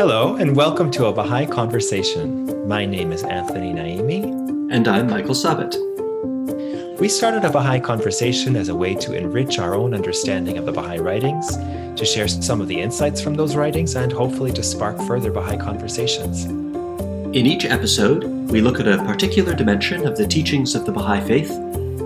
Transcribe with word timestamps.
Hello, 0.00 0.36
and 0.36 0.56
welcome 0.56 0.90
to 0.92 1.08
a 1.08 1.12
Baha'i 1.12 1.44
Conversation. 1.44 2.66
My 2.66 2.86
name 2.86 3.12
is 3.12 3.22
Anthony 3.22 3.70
Naimi. 3.70 4.72
And 4.72 4.88
I'm 4.88 5.10
Michael 5.10 5.34
Sabat. 5.34 5.76
We 6.98 7.06
started 7.06 7.44
a 7.44 7.50
Baha'i 7.50 7.80
Conversation 7.80 8.56
as 8.56 8.70
a 8.70 8.74
way 8.74 8.94
to 8.94 9.12
enrich 9.12 9.58
our 9.58 9.74
own 9.74 9.92
understanding 9.92 10.56
of 10.56 10.64
the 10.64 10.72
Baha'i 10.72 11.00
writings, 11.00 11.54
to 11.98 12.06
share 12.06 12.28
some 12.28 12.62
of 12.62 12.68
the 12.68 12.80
insights 12.80 13.20
from 13.20 13.34
those 13.34 13.56
writings, 13.56 13.94
and 13.94 14.10
hopefully 14.10 14.52
to 14.52 14.62
spark 14.62 14.96
further 15.02 15.30
Baha'i 15.30 15.58
conversations. 15.58 16.46
In 16.46 17.44
each 17.44 17.66
episode, 17.66 18.24
we 18.50 18.62
look 18.62 18.80
at 18.80 18.88
a 18.88 19.04
particular 19.04 19.54
dimension 19.54 20.06
of 20.06 20.16
the 20.16 20.26
teachings 20.26 20.74
of 20.74 20.86
the 20.86 20.92
Baha'i 20.92 21.20
Faith, 21.20 21.52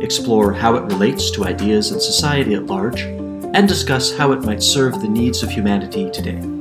explore 0.02 0.52
how 0.52 0.74
it 0.74 0.82
relates 0.82 1.30
to 1.30 1.45
ideas 1.45 1.92
and 1.92 2.02
society 2.02 2.54
at 2.54 2.66
large, 2.66 3.02
and 3.02 3.68
discuss 3.68 4.12
how 4.12 4.32
it 4.32 4.42
might 4.42 4.64
serve 4.64 5.00
the 5.00 5.08
needs 5.08 5.45
of 5.45 5.50
humanity 5.50 6.11
today. 6.11 6.54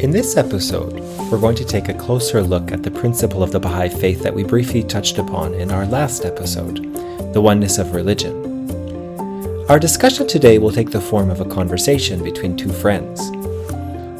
In 0.00 0.10
this 0.10 0.38
episode, 0.38 0.94
we're 1.30 1.38
going 1.38 1.56
to 1.56 1.64
take 1.64 1.90
a 1.90 1.94
closer 1.94 2.42
look 2.42 2.72
at 2.72 2.82
the 2.82 2.90
principle 2.90 3.42
of 3.42 3.52
the 3.52 3.60
Baha'i 3.60 3.90
Faith 3.90 4.22
that 4.22 4.34
we 4.34 4.44
briefly 4.44 4.82
touched 4.82 5.18
upon 5.18 5.52
in 5.52 5.70
our 5.70 5.84
last 5.84 6.24
episode 6.24 6.78
the 7.34 7.42
oneness 7.42 7.76
of 7.76 7.94
religion. 7.94 8.32
Our 9.68 9.78
discussion 9.78 10.26
today 10.26 10.56
will 10.56 10.72
take 10.72 10.90
the 10.90 11.02
form 11.02 11.28
of 11.28 11.42
a 11.42 11.44
conversation 11.44 12.24
between 12.24 12.56
two 12.56 12.72
friends. 12.72 13.28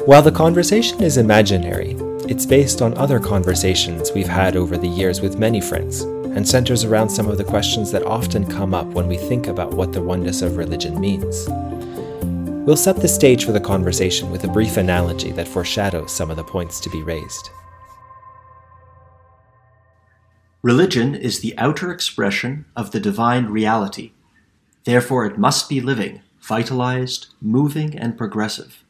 While 0.04 0.20
the 0.20 0.30
conversation 0.30 1.02
is 1.02 1.16
imaginary, 1.16 1.96
it's 2.28 2.44
based 2.44 2.82
on 2.82 2.92
other 2.98 3.18
conversations 3.18 4.12
we've 4.12 4.28
had 4.28 4.56
over 4.56 4.76
the 4.76 4.86
years 4.86 5.22
with 5.22 5.38
many 5.38 5.62
friends 5.62 6.02
and 6.02 6.46
centers 6.46 6.84
around 6.84 7.08
some 7.08 7.26
of 7.26 7.38
the 7.38 7.44
questions 7.44 7.90
that 7.92 8.04
often 8.04 8.44
come 8.44 8.74
up 8.74 8.86
when 8.88 9.08
we 9.08 9.16
think 9.16 9.46
about 9.46 9.72
what 9.72 9.94
the 9.94 10.02
oneness 10.02 10.42
of 10.42 10.58
religion 10.58 11.00
means. 11.00 11.48
We'll 12.70 12.76
set 12.76 13.00
the 13.00 13.08
stage 13.08 13.44
for 13.44 13.50
the 13.50 13.58
conversation 13.58 14.30
with 14.30 14.44
a 14.44 14.48
brief 14.48 14.76
analogy 14.76 15.32
that 15.32 15.48
foreshadows 15.48 16.12
some 16.12 16.30
of 16.30 16.36
the 16.36 16.44
points 16.44 16.78
to 16.78 16.88
be 16.88 17.02
raised. 17.02 17.50
Religion 20.62 21.16
is 21.16 21.40
the 21.40 21.58
outer 21.58 21.90
expression 21.90 22.66
of 22.76 22.92
the 22.92 23.00
divine 23.00 23.46
reality. 23.46 24.12
Therefore, 24.84 25.26
it 25.26 25.36
must 25.36 25.68
be 25.68 25.80
living, 25.80 26.22
vitalized, 26.40 27.34
moving, 27.40 27.98
and 27.98 28.16
progressive. 28.16 28.84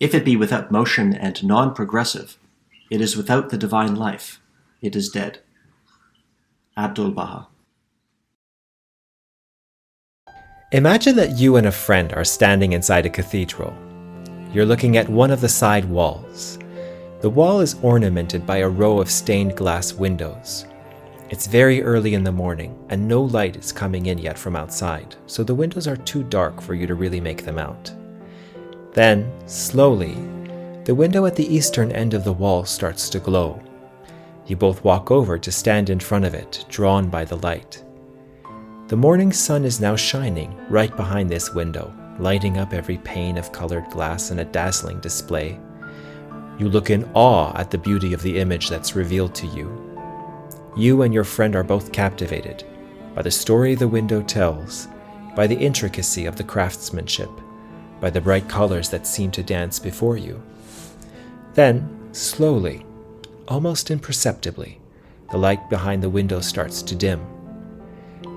If 0.00 0.12
it 0.12 0.24
be 0.24 0.34
without 0.34 0.72
motion 0.72 1.14
and 1.14 1.44
non 1.44 1.72
progressive, 1.72 2.36
it 2.90 3.00
is 3.00 3.16
without 3.16 3.50
the 3.50 3.56
divine 3.56 3.94
life. 3.94 4.40
It 4.82 4.96
is 4.96 5.08
dead. 5.08 5.38
Abdul 6.76 7.12
Baha. 7.12 7.46
Imagine 10.74 11.14
that 11.14 11.38
you 11.38 11.54
and 11.54 11.68
a 11.68 11.70
friend 11.70 12.12
are 12.14 12.24
standing 12.24 12.72
inside 12.72 13.06
a 13.06 13.08
cathedral. 13.08 13.72
You're 14.52 14.66
looking 14.66 14.96
at 14.96 15.08
one 15.08 15.30
of 15.30 15.40
the 15.40 15.48
side 15.48 15.84
walls. 15.84 16.58
The 17.20 17.30
wall 17.30 17.60
is 17.60 17.76
ornamented 17.80 18.44
by 18.44 18.56
a 18.56 18.68
row 18.68 18.98
of 18.98 19.08
stained 19.08 19.56
glass 19.56 19.92
windows. 19.92 20.66
It's 21.30 21.46
very 21.46 21.80
early 21.80 22.14
in 22.14 22.24
the 22.24 22.32
morning, 22.32 22.76
and 22.88 23.06
no 23.06 23.22
light 23.22 23.54
is 23.54 23.70
coming 23.70 24.06
in 24.06 24.18
yet 24.18 24.36
from 24.36 24.56
outside, 24.56 25.14
so 25.26 25.44
the 25.44 25.54
windows 25.54 25.86
are 25.86 25.96
too 25.96 26.24
dark 26.24 26.60
for 26.60 26.74
you 26.74 26.88
to 26.88 26.96
really 26.96 27.20
make 27.20 27.44
them 27.44 27.60
out. 27.60 27.92
Then, 28.94 29.30
slowly, 29.46 30.14
the 30.86 30.96
window 30.96 31.24
at 31.24 31.36
the 31.36 31.54
eastern 31.54 31.92
end 31.92 32.14
of 32.14 32.24
the 32.24 32.32
wall 32.32 32.64
starts 32.64 33.08
to 33.10 33.20
glow. 33.20 33.62
You 34.46 34.56
both 34.56 34.82
walk 34.82 35.12
over 35.12 35.38
to 35.38 35.52
stand 35.52 35.88
in 35.88 36.00
front 36.00 36.24
of 36.24 36.34
it, 36.34 36.64
drawn 36.68 37.10
by 37.10 37.24
the 37.24 37.36
light. 37.36 37.83
The 38.86 38.96
morning 38.98 39.32
sun 39.32 39.64
is 39.64 39.80
now 39.80 39.96
shining 39.96 40.54
right 40.68 40.94
behind 40.94 41.30
this 41.30 41.54
window, 41.54 41.90
lighting 42.18 42.58
up 42.58 42.74
every 42.74 42.98
pane 42.98 43.38
of 43.38 43.50
colored 43.50 43.88
glass 43.88 44.30
in 44.30 44.40
a 44.40 44.44
dazzling 44.44 45.00
display. 45.00 45.58
You 46.58 46.68
look 46.68 46.90
in 46.90 47.08
awe 47.14 47.56
at 47.56 47.70
the 47.70 47.78
beauty 47.78 48.12
of 48.12 48.20
the 48.20 48.38
image 48.38 48.68
that's 48.68 48.94
revealed 48.94 49.34
to 49.36 49.46
you. 49.46 49.72
You 50.76 51.00
and 51.00 51.14
your 51.14 51.24
friend 51.24 51.56
are 51.56 51.64
both 51.64 51.92
captivated 51.92 52.62
by 53.14 53.22
the 53.22 53.30
story 53.30 53.74
the 53.74 53.88
window 53.88 54.20
tells, 54.20 54.86
by 55.34 55.46
the 55.46 55.56
intricacy 55.56 56.26
of 56.26 56.36
the 56.36 56.44
craftsmanship, 56.44 57.30
by 58.02 58.10
the 58.10 58.20
bright 58.20 58.50
colors 58.50 58.90
that 58.90 59.06
seem 59.06 59.30
to 59.30 59.42
dance 59.42 59.78
before 59.78 60.18
you. 60.18 60.42
Then, 61.54 62.10
slowly, 62.12 62.84
almost 63.48 63.90
imperceptibly, 63.90 64.78
the 65.30 65.38
light 65.38 65.70
behind 65.70 66.02
the 66.02 66.10
window 66.10 66.40
starts 66.40 66.82
to 66.82 66.94
dim. 66.94 67.33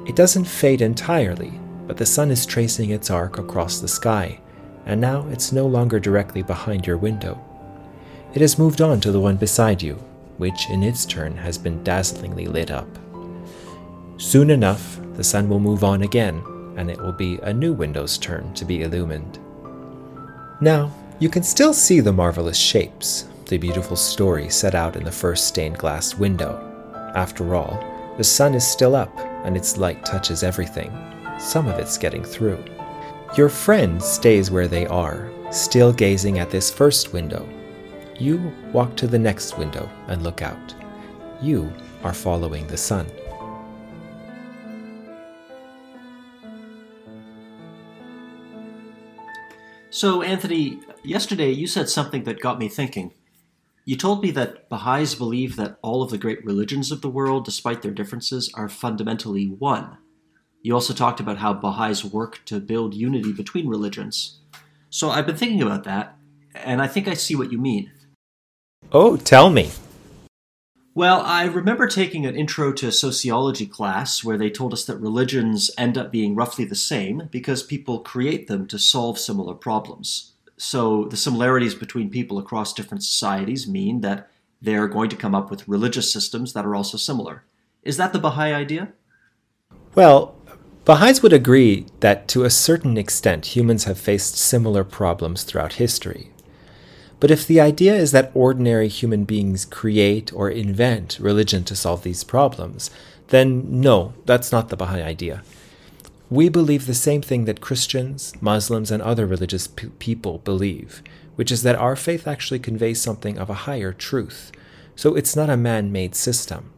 It 0.08 0.16
doesn't 0.16 0.46
fade 0.46 0.82
entirely, 0.82 1.52
but 1.86 1.98
the 1.98 2.06
sun 2.06 2.32
is 2.32 2.46
tracing 2.46 2.92
its 2.92 3.12
arc 3.12 3.40
across 3.40 3.80
the 3.80 3.90
sky, 3.90 4.40
and 4.86 5.02
now 5.02 5.28
it's 5.28 5.52
no 5.52 5.68
longer 5.68 6.00
directly 6.00 6.42
behind 6.42 6.88
your 6.88 6.96
window. 6.96 7.38
It 8.34 8.40
has 8.40 8.58
moved 8.58 8.82
on 8.82 9.02
to 9.02 9.12
the 9.12 9.20
one 9.20 9.36
beside 9.36 9.82
you, 9.82 9.96
which 10.38 10.70
in 10.70 10.82
its 10.82 11.06
turn 11.06 11.36
has 11.36 11.58
been 11.58 11.84
dazzlingly 11.84 12.48
lit 12.48 12.72
up. 12.72 12.88
Soon 14.16 14.50
enough, 14.50 14.98
the 15.16 15.26
sun 15.26 15.50
will 15.50 15.60
move 15.60 15.84
on 15.84 16.04
again, 16.04 16.42
and 16.78 16.90
it 16.90 17.02
will 17.02 17.12
be 17.12 17.38
a 17.44 17.54
new 17.54 17.74
window's 17.74 18.18
turn 18.18 18.54
to 18.54 18.64
be 18.64 18.84
illumined. 18.84 19.40
Now, 20.62 20.90
you 21.20 21.28
can 21.28 21.44
still 21.44 21.74
see 21.74 22.00
the 22.00 22.14
marvelous 22.14 22.58
shapes, 22.58 23.28
the 23.48 23.58
beautiful 23.58 23.98
story 23.98 24.50
set 24.50 24.74
out 24.74 24.96
in 24.96 25.04
the 25.04 25.12
first 25.12 25.48
stained 25.48 25.78
glass 25.78 26.16
window. 26.16 26.64
After 27.14 27.56
all, 27.56 27.84
the 28.18 28.24
sun 28.24 28.56
is 28.56 28.66
still 28.66 28.96
up 28.96 29.27
and 29.44 29.56
its 29.58 29.78
light 29.78 30.06
touches 30.06 30.44
everything. 30.44 30.92
Some 31.40 31.68
of 31.68 31.80
it's 31.80 31.98
getting 31.98 32.24
through. 32.24 32.64
Your 33.36 33.50
friend 33.50 34.02
stays 34.02 34.50
where 34.50 34.68
they 34.68 34.88
are, 34.88 35.30
still 35.52 35.94
gazing 35.94 36.40
at 36.40 36.50
this 36.50 36.72
first 36.72 37.14
window. 37.14 37.48
You 38.20 38.52
walk 38.72 38.96
to 38.98 39.08
the 39.08 39.20
next 39.20 39.58
window 39.58 39.90
and 40.08 40.24
look 40.24 40.42
out. 40.42 40.74
You 41.42 41.72
are 42.04 42.14
following 42.14 42.66
the 42.68 42.78
sun. 42.78 43.08
So, 49.90 50.22
Anthony, 50.22 50.80
yesterday 51.04 51.52
you 51.52 51.66
said 51.66 51.90
something 51.90 52.24
that 52.26 52.40
got 52.40 52.60
me 52.60 52.70
thinking. 52.70 53.14
You 53.88 53.96
told 53.96 54.22
me 54.22 54.32
that 54.32 54.68
Baha'is 54.68 55.16
believe 55.16 55.56
that 55.56 55.80
all 55.82 56.04
of 56.04 56.12
the 56.12 56.18
great 56.18 56.44
religions 56.44 56.92
of 56.92 57.00
the 57.00 57.10
world, 57.10 57.46
despite 57.46 57.82
their 57.82 57.94
differences, 57.94 58.52
are 58.54 58.68
fundamentally 58.68 59.46
one. 59.48 59.98
You 60.62 60.74
also 60.74 60.94
talked 60.94 61.22
about 61.22 61.38
how 61.38 61.54
Baha'is 61.54 62.04
work 62.04 62.42
to 62.48 62.60
build 62.60 62.94
unity 62.94 63.32
between 63.32 63.70
religions. 63.70 64.40
So 64.90 65.10
I've 65.10 65.26
been 65.26 65.38
thinking 65.38 65.62
about 65.62 65.86
that, 65.86 66.18
and 66.54 66.82
I 66.82 66.88
think 66.88 67.08
I 67.08 67.14
see 67.14 67.34
what 67.34 67.50
you 67.50 67.58
mean. 67.58 67.90
Oh, 68.92 69.16
tell 69.16 69.50
me. 69.50 69.72
Well, 70.94 71.22
I 71.22 71.46
remember 71.46 71.88
taking 71.88 72.26
an 72.26 72.36
intro 72.36 72.74
to 72.74 72.92
sociology 72.92 73.68
class 73.68 74.22
where 74.22 74.38
they 74.38 74.50
told 74.50 74.74
us 74.74 74.84
that 74.84 74.98
religions 74.98 75.72
end 75.78 75.98
up 75.98 76.12
being 76.12 76.36
roughly 76.36 76.66
the 76.66 76.76
same 76.76 77.30
because 77.32 77.64
people 77.64 78.00
create 78.00 78.48
them 78.50 78.68
to 78.68 78.80
solve 78.80 79.18
similar 79.18 79.54
problems. 79.54 80.34
So 80.58 81.06
the 81.06 81.18
similarities 81.18 81.76
between 81.76 82.10
people 82.10 82.40
across 82.40 82.74
different 82.74 83.04
societies 83.04 83.68
mean 83.68 84.02
that 84.02 84.30
they're 84.62 84.88
going 84.88 85.10
to 85.10 85.16
come 85.16 85.36
up 85.36 85.52
with 85.52 85.68
religious 85.68 86.12
systems 86.12 86.54
that 86.54 86.66
are 86.66 86.76
also 86.76 86.98
similar. 86.98 87.44
Is 87.84 87.98
that 87.98 88.12
the 88.12 88.20
Baha'i 88.20 88.54
idea? 88.54 88.90
Well, 89.94 90.36
Baha'is 90.84 91.22
would 91.22 91.34
agree 91.34 91.86
that 92.00 92.28
to 92.30 92.44
a 92.44 92.50
certain 92.50 92.98
extent 92.98 93.56
humans 93.56 93.84
have 93.84 94.00
faced 94.00 94.36
similar 94.36 94.84
problems 94.84 95.44
throughout 95.44 95.74
history. 95.74 96.32
But 97.20 97.32
if 97.32 97.46
the 97.46 97.60
idea 97.60 97.96
is 97.96 98.12
that 98.12 98.32
ordinary 98.34 98.88
human 98.88 99.26
beings 99.26 99.66
create 99.66 100.32
or 100.34 100.50
invent 100.50 101.18
religion 101.20 101.64
to 101.66 101.76
solve 101.76 102.04
these 102.04 102.24
problems, 102.24 102.90
then 103.28 103.82
no, 103.82 104.14
that's 104.26 104.52
not 104.52 104.70
the 104.70 104.78
Baha'i 104.78 105.02
idea. 105.02 105.44
We 106.30 106.50
believe 106.50 106.86
the 106.88 106.94
same 106.94 107.22
thing 107.22 107.46
that 107.46 107.62
Christians, 107.62 108.34
Muslims, 108.42 108.92
and 108.92 109.02
other 109.02 109.26
religious 109.26 109.68
p- 109.68 109.88
people 110.00 110.40
believe, 110.40 111.02
which 111.36 111.52
is 111.52 111.64
that 111.64 111.78
our 111.78 111.96
faith 111.96 112.28
actually 112.28 112.60
conveys 112.60 113.02
something 113.02 113.38
of 113.38 113.50
a 113.50 113.64
higher 113.66 113.94
truth. 113.94 114.52
So 114.96 115.16
it's 115.16 115.36
not 115.38 115.50
a 115.50 115.56
man 115.56 115.92
made 115.92 116.16
system. 116.16 116.74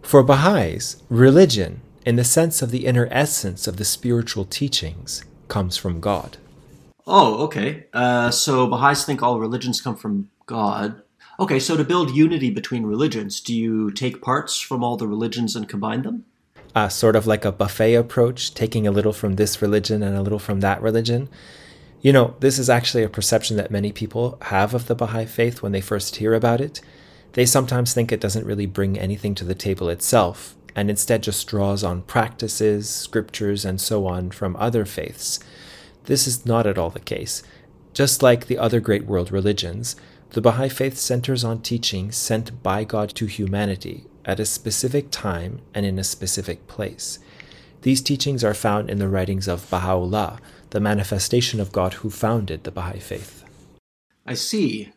For 0.00 0.22
Baha'is, 0.22 1.02
religion, 1.10 1.82
in 2.06 2.16
the 2.16 2.24
sense 2.24 2.62
of 2.62 2.70
the 2.70 2.86
inner 2.86 3.06
essence 3.10 3.66
of 3.66 3.76
the 3.76 3.84
spiritual 3.84 4.46
teachings, 4.46 5.24
comes 5.48 5.76
from 5.76 6.00
God. 6.00 6.38
Oh, 7.06 7.44
okay. 7.44 7.86
Uh, 7.92 8.30
so 8.30 8.66
Baha'is 8.66 9.04
think 9.04 9.22
all 9.22 9.40
religions 9.40 9.82
come 9.82 9.96
from 9.96 10.30
God. 10.46 11.02
Okay, 11.38 11.58
so 11.58 11.76
to 11.76 11.84
build 11.84 12.10
unity 12.10 12.50
between 12.50 12.84
religions, 12.84 13.40
do 13.40 13.54
you 13.54 13.90
take 13.90 14.22
parts 14.22 14.58
from 14.60 14.82
all 14.82 14.96
the 14.96 15.08
religions 15.08 15.54
and 15.54 15.68
combine 15.68 16.02
them? 16.02 16.24
Uh, 16.72 16.88
sort 16.88 17.16
of 17.16 17.26
like 17.26 17.44
a 17.44 17.50
buffet 17.50 17.94
approach, 17.94 18.54
taking 18.54 18.86
a 18.86 18.92
little 18.92 19.12
from 19.12 19.34
this 19.34 19.60
religion 19.60 20.04
and 20.04 20.16
a 20.16 20.22
little 20.22 20.38
from 20.38 20.60
that 20.60 20.80
religion. 20.80 21.28
You 22.00 22.12
know, 22.12 22.36
this 22.38 22.58
is 22.58 22.70
actually 22.70 23.02
a 23.02 23.08
perception 23.08 23.56
that 23.56 23.72
many 23.72 23.90
people 23.90 24.38
have 24.42 24.72
of 24.72 24.86
the 24.86 24.94
Baha'i 24.94 25.26
faith 25.26 25.62
when 25.62 25.72
they 25.72 25.80
first 25.80 26.16
hear 26.16 26.32
about 26.32 26.60
it. 26.60 26.80
They 27.32 27.44
sometimes 27.44 27.92
think 27.92 28.10
it 28.10 28.20
doesn't 28.20 28.46
really 28.46 28.66
bring 28.66 28.98
anything 28.98 29.34
to 29.36 29.44
the 29.44 29.54
table 29.54 29.88
itself, 29.88 30.54
and 30.76 30.88
instead 30.88 31.24
just 31.24 31.46
draws 31.48 31.82
on 31.82 32.02
practices, 32.02 32.88
scriptures, 32.88 33.64
and 33.64 33.80
so 33.80 34.06
on 34.06 34.30
from 34.30 34.56
other 34.56 34.84
faiths. 34.84 35.40
This 36.04 36.26
is 36.26 36.46
not 36.46 36.66
at 36.66 36.78
all 36.78 36.90
the 36.90 37.00
case. 37.00 37.42
Just 37.92 38.22
like 38.22 38.46
the 38.46 38.58
other 38.58 38.78
great 38.78 39.06
world 39.06 39.32
religions, 39.32 39.96
The 40.30 40.40
Baha'i 40.40 40.68
Faith 40.68 40.96
centers 40.96 41.42
on 41.42 41.62
teachings 41.62 42.16
sent 42.16 42.62
by 42.62 42.84
God 42.84 43.10
to 43.16 43.26
humanity 43.26 44.06
at 44.30 44.38
a 44.38 44.46
specific 44.46 45.10
time 45.10 45.60
and 45.74 45.84
in 45.84 45.98
a 45.98 46.04
specific 46.04 46.68
place. 46.68 47.18
These 47.82 48.00
teachings 48.00 48.44
are 48.44 48.54
found 48.54 48.88
in 48.88 49.00
the 49.00 49.08
writings 49.08 49.48
of 49.48 49.68
Baha'u'llah, 49.70 50.38
the 50.70 50.78
manifestation 50.78 51.58
of 51.58 51.72
God 51.72 51.94
who 51.94 52.10
founded 52.10 52.62
the 52.62 52.70
Baha'i 52.70 53.00
Faith. 53.00 53.42
I 54.24 54.34
see. 54.34 54.92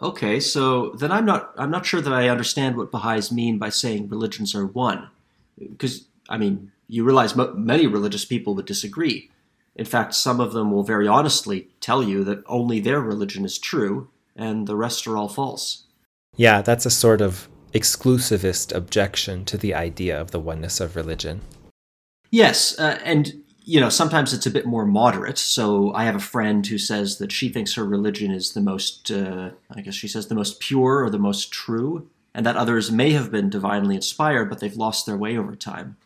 Okay, 0.00 0.40
so 0.40 0.90
then 0.98 1.12
I'm 1.12 1.24
not 1.24 1.52
I'm 1.56 1.70
not 1.70 1.86
sure 1.86 2.00
that 2.00 2.12
I 2.12 2.28
understand 2.28 2.76
what 2.76 2.90
Baha'is 2.90 3.30
mean 3.30 3.56
by 3.56 3.68
saying 3.68 4.08
religions 4.08 4.52
are 4.52 4.66
one, 4.66 5.08
because 5.56 6.06
I 6.28 6.36
mean 6.36 6.72
you 6.88 7.04
realize 7.04 7.36
mo- 7.36 7.54
many 7.54 7.86
religious 7.86 8.24
people 8.24 8.56
would 8.56 8.66
disagree. 8.66 9.30
In 9.76 9.84
fact, 9.84 10.14
some 10.14 10.40
of 10.40 10.52
them 10.52 10.72
will 10.72 10.82
very 10.82 11.06
honestly 11.06 11.68
tell 11.80 12.02
you 12.02 12.24
that 12.24 12.42
only 12.46 12.80
their 12.80 13.00
religion 13.00 13.44
is 13.44 13.58
true 13.58 14.08
and 14.34 14.66
the 14.66 14.76
rest 14.76 15.06
are 15.06 15.16
all 15.16 15.28
false. 15.28 15.84
Yeah, 16.36 16.62
that's 16.62 16.84
a 16.84 16.90
sort 16.90 17.20
of 17.20 17.48
exclusivist 17.72 18.74
objection 18.74 19.44
to 19.46 19.56
the 19.56 19.74
idea 19.74 20.20
of 20.20 20.30
the 20.30 20.40
oneness 20.40 20.80
of 20.80 20.96
religion. 20.96 21.40
Yes, 22.30 22.78
uh, 22.78 22.98
and 23.04 23.42
you 23.64 23.80
know, 23.80 23.88
sometimes 23.88 24.32
it's 24.32 24.46
a 24.46 24.50
bit 24.50 24.66
more 24.66 24.84
moderate. 24.84 25.38
So 25.38 25.94
I 25.94 26.04
have 26.04 26.16
a 26.16 26.20
friend 26.20 26.66
who 26.66 26.78
says 26.78 27.18
that 27.18 27.30
she 27.30 27.48
thinks 27.48 27.74
her 27.74 27.84
religion 27.84 28.32
is 28.32 28.54
the 28.54 28.60
most, 28.60 29.10
uh, 29.10 29.50
I 29.70 29.80
guess 29.82 29.94
she 29.94 30.08
says, 30.08 30.26
the 30.26 30.34
most 30.34 30.60
pure 30.60 31.04
or 31.04 31.10
the 31.10 31.18
most 31.18 31.52
true, 31.52 32.08
and 32.34 32.44
that 32.44 32.56
others 32.56 32.90
may 32.90 33.10
have 33.10 33.30
been 33.30 33.50
divinely 33.50 33.94
inspired, 33.94 34.50
but 34.50 34.60
they've 34.60 34.76
lost 34.76 35.06
their 35.06 35.16
way 35.16 35.36
over 35.36 35.54
time. 35.54 35.96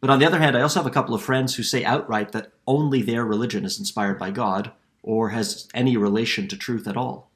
But 0.00 0.10
on 0.10 0.18
the 0.18 0.26
other 0.26 0.38
hand, 0.38 0.56
I 0.56 0.62
also 0.62 0.80
have 0.80 0.86
a 0.86 0.94
couple 0.94 1.14
of 1.14 1.22
friends 1.22 1.54
who 1.54 1.62
say 1.62 1.84
outright 1.84 2.32
that 2.32 2.52
only 2.66 3.02
their 3.02 3.24
religion 3.24 3.64
is 3.64 3.78
inspired 3.78 4.18
by 4.18 4.30
God 4.30 4.72
or 5.02 5.30
has 5.30 5.68
any 5.74 5.96
relation 5.96 6.48
to 6.48 6.56
truth 6.56 6.86
at 6.86 6.96
all. 6.96 7.30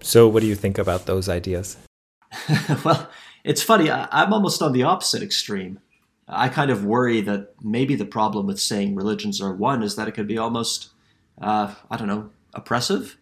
So, 0.00 0.28
what 0.28 0.40
do 0.40 0.46
you 0.46 0.54
think 0.54 0.78
about 0.78 1.06
those 1.06 1.28
ideas? 1.28 1.76
well, 2.84 3.10
it's 3.44 3.62
funny. 3.62 3.90
I- 3.90 4.08
I'm 4.10 4.32
almost 4.32 4.62
on 4.62 4.72
the 4.72 4.82
opposite 4.82 5.22
extreme. 5.22 5.80
I 6.28 6.48
kind 6.48 6.70
of 6.70 6.84
worry 6.84 7.20
that 7.22 7.54
maybe 7.62 7.94
the 7.94 8.04
problem 8.04 8.46
with 8.46 8.60
saying 8.60 8.94
religions 8.94 9.40
are 9.40 9.54
one 9.54 9.82
is 9.82 9.96
that 9.96 10.08
it 10.08 10.12
could 10.12 10.26
be 10.26 10.36
almost, 10.36 10.90
uh, 11.40 11.74
I 11.90 11.96
don't 11.96 12.08
know, 12.08 12.30
oppressive. 12.52 13.16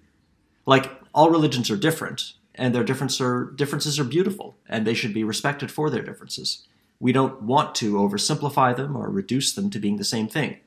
Like 0.67 0.91
all 1.15 1.31
religions 1.31 1.71
are 1.71 1.77
different, 1.77 2.33
and 2.57 2.75
their 2.75 2.83
difference 2.83 3.21
are, 3.21 3.45
differences 3.55 3.99
are 4.01 4.05
beautiful, 4.05 4.57
and 4.69 4.85
they 4.85 4.95
should 4.95 5.15
be 5.15 5.23
respected 5.23 5.71
for 5.71 5.89
their 5.89 6.03
differences. 6.03 6.67
We 6.99 7.13
don't 7.13 7.43
want 7.43 7.75
to 7.77 7.95
oversimplify 7.95 8.75
them 8.75 8.97
or 8.97 9.09
reduce 9.09 9.53
them 9.55 9.71
to 9.71 9.79
being 9.79 9.99
the 9.99 10.05
same 10.05 10.27
thing. 10.29 10.59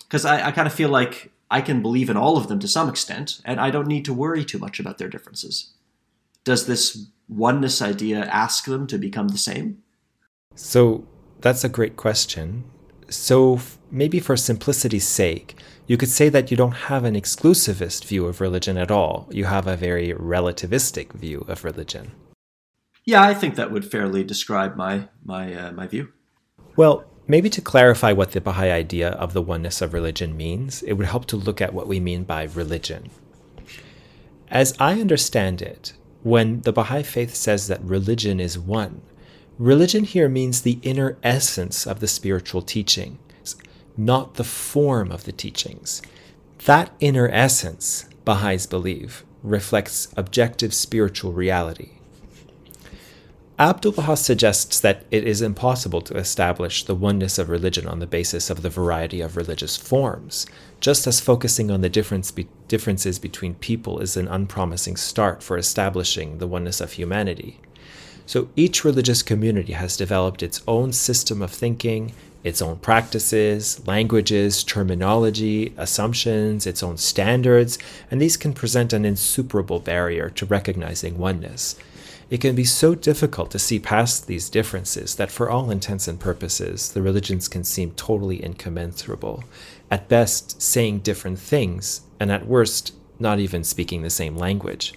Because 0.00 0.24
I, 0.26 0.48
I 0.48 0.52
kind 0.52 0.66
of 0.66 0.74
feel 0.74 0.88
like 0.90 1.30
I 1.50 1.62
can 1.62 1.80
believe 1.80 2.10
in 2.10 2.16
all 2.16 2.36
of 2.36 2.48
them 2.48 2.58
to 2.58 2.68
some 2.68 2.88
extent, 2.90 3.40
and 3.46 3.58
I 3.58 3.70
don't 3.70 3.86
need 3.86 4.04
to 4.06 4.12
worry 4.12 4.44
too 4.44 4.58
much 4.58 4.78
about 4.78 4.98
their 4.98 5.08
differences. 5.08 5.70
Does 6.44 6.66
this 6.66 7.08
oneness 7.28 7.82
idea 7.82 8.24
ask 8.24 8.64
them 8.64 8.86
to 8.86 8.98
become 8.98 9.28
the 9.28 9.38
same? 9.38 9.78
So, 10.54 11.06
that's 11.40 11.64
a 11.64 11.68
great 11.68 11.96
question. 11.96 12.64
So, 13.08 13.60
maybe 13.90 14.20
for 14.20 14.36
simplicity's 14.36 15.06
sake, 15.06 15.56
you 15.86 15.96
could 15.96 16.10
say 16.10 16.28
that 16.28 16.50
you 16.50 16.56
don't 16.56 16.88
have 16.88 17.04
an 17.04 17.14
exclusivist 17.14 18.04
view 18.04 18.26
of 18.26 18.40
religion 18.40 18.76
at 18.76 18.90
all. 18.90 19.26
You 19.30 19.44
have 19.46 19.66
a 19.66 19.76
very 19.76 20.12
relativistic 20.12 21.12
view 21.12 21.44
of 21.48 21.64
religion. 21.64 22.12
Yeah, 23.04 23.22
I 23.22 23.32
think 23.32 23.54
that 23.54 23.72
would 23.72 23.90
fairly 23.90 24.22
describe 24.22 24.76
my 24.76 25.08
my 25.24 25.54
uh, 25.54 25.72
my 25.72 25.86
view. 25.86 26.12
Well, 26.76 27.04
maybe 27.26 27.48
to 27.50 27.62
clarify 27.62 28.12
what 28.12 28.32
the 28.32 28.40
Baha'i 28.42 28.70
idea 28.70 29.10
of 29.12 29.32
the 29.32 29.40
oneness 29.40 29.80
of 29.80 29.94
religion 29.94 30.36
means, 30.36 30.82
it 30.82 30.92
would 30.92 31.06
help 31.06 31.24
to 31.26 31.36
look 31.36 31.62
at 31.62 31.72
what 31.72 31.88
we 31.88 32.00
mean 32.00 32.24
by 32.24 32.44
religion. 32.44 33.10
As 34.50 34.74
I 34.78 35.00
understand 35.00 35.62
it, 35.62 35.94
when 36.22 36.60
the 36.62 36.72
Baha'i 36.72 37.02
faith 37.02 37.34
says 37.34 37.68
that 37.68 37.82
religion 37.82 38.40
is 38.40 38.58
one, 38.58 39.02
Religion 39.58 40.04
here 40.04 40.28
means 40.28 40.62
the 40.62 40.78
inner 40.82 41.18
essence 41.24 41.84
of 41.84 41.98
the 41.98 42.06
spiritual 42.06 42.62
teachings, 42.62 43.56
not 43.96 44.34
the 44.34 44.44
form 44.44 45.10
of 45.10 45.24
the 45.24 45.32
teachings. 45.32 46.00
That 46.66 46.92
inner 47.00 47.28
essence, 47.28 48.08
Baha'is 48.24 48.66
believe, 48.66 49.24
reflects 49.42 50.12
objective 50.16 50.72
spiritual 50.72 51.32
reality. 51.32 51.90
Abdul 53.58 53.90
Baha 53.90 54.16
suggests 54.16 54.78
that 54.78 55.04
it 55.10 55.26
is 55.26 55.42
impossible 55.42 56.02
to 56.02 56.16
establish 56.16 56.84
the 56.84 56.94
oneness 56.94 57.36
of 57.36 57.48
religion 57.48 57.88
on 57.88 57.98
the 57.98 58.06
basis 58.06 58.50
of 58.50 58.62
the 58.62 58.70
variety 58.70 59.20
of 59.20 59.36
religious 59.36 59.76
forms, 59.76 60.46
just 60.80 61.06
as 61.06 61.20
focusing 61.20 61.70
on 61.70 61.80
the 61.80 61.88
difference 61.88 62.30
be- 62.30 62.48
differences 62.68 63.18
between 63.18 63.54
people 63.54 63.98
is 63.98 64.16
an 64.16 64.28
unpromising 64.28 64.96
start 64.96 65.42
for 65.42 65.58
establishing 65.58 66.38
the 66.38 66.46
oneness 66.46 66.80
of 66.80 66.92
humanity. 66.92 67.60
So 68.26 68.48
each 68.56 68.84
religious 68.84 69.22
community 69.22 69.72
has 69.72 69.96
developed 69.96 70.42
its 70.42 70.62
own 70.68 70.92
system 70.92 71.40
of 71.40 71.50
thinking, 71.50 72.12
its 72.44 72.62
own 72.62 72.76
practices, 72.76 73.86
languages, 73.86 74.62
terminology, 74.62 75.72
assumptions, 75.76 76.66
its 76.66 76.82
own 76.82 76.98
standards, 76.98 77.78
and 78.10 78.20
these 78.20 78.36
can 78.36 78.52
present 78.52 78.92
an 78.92 79.04
insuperable 79.04 79.80
barrier 79.80 80.30
to 80.30 80.46
recognizing 80.46 81.18
oneness. 81.18 81.76
It 82.30 82.42
can 82.42 82.54
be 82.54 82.64
so 82.64 82.94
difficult 82.94 83.50
to 83.52 83.58
see 83.58 83.78
past 83.78 84.26
these 84.26 84.50
differences 84.50 85.14
that, 85.14 85.30
for 85.30 85.48
all 85.48 85.70
intents 85.70 86.06
and 86.06 86.20
purposes, 86.20 86.92
the 86.92 87.00
religions 87.00 87.48
can 87.48 87.64
seem 87.64 87.92
totally 87.92 88.44
incommensurable, 88.44 89.44
at 89.90 90.08
best, 90.08 90.60
saying 90.60 91.00
different 91.00 91.38
things, 91.38 92.02
and 92.20 92.30
at 92.30 92.46
worst, 92.46 92.94
not 93.18 93.38
even 93.38 93.64
speaking 93.64 94.02
the 94.02 94.10
same 94.10 94.36
language. 94.36 94.94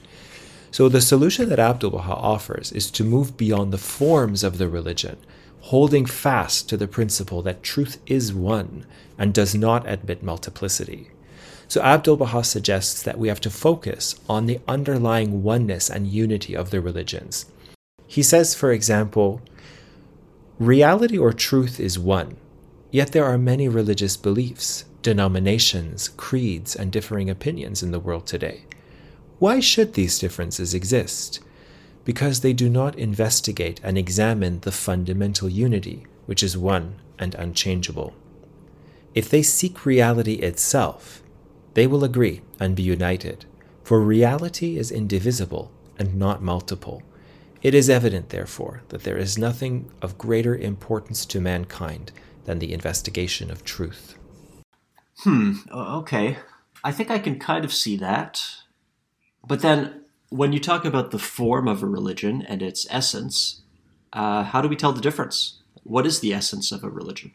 So 0.71 0.87
the 0.87 1.01
solution 1.01 1.49
that 1.49 1.59
Abdul 1.59 1.91
Baha 1.91 2.13
offers 2.13 2.71
is 2.71 2.89
to 2.91 3.03
move 3.03 3.35
beyond 3.37 3.73
the 3.73 3.77
forms 3.77 4.43
of 4.43 4.57
the 4.57 4.69
religion, 4.69 5.17
holding 5.61 6.05
fast 6.05 6.69
to 6.69 6.77
the 6.77 6.87
principle 6.87 7.41
that 7.41 7.63
truth 7.63 7.99
is 8.05 8.33
one 8.33 8.85
and 9.17 9.33
does 9.33 9.53
not 9.53 9.87
admit 9.87 10.23
multiplicity. 10.23 11.11
So 11.67 11.81
Abdul 11.81 12.17
Baha 12.17 12.43
suggests 12.43 13.01
that 13.03 13.17
we 13.17 13.27
have 13.27 13.41
to 13.41 13.49
focus 13.49 14.15
on 14.27 14.45
the 14.45 14.59
underlying 14.67 15.43
oneness 15.43 15.89
and 15.89 16.07
unity 16.07 16.55
of 16.55 16.69
the 16.69 16.81
religions. 16.81 17.45
He 18.07 18.23
says, 18.23 18.55
for 18.55 18.71
example, 18.71 19.41
reality 20.59 21.17
or 21.17 21.31
truth 21.31 21.79
is 21.79 21.97
one, 21.97 22.35
yet 22.91 23.13
there 23.13 23.25
are 23.25 23.37
many 23.37 23.67
religious 23.67 24.17
beliefs, 24.17 24.85
denominations, 25.01 26.09
creeds, 26.09 26.75
and 26.75 26.91
differing 26.91 27.29
opinions 27.29 27.81
in 27.81 27.91
the 27.91 27.99
world 27.99 28.27
today. 28.27 28.65
Why 29.39 29.59
should 29.59 29.93
these 29.93 30.19
differences 30.19 30.73
exist? 30.73 31.39
Because 32.05 32.41
they 32.41 32.53
do 32.53 32.69
not 32.69 32.97
investigate 32.97 33.79
and 33.83 33.97
examine 33.97 34.59
the 34.59 34.71
fundamental 34.71 35.49
unity, 35.49 36.05
which 36.25 36.43
is 36.43 36.57
one 36.57 36.95
and 37.17 37.33
unchangeable. 37.35 38.13
If 39.15 39.29
they 39.29 39.41
seek 39.41 39.85
reality 39.85 40.35
itself, 40.35 41.23
they 41.73 41.87
will 41.87 42.03
agree 42.03 42.41
and 42.59 42.75
be 42.75 42.83
united, 42.83 43.45
for 43.83 43.99
reality 43.99 44.77
is 44.77 44.91
indivisible 44.91 45.71
and 45.97 46.15
not 46.15 46.41
multiple. 46.41 47.01
It 47.61 47.73
is 47.73 47.89
evident, 47.89 48.29
therefore, 48.29 48.81
that 48.89 49.03
there 49.03 49.17
is 49.17 49.37
nothing 49.37 49.91
of 50.01 50.17
greater 50.17 50.55
importance 50.55 51.25
to 51.27 51.39
mankind 51.39 52.11
than 52.45 52.59
the 52.59 52.73
investigation 52.73 53.51
of 53.51 53.63
truth. 53.63 54.15
Hmm, 55.19 55.53
okay. 55.71 56.37
I 56.83 56.91
think 56.91 57.11
I 57.11 57.19
can 57.19 57.37
kind 57.39 57.63
of 57.63 57.73
see 57.73 57.95
that. 57.97 58.43
But 59.47 59.61
then, 59.61 60.01
when 60.29 60.53
you 60.53 60.59
talk 60.59 60.85
about 60.85 61.11
the 61.11 61.19
form 61.19 61.67
of 61.67 61.83
a 61.83 61.87
religion 61.87 62.41
and 62.41 62.61
its 62.61 62.87
essence, 62.89 63.61
uh, 64.13 64.43
how 64.43 64.61
do 64.61 64.67
we 64.67 64.75
tell 64.75 64.93
the 64.93 65.01
difference? 65.01 65.61
What 65.83 66.05
is 66.05 66.19
the 66.19 66.33
essence 66.33 66.71
of 66.71 66.83
a 66.83 66.89
religion? 66.89 67.31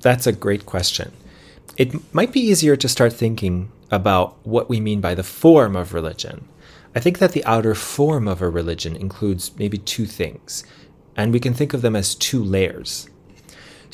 That's 0.00 0.26
a 0.26 0.32
great 0.32 0.66
question. 0.66 1.12
It 1.76 2.14
might 2.14 2.32
be 2.32 2.40
easier 2.40 2.76
to 2.76 2.88
start 2.88 3.12
thinking 3.12 3.70
about 3.90 4.36
what 4.46 4.68
we 4.68 4.80
mean 4.80 5.00
by 5.00 5.14
the 5.14 5.22
form 5.22 5.76
of 5.76 5.94
religion. 5.94 6.48
I 6.94 7.00
think 7.00 7.18
that 7.18 7.32
the 7.32 7.44
outer 7.44 7.74
form 7.74 8.26
of 8.26 8.40
a 8.40 8.48
religion 8.48 8.96
includes 8.96 9.56
maybe 9.58 9.78
two 9.78 10.06
things, 10.06 10.64
and 11.16 11.32
we 11.32 11.40
can 11.40 11.54
think 11.54 11.74
of 11.74 11.82
them 11.82 11.94
as 11.94 12.14
two 12.14 12.42
layers. 12.42 13.08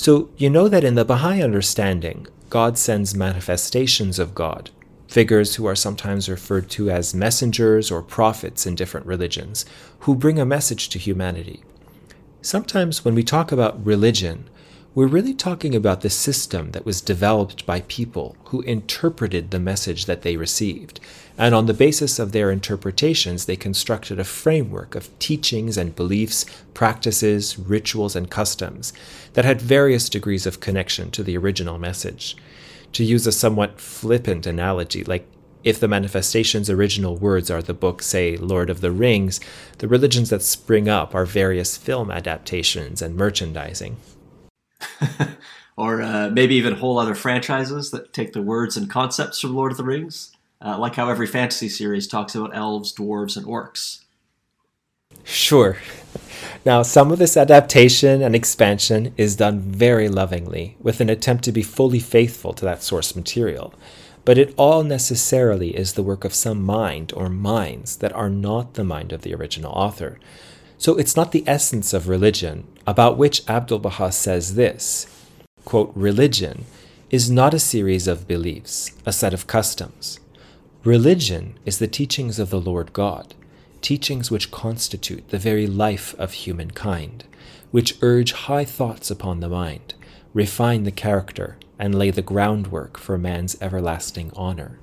So, 0.02 0.30
you 0.36 0.50
know 0.50 0.66
that 0.66 0.82
in 0.82 0.96
the 0.96 1.04
Baha'i 1.04 1.40
understanding, 1.40 2.26
God 2.50 2.76
sends 2.76 3.14
manifestations 3.14 4.18
of 4.18 4.34
God, 4.34 4.70
figures 5.06 5.54
who 5.54 5.64
are 5.64 5.76
sometimes 5.76 6.28
referred 6.28 6.68
to 6.70 6.90
as 6.90 7.14
messengers 7.14 7.88
or 7.88 8.02
prophets 8.02 8.66
in 8.66 8.74
different 8.74 9.06
religions, 9.06 9.64
who 10.00 10.16
bring 10.16 10.40
a 10.40 10.44
message 10.44 10.88
to 10.88 10.98
humanity. 10.98 11.62
Sometimes 12.40 13.04
when 13.04 13.14
we 13.14 13.22
talk 13.22 13.52
about 13.52 13.86
religion, 13.86 14.50
we're 14.94 15.06
really 15.06 15.32
talking 15.32 15.74
about 15.74 16.02
the 16.02 16.10
system 16.10 16.72
that 16.72 16.84
was 16.84 17.00
developed 17.00 17.64
by 17.64 17.80
people 17.82 18.36
who 18.46 18.60
interpreted 18.62 19.50
the 19.50 19.58
message 19.58 20.04
that 20.04 20.20
they 20.20 20.36
received. 20.36 21.00
And 21.38 21.54
on 21.54 21.64
the 21.64 21.72
basis 21.72 22.18
of 22.18 22.32
their 22.32 22.50
interpretations, 22.50 23.46
they 23.46 23.56
constructed 23.56 24.20
a 24.20 24.24
framework 24.24 24.94
of 24.94 25.18
teachings 25.18 25.78
and 25.78 25.96
beliefs, 25.96 26.44
practices, 26.74 27.58
rituals, 27.58 28.14
and 28.14 28.30
customs 28.30 28.92
that 29.32 29.46
had 29.46 29.62
various 29.62 30.10
degrees 30.10 30.46
of 30.46 30.60
connection 30.60 31.10
to 31.12 31.22
the 31.22 31.38
original 31.38 31.78
message 31.78 32.36
to 32.92 33.02
use 33.02 33.26
a 33.26 33.32
somewhat 33.32 33.80
flippant 33.80 34.46
analogy, 34.46 35.04
like 35.04 35.26
If 35.64 35.78
the 35.78 35.88
manifestation's 35.88 36.68
original 36.68 37.16
words 37.16 37.50
are 37.50 37.62
the 37.62 37.72
book, 37.72 38.02
say, 38.02 38.36
Lord 38.36 38.68
of 38.68 38.80
the 38.80 38.90
Rings, 38.90 39.40
the 39.78 39.86
religions 39.86 40.30
that 40.30 40.42
spring 40.42 40.88
up 40.88 41.14
are 41.14 41.24
various 41.24 41.76
film 41.76 42.10
adaptations 42.10 43.00
and 43.00 43.16
merchandising. 43.16 43.96
or 45.76 46.02
uh, 46.02 46.30
maybe 46.30 46.54
even 46.54 46.74
whole 46.74 46.98
other 46.98 47.14
franchises 47.14 47.90
that 47.90 48.12
take 48.12 48.32
the 48.32 48.42
words 48.42 48.76
and 48.76 48.90
concepts 48.90 49.40
from 49.40 49.54
Lord 49.54 49.72
of 49.72 49.78
the 49.78 49.84
Rings, 49.84 50.32
uh, 50.64 50.78
like 50.78 50.94
how 50.96 51.08
every 51.08 51.26
fantasy 51.26 51.68
series 51.68 52.06
talks 52.06 52.34
about 52.34 52.54
elves, 52.54 52.92
dwarves, 52.94 53.36
and 53.36 53.46
orcs. 53.46 54.00
Sure. 55.24 55.76
Now, 56.64 56.82
some 56.82 57.10
of 57.10 57.18
this 57.18 57.36
adaptation 57.36 58.22
and 58.22 58.34
expansion 58.34 59.14
is 59.16 59.36
done 59.36 59.58
very 59.58 60.08
lovingly, 60.08 60.76
with 60.80 61.00
an 61.00 61.10
attempt 61.10 61.44
to 61.44 61.52
be 61.52 61.62
fully 61.62 61.98
faithful 61.98 62.52
to 62.54 62.64
that 62.64 62.82
source 62.82 63.16
material. 63.16 63.74
But 64.24 64.38
it 64.38 64.54
all 64.56 64.84
necessarily 64.84 65.76
is 65.76 65.94
the 65.94 66.02
work 66.02 66.24
of 66.24 66.34
some 66.34 66.62
mind 66.62 67.12
or 67.16 67.28
minds 67.28 67.96
that 67.96 68.12
are 68.12 68.30
not 68.30 68.74
the 68.74 68.84
mind 68.84 69.12
of 69.12 69.22
the 69.22 69.34
original 69.34 69.72
author. 69.72 70.20
So 70.82 70.96
it's 70.96 71.14
not 71.14 71.30
the 71.30 71.44
essence 71.46 71.92
of 71.92 72.08
religion, 72.08 72.66
about 72.88 73.16
which 73.16 73.46
Abdu'l 73.46 73.78
Baha 73.78 74.10
says 74.10 74.56
this 74.56 75.06
quote, 75.64 75.92
Religion 75.94 76.64
is 77.08 77.30
not 77.30 77.54
a 77.54 77.60
series 77.60 78.08
of 78.08 78.26
beliefs, 78.26 78.90
a 79.06 79.12
set 79.12 79.32
of 79.32 79.46
customs. 79.46 80.18
Religion 80.82 81.56
is 81.64 81.78
the 81.78 81.86
teachings 81.86 82.40
of 82.40 82.50
the 82.50 82.60
Lord 82.60 82.92
God 82.92 83.32
teachings 83.80 84.28
which 84.28 84.50
constitute 84.50 85.28
the 85.28 85.38
very 85.38 85.68
life 85.68 86.16
of 86.18 86.32
humankind, 86.32 87.26
which 87.70 87.96
urge 88.02 88.32
high 88.32 88.64
thoughts 88.64 89.08
upon 89.08 89.38
the 89.38 89.48
mind, 89.48 89.94
refine 90.34 90.82
the 90.82 90.90
character, 90.90 91.58
and 91.78 91.94
lay 91.96 92.10
the 92.10 92.22
groundwork 92.22 92.98
for 92.98 93.16
man's 93.16 93.56
everlasting 93.62 94.32
honor. 94.34 94.80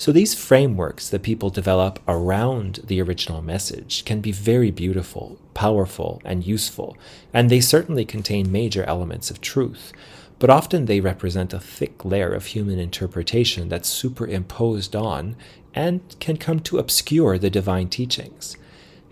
So, 0.00 0.12
these 0.12 0.34
frameworks 0.34 1.10
that 1.10 1.22
people 1.22 1.50
develop 1.50 1.98
around 2.08 2.80
the 2.82 3.02
original 3.02 3.42
message 3.42 4.06
can 4.06 4.22
be 4.22 4.32
very 4.32 4.70
beautiful, 4.70 5.38
powerful, 5.52 6.22
and 6.24 6.42
useful, 6.42 6.96
and 7.34 7.50
they 7.50 7.60
certainly 7.60 8.06
contain 8.06 8.50
major 8.50 8.82
elements 8.84 9.30
of 9.30 9.42
truth, 9.42 9.92
but 10.38 10.48
often 10.48 10.86
they 10.86 11.00
represent 11.00 11.52
a 11.52 11.60
thick 11.60 12.02
layer 12.02 12.32
of 12.32 12.46
human 12.46 12.78
interpretation 12.78 13.68
that's 13.68 13.90
superimposed 13.90 14.96
on 14.96 15.36
and 15.74 16.00
can 16.18 16.38
come 16.38 16.60
to 16.60 16.78
obscure 16.78 17.36
the 17.36 17.50
divine 17.50 17.90
teachings. 17.90 18.56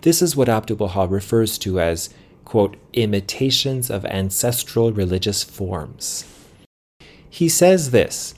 This 0.00 0.22
is 0.22 0.36
what 0.36 0.48
Abdu'l 0.48 0.78
Baha 0.78 1.06
refers 1.06 1.58
to 1.58 1.78
as, 1.78 2.08
quote, 2.46 2.78
imitations 2.94 3.90
of 3.90 4.06
ancestral 4.06 4.90
religious 4.90 5.44
forms. 5.44 6.24
He 7.28 7.50
says 7.50 7.90
this 7.90 8.34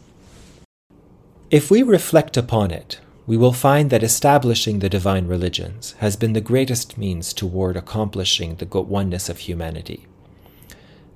If 1.50 1.68
we 1.68 1.82
reflect 1.82 2.36
upon 2.36 2.70
it, 2.70 3.00
we 3.26 3.36
will 3.36 3.52
find 3.52 3.90
that 3.90 4.04
establishing 4.04 4.78
the 4.78 4.88
divine 4.88 5.26
religions 5.26 5.96
has 5.98 6.14
been 6.14 6.32
the 6.32 6.40
greatest 6.40 6.96
means 6.96 7.32
toward 7.32 7.76
accomplishing 7.76 8.54
the 8.54 8.66
oneness 8.80 9.28
of 9.28 9.38
humanity. 9.38 10.06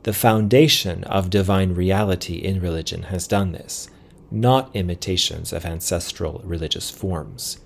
The 0.03 0.13
foundation 0.13 1.05
of 1.05 1.31
divine 1.31 1.73
reality 1.75 2.35
in 2.35 2.61
religion 2.61 3.05
has 3.05 3.29
done 3.29 3.53
this, 3.53 3.89
not 4.29 4.75
imitations 4.75 5.53
of 5.53 5.65
ancestral 5.65 6.43
religious 6.45 6.91
forms. 6.91 7.59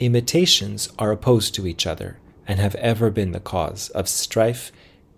Imitations 0.00 0.88
are 0.98 1.12
opposed 1.12 1.54
to 1.54 1.68
each 1.68 1.86
other 1.86 2.18
and 2.48 2.58
have 2.58 2.74
ever 2.76 3.10
been 3.10 3.30
the 3.30 3.38
cause 3.38 3.90
of 3.90 4.08
strife, 4.08 4.72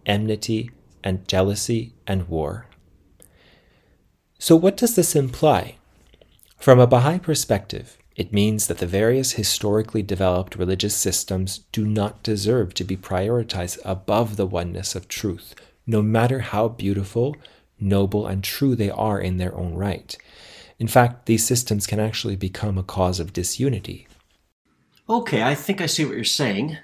enmity, 0.05 0.71
and 1.03 1.27
jealousy 1.27 1.95
and 2.07 2.29
war. 2.29 2.67
So, 4.39 4.55
what 4.55 4.77
does 4.77 4.97
this 4.97 5.17
imply? 5.17 5.77
From 6.65 6.81
a 6.81 6.87
Baha'i 6.87 7.19
perspective, 7.19 7.99
it 8.17 8.33
means 8.33 8.69
that 8.69 8.79
the 8.79 8.87
various 8.87 9.33
historically 9.33 10.03
developed 10.03 10.57
religious 10.57 10.97
systems 10.97 11.59
do 11.73 11.85
not 11.85 12.23
deserve 12.23 12.73
to 12.73 12.85
be 12.85 12.97
prioritized 12.97 13.79
above 13.85 14.37
the 14.37 14.47
oneness 14.47 14.95
of 14.95 15.07
truth, 15.07 15.55
no 15.87 16.01
matter 16.01 16.39
how 16.39 16.69
beautiful, 16.69 17.37
noble, 17.79 18.27
and 18.27 18.43
true 18.43 18.75
they 18.75 18.89
are 18.89 19.21
in 19.21 19.37
their 19.37 19.55
own 19.55 19.75
right. 19.75 20.17
In 20.79 20.89
fact, 20.89 21.27
these 21.27 21.45
systems 21.45 21.87
can 21.87 22.01
actually 22.01 22.35
become 22.35 22.79
a 22.79 22.83
cause 22.83 23.21
of 23.21 23.35
disunity. 23.35 24.09
Okay, 25.07 25.43
I 25.43 25.55
think 25.55 25.83
I 25.83 25.87
see 25.87 26.07
what 26.07 26.15
you're 26.15 26.25
saying. 26.25 26.79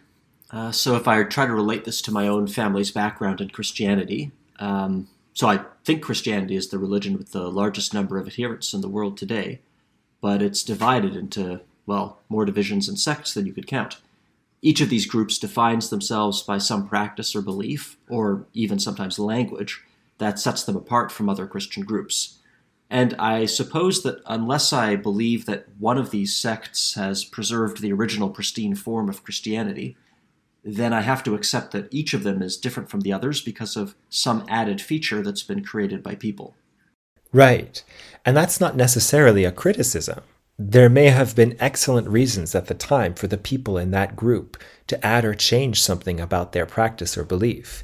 Uh, 0.50 0.72
so, 0.72 0.94
if 0.94 1.08
I 1.08 1.22
try 1.22 1.46
to 1.46 1.54
relate 1.54 1.86
this 1.86 2.02
to 2.02 2.12
my 2.12 2.28
own 2.28 2.48
family's 2.48 2.90
background 2.90 3.40
in 3.40 3.48
Christianity, 3.48 4.30
um, 4.58 5.08
so 5.32 5.48
I 5.48 5.64
think 5.86 6.02
Christianity 6.02 6.54
is 6.54 6.68
the 6.68 6.78
religion 6.78 7.16
with 7.16 7.32
the 7.32 7.50
largest 7.50 7.94
number 7.94 8.18
of 8.18 8.26
adherents 8.26 8.74
in 8.74 8.82
the 8.82 8.88
world 8.90 9.16
today, 9.16 9.60
but 10.20 10.42
it's 10.42 10.62
divided 10.62 11.16
into, 11.16 11.60
well, 11.86 12.20
more 12.28 12.44
divisions 12.44 12.88
and 12.88 12.98
sects 12.98 13.34
than 13.34 13.46
you 13.46 13.52
could 13.52 13.66
count. 13.66 14.00
Each 14.62 14.80
of 14.80 14.90
these 14.90 15.06
groups 15.06 15.38
defines 15.38 15.88
themselves 15.88 16.42
by 16.42 16.58
some 16.58 16.86
practice 16.86 17.34
or 17.34 17.40
belief, 17.40 17.96
or 18.08 18.46
even 18.52 18.78
sometimes 18.78 19.18
language, 19.18 19.82
that 20.18 20.38
sets 20.38 20.62
them 20.62 20.76
apart 20.76 21.10
from 21.10 21.28
other 21.28 21.46
Christian 21.46 21.82
groups. 21.82 22.38
And 22.90 23.14
I 23.18 23.46
suppose 23.46 24.02
that 24.02 24.20
unless 24.26 24.72
I 24.72 24.96
believe 24.96 25.46
that 25.46 25.66
one 25.78 25.96
of 25.96 26.10
these 26.10 26.36
sects 26.36 26.94
has 26.94 27.24
preserved 27.24 27.80
the 27.80 27.92
original 27.92 28.28
pristine 28.28 28.74
form 28.74 29.08
of 29.08 29.22
Christianity, 29.22 29.96
then 30.64 30.92
I 30.92 31.00
have 31.00 31.22
to 31.22 31.34
accept 31.34 31.72
that 31.72 31.88
each 31.90 32.12
of 32.12 32.24
them 32.24 32.42
is 32.42 32.56
different 32.56 32.90
from 32.90 33.00
the 33.00 33.12
others 33.12 33.40
because 33.40 33.76
of 33.76 33.94
some 34.10 34.44
added 34.48 34.80
feature 34.82 35.22
that's 35.22 35.44
been 35.44 35.64
created 35.64 36.02
by 36.02 36.16
people. 36.16 36.54
Right. 37.32 37.82
And 38.24 38.36
that's 38.36 38.60
not 38.60 38.76
necessarily 38.76 39.44
a 39.44 39.52
criticism. 39.52 40.20
There 40.58 40.90
may 40.90 41.06
have 41.06 41.34
been 41.34 41.56
excellent 41.58 42.08
reasons 42.08 42.54
at 42.54 42.66
the 42.66 42.74
time 42.74 43.14
for 43.14 43.26
the 43.26 43.38
people 43.38 43.78
in 43.78 43.92
that 43.92 44.14
group 44.14 44.58
to 44.88 45.06
add 45.06 45.24
or 45.24 45.34
change 45.34 45.80
something 45.82 46.20
about 46.20 46.52
their 46.52 46.66
practice 46.66 47.16
or 47.16 47.24
belief. 47.24 47.82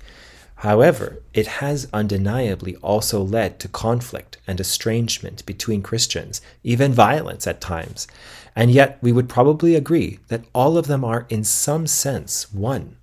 However, 0.57 1.23
it 1.33 1.47
has 1.47 1.89
undeniably 1.93 2.77
also 2.77 3.23
led 3.23 3.61
to 3.61 3.69
conflict 3.69 4.39
and 4.47 4.59
estrangement 4.59 5.45
between 5.47 5.83
Christians, 5.83 6.41
even 6.65 6.93
violence 6.93 7.47
at 7.47 7.61
times. 7.61 8.07
And 8.55 8.71
yet, 8.71 8.99
we 9.03 9.13
would 9.13 9.29
probably 9.29 9.75
agree 9.75 10.19
that 10.29 10.45
all 10.55 10.79
of 10.79 10.87
them 10.87 11.05
are, 11.05 11.27
in 11.29 11.45
some 11.45 11.87
sense, 11.87 12.53
one, 12.53 12.97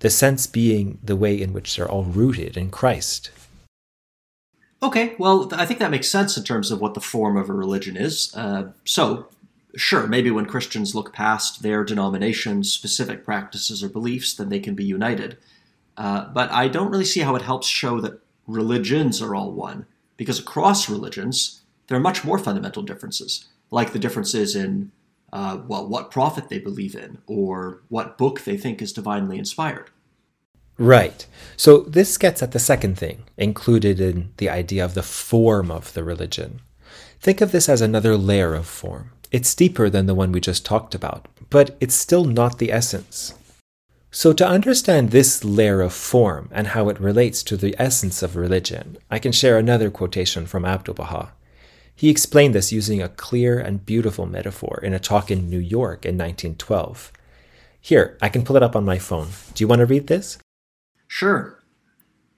the 0.00 0.10
sense 0.10 0.46
being 0.46 0.98
the 1.02 1.16
way 1.16 1.40
in 1.40 1.52
which 1.52 1.76
they're 1.76 1.90
all 1.90 2.04
rooted 2.04 2.56
in 2.56 2.70
Christ. 2.70 3.30
Okay, 4.82 5.14
well, 5.18 5.48
I 5.52 5.66
think 5.66 5.78
that 5.80 5.90
makes 5.90 6.08
sense 6.08 6.38
in 6.38 6.44
terms 6.44 6.70
of 6.70 6.80
what 6.80 6.94
the 6.94 7.00
form 7.00 7.36
of 7.36 7.50
a 7.50 7.52
religion 7.52 7.96
is. 7.98 8.34
Uh, 8.34 8.72
so, 8.84 9.26
sure, 9.76 10.06
maybe 10.06 10.30
when 10.30 10.46
Christians 10.46 10.94
look 10.94 11.12
past 11.12 11.62
their 11.62 11.84
denomination's 11.84 12.72
specific 12.72 13.24
practices 13.24 13.82
or 13.82 13.90
beliefs, 13.90 14.32
then 14.32 14.48
they 14.48 14.60
can 14.60 14.74
be 14.74 14.84
united. 14.84 15.36
Uh, 15.98 16.28
but 16.28 16.50
I 16.50 16.68
don't 16.68 16.90
really 16.90 17.04
see 17.04 17.20
how 17.20 17.36
it 17.36 17.42
helps 17.42 17.66
show 17.66 18.00
that 18.00 18.20
religions 18.46 19.20
are 19.20 19.34
all 19.34 19.52
one, 19.52 19.84
because 20.16 20.38
across 20.38 20.88
religions, 20.88 21.60
there 21.88 21.98
are 21.98 22.00
much 22.00 22.24
more 22.24 22.38
fundamental 22.38 22.82
differences, 22.82 23.48
like 23.70 23.92
the 23.92 23.98
differences 23.98 24.56
in, 24.56 24.92
uh, 25.30 25.58
well, 25.68 25.86
what 25.86 26.10
prophet 26.10 26.48
they 26.48 26.58
believe 26.58 26.94
in, 26.94 27.18
or 27.26 27.82
what 27.90 28.16
book 28.16 28.40
they 28.44 28.56
think 28.56 28.80
is 28.80 28.94
divinely 28.94 29.36
inspired. 29.38 29.90
Right. 30.80 31.26
So 31.58 31.80
this 31.80 32.16
gets 32.16 32.42
at 32.42 32.52
the 32.52 32.58
second 32.58 32.96
thing 32.96 33.24
included 33.36 34.00
in 34.00 34.32
the 34.38 34.48
idea 34.48 34.82
of 34.82 34.94
the 34.94 35.02
form 35.02 35.70
of 35.70 35.92
the 35.92 36.02
religion. 36.02 36.62
Think 37.20 37.42
of 37.42 37.52
this 37.52 37.68
as 37.68 37.82
another 37.82 38.16
layer 38.16 38.54
of 38.54 38.66
form. 38.66 39.10
It's 39.30 39.54
deeper 39.54 39.90
than 39.90 40.06
the 40.06 40.14
one 40.14 40.32
we 40.32 40.40
just 40.40 40.64
talked 40.64 40.94
about, 40.94 41.28
but 41.50 41.76
it's 41.80 41.94
still 41.94 42.24
not 42.24 42.58
the 42.58 42.72
essence. 42.72 43.34
So, 44.10 44.32
to 44.32 44.48
understand 44.48 45.10
this 45.10 45.44
layer 45.44 45.82
of 45.82 45.92
form 45.92 46.48
and 46.50 46.68
how 46.68 46.88
it 46.88 46.98
relates 46.98 47.42
to 47.42 47.58
the 47.58 47.76
essence 47.78 48.22
of 48.22 48.34
religion, 48.34 48.96
I 49.10 49.18
can 49.18 49.32
share 49.32 49.58
another 49.58 49.90
quotation 49.90 50.46
from 50.46 50.64
Abdu'l 50.64 50.94
Baha. 50.94 51.32
He 51.94 52.08
explained 52.08 52.54
this 52.54 52.72
using 52.72 53.02
a 53.02 53.10
clear 53.10 53.58
and 53.58 53.84
beautiful 53.84 54.24
metaphor 54.24 54.80
in 54.82 54.94
a 54.94 54.98
talk 54.98 55.30
in 55.30 55.50
New 55.50 55.58
York 55.58 56.06
in 56.06 56.16
1912. 56.16 57.12
Here, 57.82 58.16
I 58.22 58.30
can 58.30 58.44
pull 58.44 58.56
it 58.56 58.62
up 58.62 58.74
on 58.74 58.86
my 58.86 58.98
phone. 58.98 59.28
Do 59.52 59.62
you 59.62 59.68
want 59.68 59.80
to 59.80 59.86
read 59.86 60.06
this? 60.06 60.38
Sure. 61.12 61.58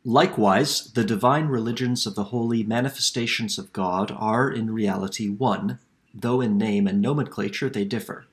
Likewise, 0.03 0.93
the 0.95 1.05
divine 1.05 1.49
religions 1.49 2.07
of 2.07 2.15
the 2.15 2.33
holy 2.33 2.63
manifestations 2.63 3.59
of 3.59 3.71
God 3.75 4.11
are 4.11 4.51
in 4.51 4.73
reality 4.73 5.29
one, 5.29 5.79
though 6.15 6.41
in 6.41 6.57
name 6.57 6.87
and 6.87 7.01
nomenclature 7.03 7.69
they 7.69 7.85
differ. 7.85 8.25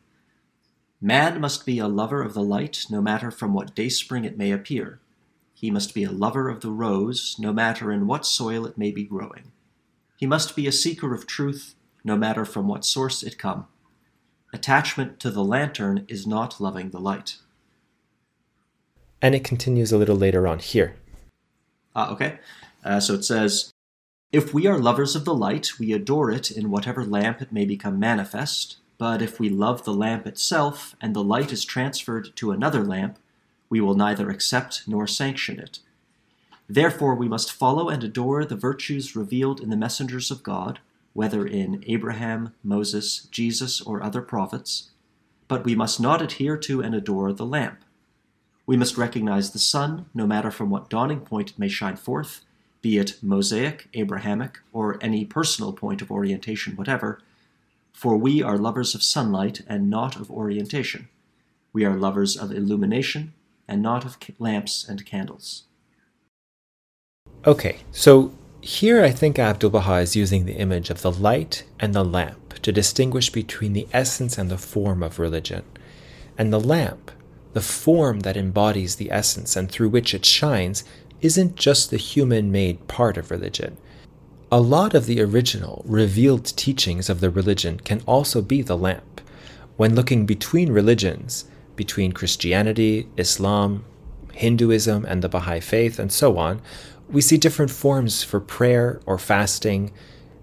Man 1.02 1.42
must 1.42 1.66
be 1.66 1.78
a 1.78 1.90
lover 1.90 2.24
of 2.24 2.34
the 2.34 2.42
light, 2.42 2.86
no 2.90 3.02
matter 3.02 3.32
from 3.32 3.54
what 3.54 3.76
dayspring 3.76 4.24
it 4.24 4.38
may 4.38 4.52
appear. 4.52 5.02
He 5.54 5.70
must 5.70 5.94
be 5.94 6.06
a 6.06 6.12
lover 6.12 6.48
of 6.48 6.62
the 6.62 6.72
rose, 6.72 7.36
no 7.38 7.52
matter 7.52 7.92
in 7.92 8.08
what 8.08 8.26
soil 8.26 8.66
it 8.66 8.78
may 8.78 8.92
be 8.92 9.04
growing. 9.04 9.52
He 10.16 10.26
must 10.26 10.56
be 10.56 10.68
a 10.68 10.72
seeker 10.72 11.14
of 11.14 11.28
truth, 11.28 11.76
no 12.06 12.16
matter 12.16 12.46
from 12.46 12.66
what 12.66 12.86
source 12.86 13.24
it 13.24 13.38
come. 13.38 13.68
Attachment 14.54 15.20
to 15.20 15.32
the 15.32 15.44
lantern 15.44 16.06
is 16.08 16.26
not 16.26 16.62
loving 16.62 16.92
the 16.92 17.00
light. 17.02 17.40
And 19.22 19.36
it 19.36 19.44
continues 19.44 19.92
a 19.92 19.98
little 19.98 20.16
later 20.16 20.48
on 20.48 20.60
here. 20.60 20.96
Ah, 21.96 22.12
okay. 22.12 22.40
Uh, 22.84 23.00
so 23.00 23.14
it 23.14 23.26
says, 23.26 23.72
If 24.32 24.54
we 24.54 24.68
are 24.68 24.78
lovers 24.78 25.16
of 25.16 25.26
the 25.26 25.34
light, 25.34 25.80
we 25.80 25.92
adore 25.92 26.32
it 26.32 26.50
in 26.52 26.72
whatever 26.72 27.04
lamp 27.04 27.42
it 27.42 27.52
may 27.52 27.66
become 27.66 28.00
manifest, 28.00 28.78
but 28.98 29.22
if 29.22 29.40
we 29.40 29.50
love 29.50 29.84
the 29.84 29.94
lamp 29.94 30.26
itself, 30.28 30.96
and 31.02 31.14
the 31.16 31.24
light 31.24 31.52
is 31.52 31.66
transferred 31.66 32.36
to 32.38 32.52
another 32.52 32.84
lamp, 32.84 33.18
we 33.70 33.82
will 33.82 33.96
neither 33.96 34.30
accept 34.30 34.84
nor 34.88 35.08
sanction 35.08 35.60
it. 35.60 35.80
Therefore, 36.68 37.16
we 37.16 37.28
must 37.28 37.52
follow 37.52 37.90
and 37.90 38.04
adore 38.04 38.46
the 38.46 38.56
virtues 38.56 39.16
revealed 39.16 39.60
in 39.60 39.70
the 39.70 39.78
messengers 39.78 40.30
of 40.30 40.44
God, 40.44 40.80
whether 41.14 41.46
in 41.46 41.84
Abraham, 41.88 42.54
Moses, 42.64 43.28
Jesus, 43.32 43.82
or 43.82 44.04
other 44.04 44.22
prophets, 44.22 44.92
but 45.48 45.66
we 45.66 45.76
must 45.76 46.00
not 46.00 46.22
adhere 46.22 46.58
to 46.58 46.82
and 46.82 46.94
adore 46.94 47.34
the 47.34 47.46
lamp. 47.46 47.80
We 48.70 48.78
must 48.78 49.00
recognize 49.00 49.50
the 49.50 49.58
sun, 49.58 50.06
no 50.14 50.28
matter 50.28 50.52
from 50.52 50.70
what 50.70 50.92
dawning 50.92 51.22
point 51.22 51.50
it 51.50 51.58
may 51.58 51.70
shine 51.70 51.96
forth, 51.96 52.42
be 52.84 53.00
it 53.00 53.16
Mosaic, 53.20 53.88
Abrahamic, 53.96 54.60
or 54.72 55.00
any 55.02 55.26
personal 55.26 55.74
point 55.74 56.04
of 56.04 56.12
orientation 56.12 56.76
whatever, 56.76 57.20
for 57.94 58.16
we 58.16 58.44
are 58.44 58.60
lovers 58.60 58.94
of 58.94 59.02
sunlight 59.02 59.62
and 59.66 59.90
not 59.90 60.18
of 60.18 60.30
orientation. 60.30 61.10
We 61.74 61.84
are 61.84 61.98
lovers 61.98 62.38
of 62.38 62.52
illumination 62.52 63.34
and 63.68 63.82
not 63.82 64.06
of 64.06 64.20
lamps 64.38 64.88
and 64.88 65.04
candles. 65.04 65.64
Okay, 67.48 67.78
so 67.92 68.36
here 68.62 69.04
I 69.04 69.10
think 69.10 69.40
Abdu'l 69.40 69.72
Baha 69.72 70.02
is 70.02 70.16
using 70.16 70.46
the 70.46 70.58
image 70.58 70.92
of 70.92 71.02
the 71.02 71.12
light 71.12 71.64
and 71.80 71.96
the 71.96 72.06
lamp 72.06 72.62
to 72.62 72.72
distinguish 72.72 73.32
between 73.32 73.74
the 73.74 73.88
essence 73.92 74.38
and 74.38 74.52
the 74.52 74.60
form 74.60 75.02
of 75.02 75.18
religion. 75.18 75.64
And 76.38 76.54
the 76.54 76.60
lamp, 76.60 77.10
the 77.60 77.66
form 77.66 78.22
that 78.22 78.38
embodies 78.38 78.96
the 78.96 79.12
essence 79.12 79.58
and 79.58 79.70
through 79.70 79.90
which 79.90 80.14
it 80.14 80.24
shines, 80.24 80.86
isn't 81.20 81.58
just 81.58 81.90
the 81.90 81.98
human 81.98 82.54
made 82.54 82.88
part 82.88 83.18
of 83.18 83.30
religion. 83.30 83.76
A 84.50 84.62
lot 84.62 84.94
of 84.94 85.08
the 85.08 85.22
original, 85.22 85.84
revealed 85.86 86.46
teachings 86.46 87.10
of 87.10 87.20
the 87.20 87.30
religion 87.30 87.78
can 87.78 88.02
also 88.06 88.42
be 88.42 88.62
the 88.62 88.78
lamp. 88.78 89.20
When 89.76 89.94
looking 89.94 90.26
between 90.26 90.72
religions, 90.72 91.50
between 91.76 92.14
Christianity, 92.14 93.10
Islam, 93.18 93.84
Hinduism, 94.32 95.04
and 95.04 95.22
the 95.22 95.28
Baha'i 95.28 95.60
Faith, 95.60 96.00
and 96.00 96.14
so 96.14 96.38
on, 96.38 96.62
we 97.10 97.20
see 97.20 97.36
different 97.36 97.72
forms 97.72 98.24
for 98.24 98.40
prayer 98.40 99.02
or 99.06 99.18
fasting, 99.18 99.92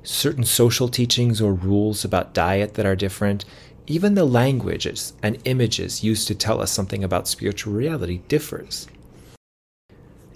certain 0.02 0.44
social 0.44 0.88
teachings 0.88 1.40
or 1.40 1.54
rules 1.54 2.04
about 2.04 2.35
diet 2.35 2.75
that 2.75 2.85
are 2.85 2.94
different. 2.94 3.46
Even 3.88 4.14
the 4.14 4.25
languages 4.25 5.12
and 5.23 5.38
images 5.45 6.02
used 6.02 6.26
to 6.26 6.35
tell 6.35 6.61
us 6.61 6.73
something 6.73 7.05
about 7.05 7.28
spiritual 7.28 7.73
reality 7.73 8.21
differs. 8.26 8.88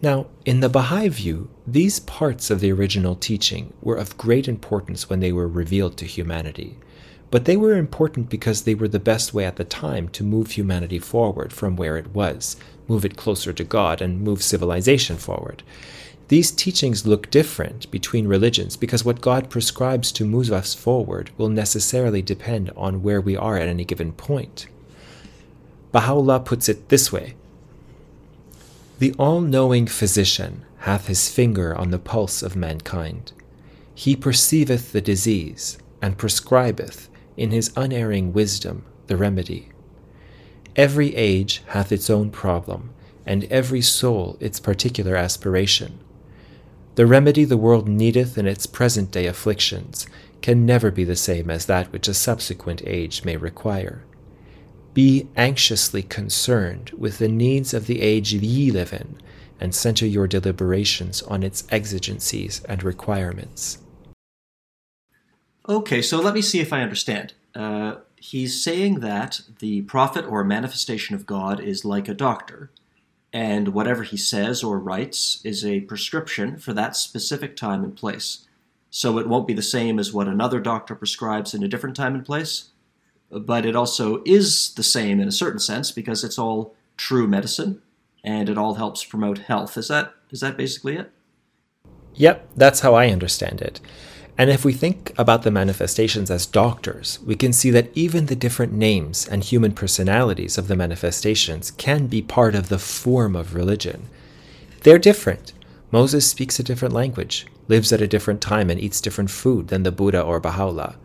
Now, 0.03 0.29
in 0.45 0.61
the 0.61 0.69
Baha'i 0.69 1.09
view, 1.09 1.51
these 1.67 1.99
parts 2.01 2.51
of 2.51 2.61
the 2.61 2.73
original 2.73 3.17
teaching 3.17 3.75
were 3.83 3.97
of 3.97 4.17
great 4.17 4.47
importance 4.47 5.11
when 5.11 5.21
they 5.21 5.33
were 5.33 5.49
revealed 5.49 5.97
to 5.99 6.07
humanity. 6.07 6.79
But 7.31 7.45
they 7.45 7.57
were 7.57 7.77
important 7.77 8.31
because 8.31 8.63
they 8.63 8.75
were 8.75 8.89
the 8.89 8.99
best 8.99 9.35
way 9.35 9.45
at 9.45 9.57
the 9.57 9.65
time 9.65 10.09
to 10.11 10.25
move 10.25 10.53
humanity 10.53 10.99
forward 10.99 11.53
from 11.53 11.77
where 11.77 11.97
it 11.97 12.15
was, 12.15 12.57
move 12.89 13.05
it 13.05 13.17
closer 13.17 13.53
to 13.53 13.65
God, 13.65 14.01
and 14.01 14.21
move 14.21 14.43
civilization 14.43 15.17
forward. 15.17 15.63
These 16.31 16.53
teachings 16.53 17.09
look 17.09 17.29
different 17.29 17.91
between 17.91 18.29
religions 18.29 18.77
because 18.77 19.05
what 19.05 19.21
God 19.21 19.51
prescribes 19.51 20.13
to 20.13 20.25
move 20.25 20.53
us 20.53 20.75
forward 20.75 21.33
will 21.37 21.49
necessarily 21.49 22.23
depend 22.23 22.71
on 22.77 23.03
where 23.03 23.21
we 23.21 23.37
are 23.37 23.57
at 23.57 23.67
any 23.67 23.85
given 23.85 24.13
point. 24.13 24.69
Baha'u'llah 25.91 26.45
puts 26.45 26.69
it 26.69 26.89
this 26.89 27.11
way 27.11 27.35
the 29.01 29.13
all 29.19 29.41
knowing 29.41 29.89
physician 29.89 30.65
hath 30.87 31.09
his 31.09 31.29
finger 31.29 31.77
on 31.77 31.91
the 31.91 31.99
pulse 31.99 32.45
of 32.45 32.55
mankind. 32.55 33.33
He 33.93 34.15
perceiveth 34.15 34.93
the 34.93 35.01
disease, 35.01 35.79
and 36.01 36.17
prescribeth, 36.17 37.09
in 37.37 37.51
his 37.51 37.73
unerring 37.77 38.33
wisdom, 38.33 38.85
the 39.09 39.17
remedy. 39.17 39.71
Every 40.77 41.17
age 41.17 41.65
hath 41.69 41.91
its 41.91 42.09
own 42.09 42.31
problem, 42.31 42.91
and 43.27 43.45
every 43.51 43.81
soul 43.81 44.37
its 44.39 44.61
particular 44.61 45.17
aspiration. 45.17 45.99
The 46.97 47.07
remedy 47.07 47.45
the 47.45 47.57
world 47.57 47.89
needeth 47.89 48.37
in 48.37 48.47
its 48.47 48.67
present 48.67 49.11
day 49.11 49.27
afflictions 49.27 50.07
can 50.43 50.67
never 50.67 50.91
be 50.91 51.05
the 51.05 51.17
same 51.17 51.51
as 51.51 51.67
that 51.67 51.93
which 51.93 52.09
a 52.09 52.15
subsequent 52.15 52.83
age 52.87 53.25
may 53.25 53.37
require. 53.37 54.05
Be 54.93 55.29
anxiously 55.37 56.03
concerned 56.03 56.91
with 56.99 57.19
the 57.19 57.29
needs 57.29 57.73
of 57.73 57.87
the 57.87 58.03
age 58.03 58.33
ye 58.33 58.71
live 58.71 58.93
in, 58.93 59.21
and 59.61 59.75
center 59.75 60.07
your 60.07 60.27
deliberations 60.27 61.23
on 61.23 61.43
its 61.43 61.65
exigencies 61.71 62.63
and 62.65 62.83
requirements. 62.83 63.79
Okay, 65.69 66.03
so 66.03 66.21
let 66.21 66.35
me 66.35 66.43
see 66.43 66.61
if 66.61 66.73
I 66.73 66.81
understand. 66.81 67.35
Uh, 67.55 67.97
he's 68.17 68.65
saying 68.65 69.01
that 69.01 69.43
the 69.61 69.83
prophet 69.83 70.25
or 70.25 70.43
manifestation 70.43 71.15
of 71.15 71.27
God 71.27 71.61
is 71.61 71.85
like 71.85 72.09
a 72.09 72.15
doctor, 72.15 72.73
and 73.33 73.69
whatever 73.69 74.03
he 74.03 74.17
says 74.17 74.63
or 74.63 74.79
writes 74.79 75.41
is 75.45 75.65
a 75.65 75.81
prescription 75.83 76.59
for 76.59 76.73
that 76.73 76.97
specific 76.97 77.57
time 77.57 77.85
and 77.85 77.97
place. 77.97 78.47
So 78.91 79.19
it 79.19 79.29
won't 79.29 79.47
be 79.47 79.55
the 79.55 79.63
same 79.63 79.99
as 79.99 80.13
what 80.13 80.27
another 80.27 80.59
doctor 80.61 80.95
prescribes 80.95 81.55
in 81.55 81.63
a 81.63 81.69
different 81.69 81.97
time 81.97 82.15
and 82.15 82.25
place? 82.25 82.71
but 83.31 83.65
it 83.65 83.77
also 83.77 84.23
is 84.27 84.75
the 84.75 84.83
same 84.83 85.21
in 85.21 85.29
a 85.29 85.33
certain 85.33 85.61
sense 85.61 85.93
because 85.93 86.25
it's 86.25 86.39
all 86.39 86.75
true 86.97 87.27
medicine 87.27 87.81
and 88.25 88.49
it 88.49 88.59
all 88.59 88.75
helps 88.75 89.05
promote 89.05 89.39
health. 89.39 89.77
Is 89.79 89.89
that 89.89 90.15
is 90.31 90.41
that 90.41 90.57
basically 90.57 90.97
it? 90.97 91.11
Yep, 92.15 92.49
that's 92.57 92.81
how 92.81 92.95
I 92.95 93.09
understand 93.09 93.63
it. 93.63 93.81
And 94.41 94.49
if 94.49 94.65
we 94.65 94.73
think 94.73 95.13
about 95.19 95.43
the 95.43 95.51
manifestations 95.51 96.31
as 96.31 96.47
doctors, 96.47 97.19
we 97.27 97.37
can 97.37 97.53
see 97.53 97.69
that 97.73 97.91
even 97.95 98.25
the 98.25 98.35
different 98.35 98.73
names 98.73 99.29
and 99.29 99.45
human 99.45 99.73
personalities 99.73 100.57
of 100.57 100.67
the 100.67 100.77
manifestations 100.77 101.71
can 101.73 102.07
be 102.07 102.23
part 102.23 102.55
of 102.55 102.71
the 102.71 102.79
form 102.79 103.37
of 103.37 103.55
religion. 103.55 104.09
They're 104.81 104.99
different. 104.99 105.53
Moses 105.91 106.27
speaks 106.27 106.59
a 106.59 106.63
different 106.63 106.95
language, 106.95 107.49
lives 107.69 107.93
at 107.93 108.01
a 108.01 108.07
different 108.07 108.41
time, 108.41 108.71
and 108.71 108.81
eats 108.81 109.03
different 109.03 109.31
food 109.31 109.69
than 109.69 109.83
the 109.83 109.93
Buddha 109.93 110.23
or 110.23 110.41
Baha'u'llah. 110.41 110.97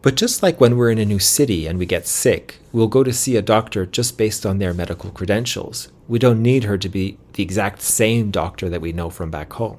But 0.00 0.14
just 0.14 0.40
like 0.40 0.60
when 0.60 0.76
we're 0.76 0.90
in 0.90 0.98
a 0.98 1.04
new 1.04 1.18
city 1.18 1.66
and 1.66 1.80
we 1.80 1.86
get 1.86 2.06
sick, 2.06 2.60
we'll 2.70 2.86
go 2.86 3.02
to 3.02 3.12
see 3.12 3.36
a 3.36 3.42
doctor 3.42 3.86
just 3.86 4.16
based 4.16 4.46
on 4.46 4.58
their 4.58 4.72
medical 4.72 5.10
credentials. 5.10 5.88
We 6.06 6.20
don't 6.20 6.40
need 6.40 6.62
her 6.62 6.78
to 6.78 6.88
be 6.88 7.18
the 7.32 7.42
exact 7.42 7.82
same 7.82 8.30
doctor 8.30 8.68
that 8.68 8.80
we 8.80 8.92
know 8.92 9.10
from 9.10 9.32
back 9.32 9.54
home. 9.54 9.78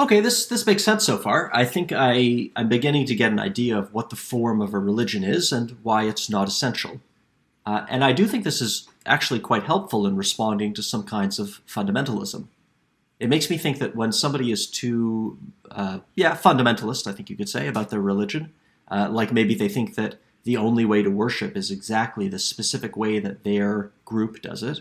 Okay, 0.00 0.20
this 0.20 0.46
this 0.46 0.66
makes 0.66 0.82
sense 0.82 1.04
so 1.04 1.18
far. 1.18 1.50
I 1.54 1.64
think 1.64 1.92
I 1.92 2.50
I'm 2.56 2.68
beginning 2.68 3.06
to 3.06 3.14
get 3.14 3.30
an 3.32 3.38
idea 3.38 3.78
of 3.78 3.92
what 3.92 4.10
the 4.10 4.16
form 4.16 4.60
of 4.60 4.74
a 4.74 4.78
religion 4.78 5.22
is 5.22 5.52
and 5.52 5.76
why 5.82 6.04
it's 6.04 6.30
not 6.30 6.48
essential. 6.48 7.00
Uh, 7.64 7.86
and 7.88 8.02
I 8.02 8.12
do 8.12 8.26
think 8.26 8.44
this 8.44 8.60
is 8.60 8.88
actually 9.06 9.40
quite 9.40 9.64
helpful 9.64 10.06
in 10.06 10.16
responding 10.16 10.74
to 10.74 10.82
some 10.82 11.04
kinds 11.04 11.38
of 11.38 11.60
fundamentalism. 11.66 12.46
It 13.20 13.28
makes 13.28 13.48
me 13.48 13.56
think 13.56 13.78
that 13.78 13.94
when 13.94 14.10
somebody 14.10 14.50
is 14.50 14.66
too, 14.66 15.38
uh, 15.70 16.00
yeah, 16.16 16.34
fundamentalist, 16.34 17.06
I 17.06 17.12
think 17.12 17.30
you 17.30 17.36
could 17.36 17.48
say, 17.48 17.68
about 17.68 17.90
their 17.90 18.00
religion, 18.00 18.52
uh, 18.88 19.08
like 19.10 19.32
maybe 19.32 19.54
they 19.54 19.68
think 19.68 19.94
that 19.94 20.16
the 20.42 20.56
only 20.56 20.84
way 20.84 21.04
to 21.04 21.10
worship 21.10 21.56
is 21.56 21.70
exactly 21.70 22.26
the 22.26 22.40
specific 22.40 22.96
way 22.96 23.20
that 23.20 23.44
their 23.44 23.92
group 24.04 24.42
does 24.42 24.64
it, 24.64 24.80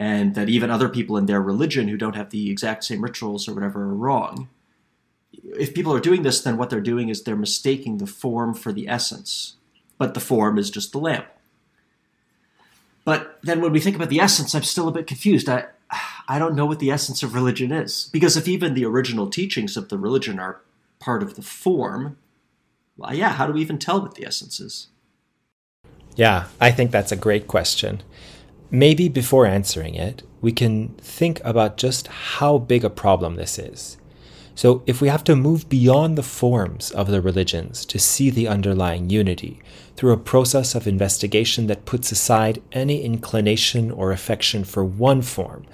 and 0.00 0.34
that 0.34 0.48
even 0.48 0.70
other 0.70 0.88
people 0.88 1.18
in 1.18 1.26
their 1.26 1.42
religion 1.42 1.86
who 1.86 1.96
don't 1.98 2.16
have 2.16 2.30
the 2.30 2.50
exact 2.50 2.84
same 2.84 3.02
rituals 3.02 3.46
or 3.46 3.52
whatever 3.52 3.82
are 3.82 3.94
wrong. 3.94 4.48
If 5.58 5.74
people 5.74 5.92
are 5.92 6.00
doing 6.00 6.22
this, 6.22 6.40
then 6.40 6.56
what 6.56 6.70
they're 6.70 6.80
doing 6.80 7.10
is 7.10 7.22
they're 7.22 7.36
mistaking 7.36 7.98
the 7.98 8.06
form 8.06 8.54
for 8.54 8.72
the 8.72 8.88
essence, 8.88 9.56
but 9.98 10.14
the 10.14 10.20
form 10.20 10.56
is 10.56 10.70
just 10.70 10.92
the 10.92 10.98
lamp. 10.98 11.26
But 13.04 13.40
then 13.42 13.60
when 13.60 13.72
we 13.72 13.80
think 13.80 13.94
about 13.94 14.08
the 14.08 14.20
essence, 14.20 14.54
I'm 14.54 14.62
still 14.62 14.88
a 14.88 14.92
bit 14.92 15.06
confused. 15.06 15.50
I, 15.50 15.66
I 16.26 16.38
don't 16.38 16.54
know 16.54 16.64
what 16.64 16.78
the 16.78 16.90
essence 16.90 17.22
of 17.22 17.34
religion 17.34 17.70
is. 17.70 18.08
Because 18.10 18.38
if 18.38 18.48
even 18.48 18.72
the 18.72 18.86
original 18.86 19.28
teachings 19.28 19.76
of 19.76 19.90
the 19.90 19.98
religion 19.98 20.40
are 20.40 20.62
part 20.98 21.22
of 21.22 21.36
the 21.36 21.42
form, 21.42 22.16
well, 22.96 23.14
yeah, 23.14 23.32
how 23.32 23.46
do 23.46 23.52
we 23.52 23.60
even 23.60 23.78
tell 23.78 24.00
what 24.00 24.14
the 24.14 24.26
essence 24.26 24.60
is? 24.60 24.86
Yeah, 26.16 26.46
I 26.58 26.70
think 26.70 26.90
that's 26.90 27.12
a 27.12 27.16
great 27.16 27.46
question. 27.46 28.02
Maybe 28.70 29.08
before 29.08 29.46
answering 29.46 29.96
it, 29.96 30.22
we 30.40 30.52
can 30.52 30.90
think 30.98 31.40
about 31.44 31.76
just 31.76 32.06
how 32.06 32.58
big 32.58 32.84
a 32.84 32.90
problem 32.90 33.34
this 33.34 33.58
is. 33.58 33.96
So, 34.54 34.82
if 34.86 35.00
we 35.00 35.08
have 35.08 35.24
to 35.24 35.34
move 35.34 35.68
beyond 35.68 36.16
the 36.16 36.22
forms 36.22 36.90
of 36.92 37.08
the 37.08 37.20
religions 37.20 37.84
to 37.86 37.98
see 37.98 38.30
the 38.30 38.46
underlying 38.46 39.10
unity 39.10 39.60
through 39.96 40.12
a 40.12 40.18
process 40.18 40.74
of 40.74 40.86
investigation 40.86 41.66
that 41.66 41.84
puts 41.84 42.12
aside 42.12 42.62
any 42.70 43.02
inclination 43.02 43.90
or 43.90 44.12
affection 44.12 44.64
for 44.64 44.84
one 44.84 45.22
form, 45.22 45.66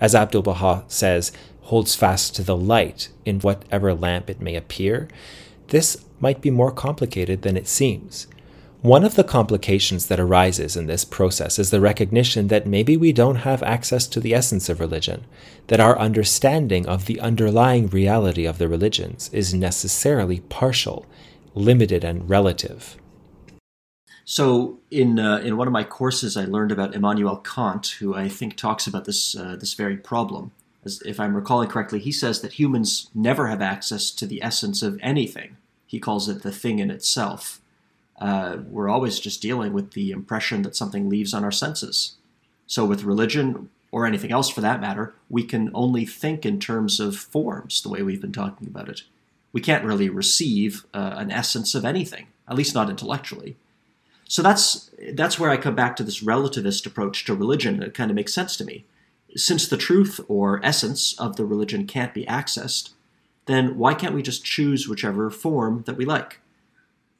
as 0.00 0.14
Abdu'l 0.14 0.42
Baha 0.42 0.84
says, 0.86 1.32
holds 1.62 1.96
fast 1.96 2.36
to 2.36 2.42
the 2.42 2.56
light 2.56 3.08
in 3.24 3.40
whatever 3.40 3.94
lamp 3.94 4.28
it 4.28 4.40
may 4.40 4.54
appear, 4.54 5.08
this 5.68 6.04
might 6.20 6.40
be 6.40 6.50
more 6.50 6.70
complicated 6.70 7.42
than 7.42 7.56
it 7.56 7.66
seems. 7.66 8.26
One 8.84 9.02
of 9.02 9.14
the 9.14 9.24
complications 9.24 10.08
that 10.08 10.20
arises 10.20 10.76
in 10.76 10.84
this 10.84 11.06
process 11.06 11.58
is 11.58 11.70
the 11.70 11.80
recognition 11.80 12.48
that 12.48 12.66
maybe 12.66 12.98
we 12.98 13.14
don't 13.14 13.36
have 13.36 13.62
access 13.62 14.06
to 14.08 14.20
the 14.20 14.34
essence 14.34 14.68
of 14.68 14.78
religion, 14.78 15.24
that 15.68 15.80
our 15.80 15.98
understanding 15.98 16.86
of 16.86 17.06
the 17.06 17.18
underlying 17.18 17.86
reality 17.86 18.44
of 18.44 18.58
the 18.58 18.68
religions 18.68 19.30
is 19.32 19.54
necessarily 19.54 20.40
partial, 20.40 21.06
limited, 21.54 22.04
and 22.04 22.28
relative. 22.28 22.98
So, 24.26 24.80
in 24.90 25.18
uh, 25.18 25.38
in 25.38 25.56
one 25.56 25.66
of 25.66 25.72
my 25.72 25.84
courses, 25.84 26.36
I 26.36 26.44
learned 26.44 26.70
about 26.70 26.94
Immanuel 26.94 27.38
Kant, 27.38 27.86
who 28.00 28.14
I 28.14 28.28
think 28.28 28.54
talks 28.54 28.86
about 28.86 29.06
this 29.06 29.34
uh, 29.34 29.56
this 29.58 29.72
very 29.72 29.96
problem. 29.96 30.52
As 30.84 31.00
if 31.06 31.18
I'm 31.18 31.34
recalling 31.34 31.70
correctly, 31.70 32.00
he 32.00 32.12
says 32.12 32.42
that 32.42 32.58
humans 32.60 33.08
never 33.14 33.46
have 33.46 33.62
access 33.62 34.10
to 34.10 34.26
the 34.26 34.42
essence 34.42 34.82
of 34.82 35.00
anything. 35.00 35.56
He 35.86 35.98
calls 35.98 36.28
it 36.28 36.42
the 36.42 36.52
thing 36.52 36.80
in 36.80 36.90
itself 36.90 37.62
uh, 38.18 38.58
we're 38.68 38.88
always 38.88 39.18
just 39.18 39.42
dealing 39.42 39.72
with 39.72 39.92
the 39.92 40.10
impression 40.10 40.62
that 40.62 40.76
something 40.76 41.08
leaves 41.08 41.34
on 41.34 41.44
our 41.44 41.52
senses. 41.52 42.16
So, 42.66 42.84
with 42.84 43.02
religion 43.02 43.70
or 43.90 44.06
anything 44.06 44.32
else 44.32 44.48
for 44.48 44.60
that 44.60 44.80
matter, 44.80 45.14
we 45.28 45.44
can 45.44 45.70
only 45.74 46.04
think 46.04 46.44
in 46.44 46.58
terms 46.58 47.00
of 47.00 47.16
forms, 47.16 47.82
the 47.82 47.88
way 47.88 48.02
we've 48.02 48.20
been 48.20 48.32
talking 48.32 48.66
about 48.66 48.88
it. 48.88 49.02
We 49.52 49.60
can't 49.60 49.84
really 49.84 50.08
receive 50.08 50.84
uh, 50.92 51.14
an 51.16 51.30
essence 51.30 51.74
of 51.74 51.84
anything, 51.84 52.26
at 52.48 52.56
least 52.56 52.74
not 52.74 52.90
intellectually. 52.90 53.56
So 54.26 54.42
that's 54.42 54.90
that's 55.12 55.38
where 55.38 55.50
I 55.50 55.56
come 55.56 55.74
back 55.74 55.96
to 55.96 56.02
this 56.02 56.22
relativist 56.22 56.86
approach 56.86 57.24
to 57.24 57.34
religion. 57.34 57.82
It 57.82 57.94
kind 57.94 58.10
of 58.10 58.14
makes 58.14 58.34
sense 58.34 58.56
to 58.56 58.64
me. 58.64 58.84
Since 59.36 59.68
the 59.68 59.76
truth 59.76 60.20
or 60.28 60.64
essence 60.64 61.18
of 61.18 61.36
the 61.36 61.44
religion 61.44 61.86
can't 61.86 62.14
be 62.14 62.24
accessed, 62.26 62.90
then 63.46 63.76
why 63.76 63.94
can't 63.94 64.14
we 64.14 64.22
just 64.22 64.44
choose 64.44 64.88
whichever 64.88 65.30
form 65.30 65.82
that 65.86 65.96
we 65.96 66.04
like? 66.04 66.40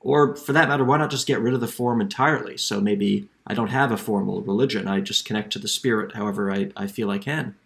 Or 0.05 0.37
for 0.37 0.53
that 0.53 0.69
matter, 0.69 0.85
why 0.85 0.99
not 0.99 1.11
just 1.11 1.27
get 1.27 1.41
rid 1.41 1.55
of 1.55 1.63
the 1.63 1.67
form 1.67 2.03
entirely? 2.03 2.59
So 2.59 2.79
maybe 2.79 3.27
I 3.47 3.55
don't 3.55 3.69
have 3.69 3.91
a 3.91 3.97
formal 3.97 4.43
religion, 4.43 4.87
I 4.87 5.01
just 5.01 5.25
connect 5.25 5.51
to 5.55 5.59
the 5.59 5.67
spirit 5.67 6.15
however 6.15 6.53
I, 6.53 6.71
I 6.77 6.87
feel 6.87 7.11
I 7.11 7.17
can. 7.17 7.57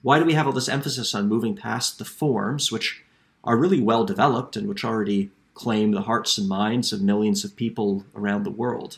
Why 0.00 0.18
do 0.18 0.24
we 0.24 0.32
have 0.32 0.46
all 0.46 0.54
this 0.54 0.70
emphasis 0.70 1.14
on 1.14 1.28
moving 1.28 1.54
past 1.54 1.98
the 1.98 2.06
forms, 2.06 2.72
which 2.72 3.04
are 3.44 3.58
really 3.58 3.80
well 3.80 4.06
developed 4.06 4.56
and 4.56 4.66
which 4.66 4.84
already 4.84 5.30
claim 5.52 5.92
the 5.92 6.02
hearts 6.02 6.38
and 6.38 6.48
minds 6.48 6.94
of 6.94 7.02
millions 7.02 7.44
of 7.44 7.56
people 7.56 8.06
around 8.14 8.44
the 8.44 8.50
world? 8.50 8.96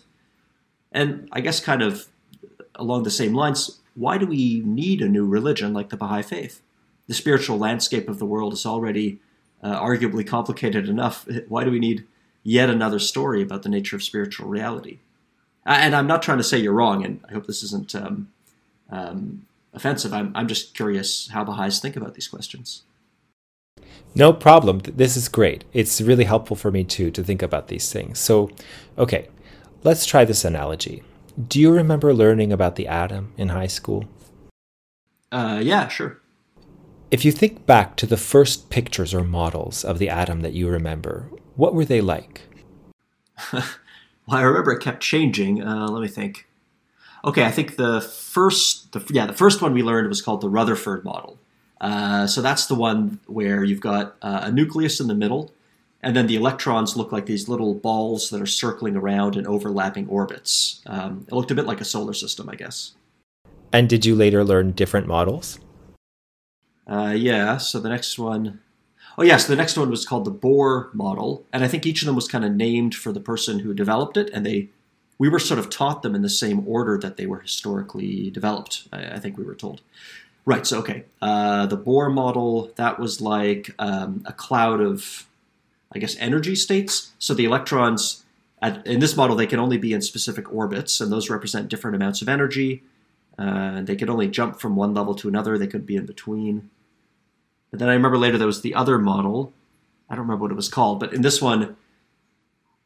And 0.93 1.29
I 1.33 1.41
guess, 1.41 1.61
kind 1.61 1.83
of 1.83 2.07
along 2.77 3.03
the 3.03 3.11
same 3.11 3.35
lines, 3.35 3.81
why 3.97 4.19
do 4.19 4.27
we 4.27 4.63
need 4.65 5.03
a 5.03 5.09
new 5.09 5.27
religion 5.27 5.75
like 5.75 5.89
the 5.89 5.97
Baha'i 5.97 6.23
Faith? 6.23 6.63
The 7.09 7.15
spiritual 7.15 7.59
landscape 7.59 8.09
of 8.09 8.21
the 8.21 8.27
world 8.27 8.53
is 8.53 8.65
already 8.65 9.19
uh, 9.65 9.81
arguably 9.81 10.25
complicated 10.25 10.89
enough. 10.89 11.27
Why 11.49 11.65
do 11.65 11.73
we 11.73 11.81
need 11.81 12.07
yet 12.43 12.71
another 12.71 12.99
story 12.99 13.43
about 13.43 13.63
the 13.63 13.69
nature 13.69 13.97
of 13.97 14.03
spiritual 14.03 14.49
reality. 14.49 14.99
And 15.67 15.95
I'm 15.95 16.07
not 16.07 16.23
trying 16.23 16.39
to 16.39 16.45
say 16.45 16.59
you're 16.59 16.73
wrong, 16.73 17.05
and 17.05 17.21
I 17.29 17.33
hope 17.35 17.47
this 17.47 17.63
isn't 17.63 17.95
um, 17.95 18.29
um, 18.91 19.47
offensive. 19.75 20.15
I'm, 20.15 20.33
I'm 20.35 20.49
just 20.49 20.75
curious 20.75 21.29
how 21.29 21.45
Baha'is 21.45 21.79
think 21.79 21.95
about 21.95 22.15
these 22.15 22.29
questions. 22.29 22.83
No 24.15 24.33
problem. 24.33 24.79
This 24.79 25.17
is 25.17 25.29
great. 25.29 25.65
It's 25.73 26.01
really 26.01 26.25
helpful 26.25 26.57
for 26.57 26.71
me 26.71 26.85
too 26.85 27.11
to 27.11 27.23
think 27.23 27.43
about 27.43 27.69
these 27.69 27.93
things. 27.93 28.19
So, 28.19 28.51
okay, 28.97 29.29
let's 29.85 30.07
try 30.07 30.25
this 30.25 30.45
analogy. 30.45 31.03
Do 31.47 31.61
you 31.61 31.71
remember 31.71 32.15
learning 32.15 32.53
about 32.53 32.77
the 32.77 32.89
atom 32.89 33.33
in 33.37 33.51
high 33.51 33.67
school? 33.67 34.09
Uh, 35.31 35.61
yeah, 35.63 35.89
sure. 35.89 36.21
If 37.11 37.25
you 37.25 37.33
think 37.33 37.67
back 37.67 37.97
to 37.97 38.07
the 38.07 38.17
first 38.17 38.71
pictures 38.71 39.15
or 39.15 39.23
models 39.23 39.85
of 39.85 39.99
the 39.99 40.09
atom 40.09 40.41
that 40.41 40.53
you 40.53 40.69
remember, 40.69 41.31
what 41.59 41.75
were 41.75 41.85
they 41.85 42.01
like? 42.01 42.43
well, 43.53 43.65
I 44.29 44.43
remember 44.43 44.71
it 44.71 44.81
kept 44.81 45.03
changing. 45.03 45.61
Uh, 45.61 45.89
let 45.89 46.01
me 46.01 46.07
think. 46.07 46.47
Okay, 47.25 47.45
I 47.45 47.51
think 47.51 47.75
the 47.75 48.01
first, 48.01 48.93
the, 48.93 49.05
yeah, 49.11 49.27
the 49.27 49.33
first 49.33 49.61
one 49.61 49.75
we 49.75 49.83
learned 49.83 50.09
was 50.09 50.23
called 50.23 50.41
the 50.41 50.49
Rutherford 50.49 51.05
model. 51.05 51.37
Uh, 51.81 52.29
so 52.29 52.41
that's 52.41 52.67
the 52.67 52.77
one 52.77 53.19
where 53.27 53.65
you've 53.65 53.81
got 53.81 54.15
uh, 54.23 54.43
a 54.45 54.53
nucleus 54.53 55.01
in 55.01 55.09
the 55.09 55.17
middle, 55.17 55.53
and 56.01 56.15
then 56.15 56.29
the 56.29 56.37
electrons 56.37 56.97
look 56.97 57.11
like 57.11 57.27
these 57.27 57.49
little 57.49 57.75
balls 57.75 58.31
that 58.31 58.41
are 58.41 58.47
circling 58.47 58.95
around 58.95 59.35
in 59.35 59.45
overlapping 59.45 60.07
orbits. 60.07 60.81
Um, 60.87 61.27
it 61.27 61.35
looked 61.35 61.51
a 61.51 61.57
bit 61.57 61.67
like 61.67 61.81
a 61.81 61.85
solar 61.85 62.13
system, 62.15 62.49
I 62.49 62.55
guess. 62.55 62.93
And 63.73 63.89
did 63.89 64.07
you 64.07 64.15
later 64.15 64.45
learn 64.45 64.71
different 64.73 65.09
models? 65.09 65.59
Uh, 66.87 67.15
yeah. 67.17 67.57
So 67.57 67.81
the 67.81 67.89
next 67.89 68.17
one, 68.17 68.61
Oh, 69.19 69.25
yes, 69.25 69.49
the 69.49 69.57
next 69.57 69.77
one 69.77 69.91
was 69.91 70.07
called 70.07 70.25
the 70.25 70.33
Bohr 70.33 70.95
model, 70.95 71.45
and 71.53 71.65
I 71.65 71.69
think 71.69 71.85
each 71.85 72.03
of 72.03 72.07
them 72.07 72.15
was 72.15 72.29
kind 72.29 72.45
of 72.45 72.53
named 72.55 72.95
for 72.95 73.11
the 73.11 73.19
person 73.19 73.59
who 73.59 73.75
developed 73.75 74.17
it, 74.17 74.31
and 74.33 74.47
they 74.47 74.69
we 75.19 75.29
were 75.29 75.41
sort 75.41 75.59
of 75.59 75.69
taught 75.69 76.03
them 76.03 76.15
in 76.15 76.23
the 76.23 76.29
same 76.29 76.67
order 76.69 76.97
that 76.97 77.17
they 77.17 77.27
were 77.27 77.41
historically 77.41 78.31
developed. 78.31 78.87
I, 78.93 79.17
I 79.17 79.19
think 79.19 79.37
we 79.37 79.43
were 79.43 79.57
told. 79.57 79.81
Right. 80.45 80.65
So 80.65 80.79
okay, 80.79 81.05
uh, 81.21 81.67
the 81.67 81.77
Bohr 81.77 82.15
model 82.15 82.73
that 82.77 83.01
was 83.01 83.21
like 83.21 83.75
um, 83.81 84.23
a 84.25 84.33
cloud 84.33 84.81
of, 84.81 85.27
I 85.91 85.99
guess, 85.99 86.17
energy 86.21 86.55
states. 86.55 87.11
So 87.19 87.35
the 87.35 87.45
electrons 87.45 88.23
at, 88.63 88.87
in 88.87 89.01
this 89.01 89.17
model 89.17 89.35
they 89.35 89.49
can 89.49 89.59
only 89.59 89.79
be 89.79 89.93
in 89.93 90.01
specific 90.01 90.55
orbits, 90.55 91.01
and 91.01 91.11
those 91.11 91.29
represent 91.29 91.69
different 91.69 91.97
amounts 91.97 92.23
of 92.23 92.29
energy. 92.29 92.85
Uh, 93.37 93.83
they 93.83 93.97
could 93.97 94.11
only 94.11 94.29
jump 94.29 94.61
from 94.61 94.77
one 94.77 94.95
level 94.95 95.17
to 95.17 95.27
another. 95.27 95.59
They 95.59 95.67
could 95.67 95.87
be 95.87 95.97
in 95.97 96.07
between. 96.07 96.71
But 97.71 97.81
then 97.81 97.89
I 97.89 97.95
remember 97.95 98.19
later 98.19 98.39
there 98.39 98.47
was 98.47 98.63
the 98.63 98.75
other 98.75 98.99
model. 98.99 99.53
I 100.09 100.15
don't 100.15 100.25
remember 100.25 100.43
what 100.43 100.53
it 100.53 100.57
was 100.57 100.69
called, 100.69 101.01
but 101.01 101.13
in 101.13 101.23
this 101.23 101.43
one, 101.43 101.77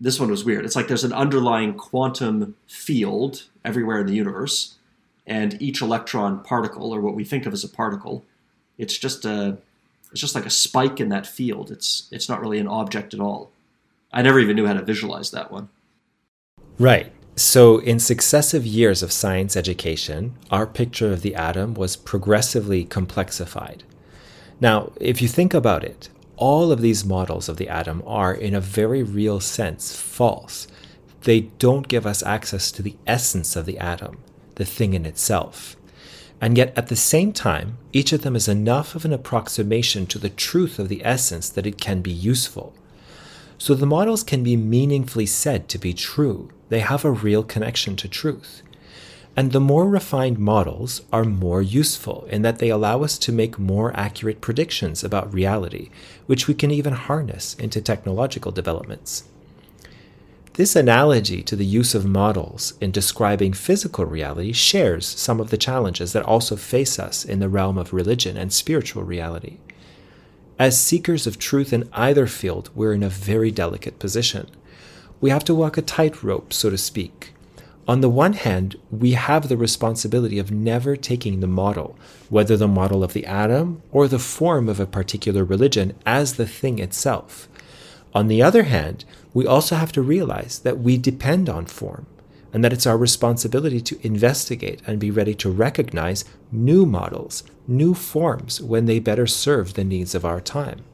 this 0.00 0.18
one 0.18 0.30
was 0.30 0.44
weird. 0.44 0.64
It's 0.64 0.74
like 0.74 0.88
there's 0.88 1.04
an 1.04 1.12
underlying 1.12 1.74
quantum 1.74 2.56
field 2.66 3.44
everywhere 3.64 4.00
in 4.00 4.06
the 4.06 4.14
universe, 4.14 4.74
and 5.26 5.60
each 5.62 5.80
electron 5.80 6.42
particle, 6.42 6.92
or 6.92 7.00
what 7.00 7.14
we 7.14 7.22
think 7.22 7.46
of 7.46 7.52
as 7.52 7.62
a 7.62 7.68
particle, 7.68 8.24
it's 8.78 8.98
just 8.98 9.24
a 9.24 9.58
it's 10.10 10.20
just 10.20 10.34
like 10.34 10.46
a 10.46 10.50
spike 10.50 11.00
in 11.00 11.08
that 11.10 11.26
field. 11.26 11.70
It's 11.70 12.08
it's 12.10 12.28
not 12.28 12.40
really 12.40 12.58
an 12.58 12.66
object 12.66 13.14
at 13.14 13.20
all. 13.20 13.50
I 14.12 14.22
never 14.22 14.40
even 14.40 14.56
knew 14.56 14.66
how 14.66 14.74
to 14.74 14.82
visualize 14.82 15.30
that 15.30 15.50
one. 15.50 15.68
Right. 16.78 17.12
So, 17.34 17.78
in 17.78 17.98
successive 17.98 18.66
years 18.66 19.02
of 19.02 19.10
science 19.10 19.56
education, 19.56 20.34
our 20.50 20.66
picture 20.66 21.12
of 21.12 21.22
the 21.22 21.34
atom 21.34 21.72
was 21.72 21.96
progressively 21.96 22.84
complexified. 22.84 23.80
Now, 24.62 24.92
if 25.00 25.20
you 25.20 25.26
think 25.26 25.54
about 25.54 25.82
it, 25.82 26.08
all 26.36 26.70
of 26.70 26.80
these 26.80 27.04
models 27.04 27.48
of 27.48 27.56
the 27.56 27.68
atom 27.68 28.00
are, 28.06 28.32
in 28.32 28.54
a 28.54 28.60
very 28.60 29.02
real 29.02 29.40
sense, 29.40 30.00
false. 30.00 30.68
They 31.22 31.40
don't 31.58 31.88
give 31.88 32.06
us 32.06 32.22
access 32.22 32.70
to 32.72 32.82
the 32.82 32.94
essence 33.04 33.56
of 33.56 33.66
the 33.66 33.76
atom, 33.78 34.18
the 34.54 34.64
thing 34.64 34.94
in 34.94 35.04
itself. 35.04 35.74
And 36.40 36.56
yet, 36.56 36.72
at 36.78 36.86
the 36.86 36.94
same 36.94 37.32
time, 37.32 37.76
each 37.92 38.12
of 38.12 38.22
them 38.22 38.36
is 38.36 38.46
enough 38.46 38.94
of 38.94 39.04
an 39.04 39.12
approximation 39.12 40.06
to 40.06 40.18
the 40.20 40.30
truth 40.30 40.78
of 40.78 40.88
the 40.88 41.04
essence 41.04 41.48
that 41.48 41.66
it 41.66 41.80
can 41.80 42.00
be 42.00 42.12
useful. 42.12 42.72
So 43.58 43.74
the 43.74 43.84
models 43.84 44.22
can 44.22 44.44
be 44.44 44.54
meaningfully 44.54 45.26
said 45.26 45.68
to 45.70 45.78
be 45.78 45.92
true. 45.92 46.50
They 46.68 46.80
have 46.80 47.04
a 47.04 47.10
real 47.10 47.42
connection 47.42 47.96
to 47.96 48.06
truth. 48.06 48.62
And 49.34 49.52
the 49.52 49.60
more 49.60 49.88
refined 49.88 50.38
models 50.38 51.00
are 51.10 51.24
more 51.24 51.62
useful 51.62 52.26
in 52.30 52.42
that 52.42 52.58
they 52.58 52.68
allow 52.68 53.02
us 53.02 53.16
to 53.18 53.32
make 53.32 53.58
more 53.58 53.96
accurate 53.96 54.42
predictions 54.42 55.02
about 55.02 55.32
reality, 55.32 55.88
which 56.26 56.46
we 56.46 56.54
can 56.54 56.70
even 56.70 56.92
harness 56.92 57.54
into 57.54 57.80
technological 57.80 58.52
developments. 58.52 59.24
This 60.54 60.76
analogy 60.76 61.42
to 61.44 61.56
the 61.56 61.64
use 61.64 61.94
of 61.94 62.04
models 62.04 62.74
in 62.78 62.90
describing 62.90 63.54
physical 63.54 64.04
reality 64.04 64.52
shares 64.52 65.06
some 65.06 65.40
of 65.40 65.48
the 65.48 65.56
challenges 65.56 66.12
that 66.12 66.26
also 66.26 66.56
face 66.56 66.98
us 66.98 67.24
in 67.24 67.38
the 67.38 67.48
realm 67.48 67.78
of 67.78 67.94
religion 67.94 68.36
and 68.36 68.52
spiritual 68.52 69.02
reality. 69.02 69.56
As 70.58 70.78
seekers 70.78 71.26
of 71.26 71.38
truth 71.38 71.72
in 71.72 71.88
either 71.94 72.26
field, 72.26 72.68
we're 72.74 72.92
in 72.92 73.02
a 73.02 73.08
very 73.08 73.50
delicate 73.50 73.98
position. 73.98 74.50
We 75.22 75.30
have 75.30 75.44
to 75.44 75.54
walk 75.54 75.78
a 75.78 75.82
tightrope, 75.82 76.52
so 76.52 76.68
to 76.68 76.76
speak, 76.76 77.32
on 77.88 78.00
the 78.00 78.08
one 78.08 78.34
hand, 78.34 78.76
we 78.90 79.12
have 79.12 79.48
the 79.48 79.56
responsibility 79.56 80.38
of 80.38 80.52
never 80.52 80.94
taking 80.94 81.40
the 81.40 81.48
model, 81.48 81.98
whether 82.28 82.56
the 82.56 82.68
model 82.68 83.02
of 83.02 83.12
the 83.12 83.26
atom 83.26 83.82
or 83.90 84.06
the 84.06 84.20
form 84.20 84.68
of 84.68 84.78
a 84.78 84.86
particular 84.86 85.44
religion, 85.44 85.94
as 86.06 86.34
the 86.34 86.46
thing 86.46 86.78
itself. 86.78 87.48
On 88.14 88.28
the 88.28 88.40
other 88.40 88.64
hand, 88.64 89.04
we 89.34 89.46
also 89.46 89.74
have 89.74 89.90
to 89.92 90.02
realize 90.02 90.60
that 90.60 90.78
we 90.78 90.96
depend 90.96 91.48
on 91.48 91.66
form, 91.66 92.06
and 92.52 92.62
that 92.62 92.72
it's 92.72 92.86
our 92.86 92.98
responsibility 92.98 93.80
to 93.80 94.06
investigate 94.06 94.80
and 94.86 95.00
be 95.00 95.10
ready 95.10 95.34
to 95.34 95.50
recognize 95.50 96.24
new 96.52 96.86
models, 96.86 97.42
new 97.66 97.94
forms 97.94 98.60
when 98.60 98.86
they 98.86 99.00
better 99.00 99.26
serve 99.26 99.74
the 99.74 99.82
needs 99.82 100.14
of 100.14 100.24
our 100.24 100.40
time. 100.40 100.84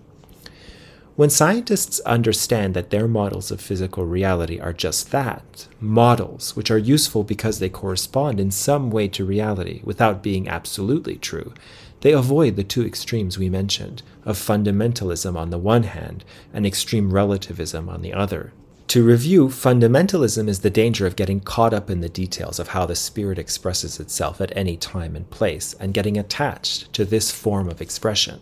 When 1.19 1.31
scientists 1.31 1.99
understand 2.07 2.75
that 2.75 2.91
their 2.91 3.09
models 3.09 3.51
of 3.51 3.61
physical 3.61 4.07
reality 4.07 4.61
are 4.61 4.73
just 4.73 5.11
that 5.11 5.67
models, 5.81 6.55
which 6.55 6.71
are 6.71 6.79
useful 6.79 7.25
because 7.25 7.59
they 7.59 7.69
correspond 7.69 8.39
in 8.39 8.53
some 8.53 8.89
way 8.89 9.09
to 9.09 9.25
reality 9.25 9.81
without 9.83 10.23
being 10.23 10.49
absolutely 10.49 11.17
true, 11.17 11.55
they 12.03 12.13
avoid 12.13 12.55
the 12.55 12.63
two 12.63 12.87
extremes 12.87 13.37
we 13.37 13.51
mentioned 13.51 14.05
of 14.25 14.39
fundamentalism 14.39 15.37
on 15.37 15.51
the 15.51 15.59
one 15.59 15.83
hand 15.83 16.25
and 16.55 16.65
extreme 16.65 17.13
relativism 17.13 17.89
on 17.89 18.03
the 18.03 18.13
other. 18.13 18.53
To 18.87 19.03
review, 19.03 19.49
fundamentalism 19.49 20.49
is 20.49 20.61
the 20.61 20.71
danger 20.71 21.05
of 21.05 21.17
getting 21.17 21.41
caught 21.41 21.75
up 21.75 21.91
in 21.91 22.01
the 22.01 22.09
details 22.09 22.61
of 22.61 22.69
how 22.69 22.87
the 22.87 22.95
spirit 22.95 23.41
expresses 23.41 23.99
itself 23.99 24.41
at 24.41 24.57
any 24.57 24.77
time 24.77 25.17
and 25.17 25.29
place 25.31 25.75
and 25.81 25.93
getting 25.93 26.17
attached 26.17 26.93
to 26.93 27.05
this 27.05 27.33
form 27.33 27.69
of 27.69 27.83
expression. 27.83 28.41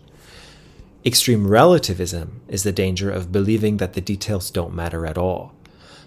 Extreme 1.07 1.47
relativism 1.47 2.41
is 2.49 2.63
the 2.63 2.73
danger 2.73 3.09
of 3.09 3.31
believing 3.31 3.77
that 3.77 3.93
the 3.93 4.01
details 4.01 4.51
don't 4.51 4.75
matter 4.75 5.05
at 5.05 5.17
all. 5.17 5.53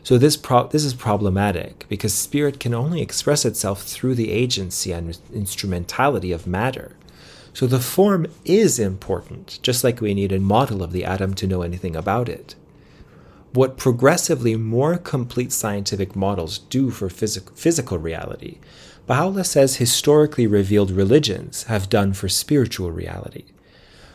So 0.03 0.19
this 0.19 0.37
pro- 0.37 0.69
this 0.69 0.85
is 0.85 0.93
problematic 0.93 1.87
because 1.89 2.13
spirit 2.13 2.61
can 2.61 2.75
only 2.75 3.01
express 3.01 3.47
itself 3.47 3.83
through 3.83 4.15
the 4.17 4.31
agency 4.31 4.93
and 4.93 5.17
instrumentality 5.33 6.33
of 6.33 6.47
matter. 6.47 6.97
So 7.55 7.67
the 7.67 7.81
form 7.81 8.27
is 8.45 8.79
important, 8.79 9.59
just 9.63 9.83
like 9.83 10.03
we 10.03 10.13
need 10.13 10.33
a 10.33 10.39
model 10.39 10.83
of 10.83 10.93
the 10.93 11.07
atom 11.07 11.33
to 11.37 11.47
know 11.47 11.63
anything 11.63 11.97
about 11.97 12.29
it. 12.29 12.55
What 13.55 13.79
progressively 13.79 14.55
more 14.55 14.99
complete 14.99 15.51
scientific 15.51 16.15
models 16.15 16.59
do 16.59 16.91
for 16.91 17.09
phys- 17.09 17.57
physical 17.57 17.97
reality, 17.97 18.59
Baha'u'llah 19.07 19.45
says 19.45 19.77
historically 19.77 20.47
revealed 20.47 20.91
religions 20.91 21.63
have 21.73 21.89
done 21.89 22.13
for 22.13 22.29
spiritual 22.29 22.91
reality. 22.91 23.47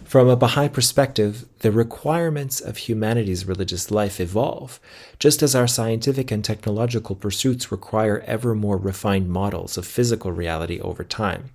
From 0.06 0.30
a 0.30 0.36
Baha'i 0.36 0.70
perspective, 0.70 1.46
the 1.60 1.72
requirements 1.72 2.62
of 2.62 2.78
humanity's 2.78 3.48
religious 3.48 3.90
life 3.90 4.20
evolve, 4.20 4.80
just 5.18 5.42
as 5.42 5.56
our 5.56 5.66
scientific 5.66 6.30
and 6.30 6.46
technological 6.46 7.16
pursuits 7.16 7.72
require 7.72 8.24
ever 8.28 8.54
more 8.54 8.78
refined 8.78 9.30
models 9.30 9.80
of 9.80 9.88
physical 9.88 10.32
reality 10.32 10.80
over 10.80 11.04
time. 11.04 11.50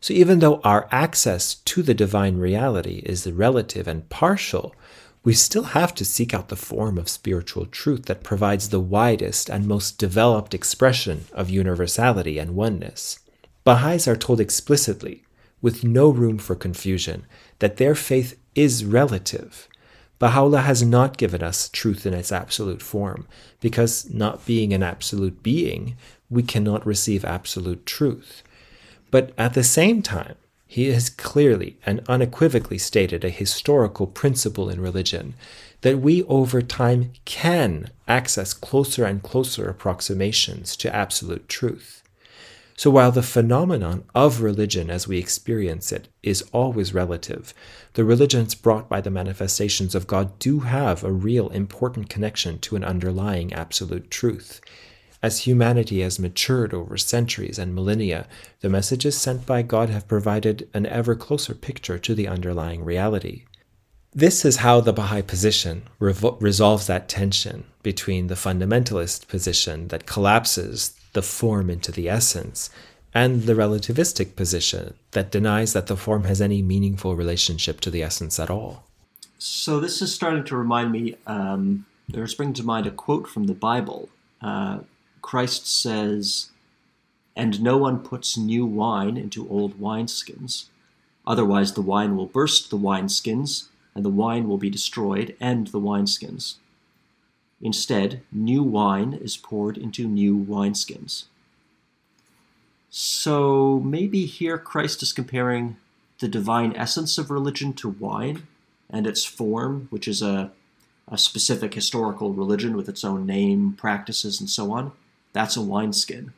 So, 0.00 0.12
even 0.12 0.40
though 0.40 0.60
our 0.64 0.88
access 0.90 1.54
to 1.54 1.82
the 1.82 1.94
divine 1.94 2.38
reality 2.38 3.02
is 3.06 3.30
relative 3.30 3.86
and 3.86 4.08
partial, 4.08 4.74
we 5.22 5.32
still 5.32 5.64
have 5.64 5.94
to 5.94 6.04
seek 6.04 6.34
out 6.34 6.48
the 6.48 6.56
form 6.56 6.98
of 6.98 7.08
spiritual 7.08 7.66
truth 7.66 8.06
that 8.06 8.24
provides 8.24 8.70
the 8.70 8.80
widest 8.80 9.48
and 9.48 9.68
most 9.68 9.96
developed 9.96 10.54
expression 10.54 11.26
of 11.32 11.48
universality 11.48 12.36
and 12.36 12.56
oneness. 12.56 13.20
Baha'is 13.62 14.08
are 14.08 14.16
told 14.16 14.40
explicitly, 14.40 15.22
with 15.62 15.84
no 15.84 16.10
room 16.10 16.38
for 16.38 16.54
confusion, 16.54 17.26
that 17.58 17.76
their 17.76 17.94
faith 17.94 18.38
is 18.54 18.84
relative. 18.84 19.68
Baha'u'llah 20.18 20.62
has 20.62 20.82
not 20.82 21.16
given 21.16 21.42
us 21.42 21.68
truth 21.68 22.04
in 22.04 22.14
its 22.14 22.30
absolute 22.30 22.82
form, 22.82 23.26
because 23.60 24.10
not 24.10 24.44
being 24.44 24.72
an 24.72 24.82
absolute 24.82 25.42
being, 25.42 25.96
we 26.28 26.42
cannot 26.42 26.86
receive 26.86 27.24
absolute 27.24 27.86
truth. 27.86 28.42
But 29.10 29.32
at 29.38 29.54
the 29.54 29.64
same 29.64 30.02
time, 30.02 30.36
he 30.66 30.90
has 30.90 31.10
clearly 31.10 31.78
and 31.84 32.00
unequivocally 32.08 32.78
stated 32.78 33.24
a 33.24 33.30
historical 33.30 34.06
principle 34.06 34.70
in 34.70 34.80
religion 34.80 35.34
that 35.80 35.98
we 35.98 36.22
over 36.24 36.62
time 36.62 37.12
can 37.24 37.90
access 38.06 38.52
closer 38.52 39.04
and 39.04 39.22
closer 39.22 39.68
approximations 39.68 40.76
to 40.76 40.94
absolute 40.94 41.48
truth. 41.48 41.99
So 42.80 42.88
while 42.88 43.12
the 43.12 43.22
phenomenon 43.22 44.04
of 44.14 44.40
religion 44.40 44.88
as 44.88 45.06
we 45.06 45.18
experience 45.18 45.92
it 45.92 46.08
is 46.22 46.48
always 46.50 46.94
relative, 46.94 47.52
the 47.92 48.06
religions 48.06 48.54
brought 48.54 48.88
by 48.88 49.02
the 49.02 49.10
manifestations 49.10 49.94
of 49.94 50.06
God 50.06 50.38
do 50.38 50.60
have 50.60 51.04
a 51.04 51.12
real 51.12 51.50
important 51.50 52.08
connection 52.08 52.58
to 52.60 52.76
an 52.76 52.82
underlying 52.82 53.52
absolute 53.52 54.10
truth. 54.10 54.62
As 55.22 55.40
humanity 55.40 56.00
has 56.00 56.18
matured 56.18 56.72
over 56.72 56.96
centuries 56.96 57.58
and 57.58 57.74
millennia, 57.74 58.26
the 58.60 58.70
messages 58.70 59.14
sent 59.14 59.44
by 59.44 59.60
God 59.60 59.90
have 59.90 60.08
provided 60.08 60.66
an 60.72 60.86
ever 60.86 61.14
closer 61.14 61.54
picture 61.54 61.98
to 61.98 62.14
the 62.14 62.28
underlying 62.28 62.82
reality. 62.82 63.44
This 64.14 64.42
is 64.42 64.56
how 64.56 64.80
the 64.80 64.94
Baha'i 64.94 65.20
position 65.20 65.82
revo- 66.00 66.40
resolves 66.40 66.86
that 66.86 67.10
tension 67.10 67.64
between 67.82 68.28
the 68.28 68.36
fundamentalist 68.36 69.28
position 69.28 69.88
that 69.88 70.06
collapses 70.06 70.94
the 71.12 71.22
form 71.22 71.70
into 71.70 71.92
the 71.92 72.08
essence, 72.08 72.70
and 73.12 73.42
the 73.42 73.54
relativistic 73.54 74.36
position 74.36 74.94
that 75.10 75.32
denies 75.32 75.72
that 75.72 75.88
the 75.88 75.96
form 75.96 76.24
has 76.24 76.40
any 76.40 76.62
meaningful 76.62 77.16
relationship 77.16 77.80
to 77.80 77.90
the 77.90 78.02
essence 78.02 78.38
at 78.38 78.50
all. 78.50 78.84
So, 79.38 79.80
this 79.80 80.02
is 80.02 80.14
starting 80.14 80.44
to 80.44 80.56
remind 80.56 80.92
me, 80.92 81.16
um, 81.26 81.86
or 82.14 82.26
bringing 82.36 82.54
to 82.54 82.62
mind 82.62 82.86
a 82.86 82.90
quote 82.90 83.26
from 83.26 83.44
the 83.44 83.54
Bible. 83.54 84.08
Uh, 84.40 84.80
Christ 85.22 85.66
says, 85.66 86.50
And 87.34 87.62
no 87.62 87.76
one 87.76 88.00
puts 88.00 88.36
new 88.36 88.66
wine 88.66 89.16
into 89.16 89.48
old 89.48 89.80
wineskins. 89.80 90.66
Otherwise, 91.26 91.72
the 91.72 91.82
wine 91.82 92.16
will 92.16 92.26
burst 92.26 92.70
the 92.70 92.78
wineskins, 92.78 93.68
and 93.94 94.04
the 94.04 94.10
wine 94.10 94.48
will 94.48 94.58
be 94.58 94.70
destroyed, 94.70 95.36
and 95.40 95.68
the 95.68 95.80
wineskins. 95.80 96.56
Instead, 97.62 98.22
new 98.32 98.62
wine 98.62 99.12
is 99.12 99.36
poured 99.36 99.76
into 99.76 100.08
new 100.08 100.36
wineskins. 100.36 101.24
So 102.88 103.80
maybe 103.84 104.26
here 104.26 104.58
Christ 104.58 105.02
is 105.02 105.12
comparing 105.12 105.76
the 106.18 106.28
divine 106.28 106.74
essence 106.74 107.18
of 107.18 107.30
religion 107.30 107.72
to 107.74 107.88
wine 107.88 108.46
and 108.88 109.06
its 109.06 109.24
form, 109.24 109.86
which 109.90 110.08
is 110.08 110.22
a, 110.22 110.50
a 111.06 111.16
specific 111.18 111.74
historical 111.74 112.32
religion 112.32 112.76
with 112.76 112.88
its 112.88 113.04
own 113.04 113.26
name, 113.26 113.74
practices, 113.74 114.40
and 114.40 114.50
so 114.50 114.72
on. 114.72 114.92
That's 115.32 115.56
a 115.56 115.62
wineskin. 115.62 116.32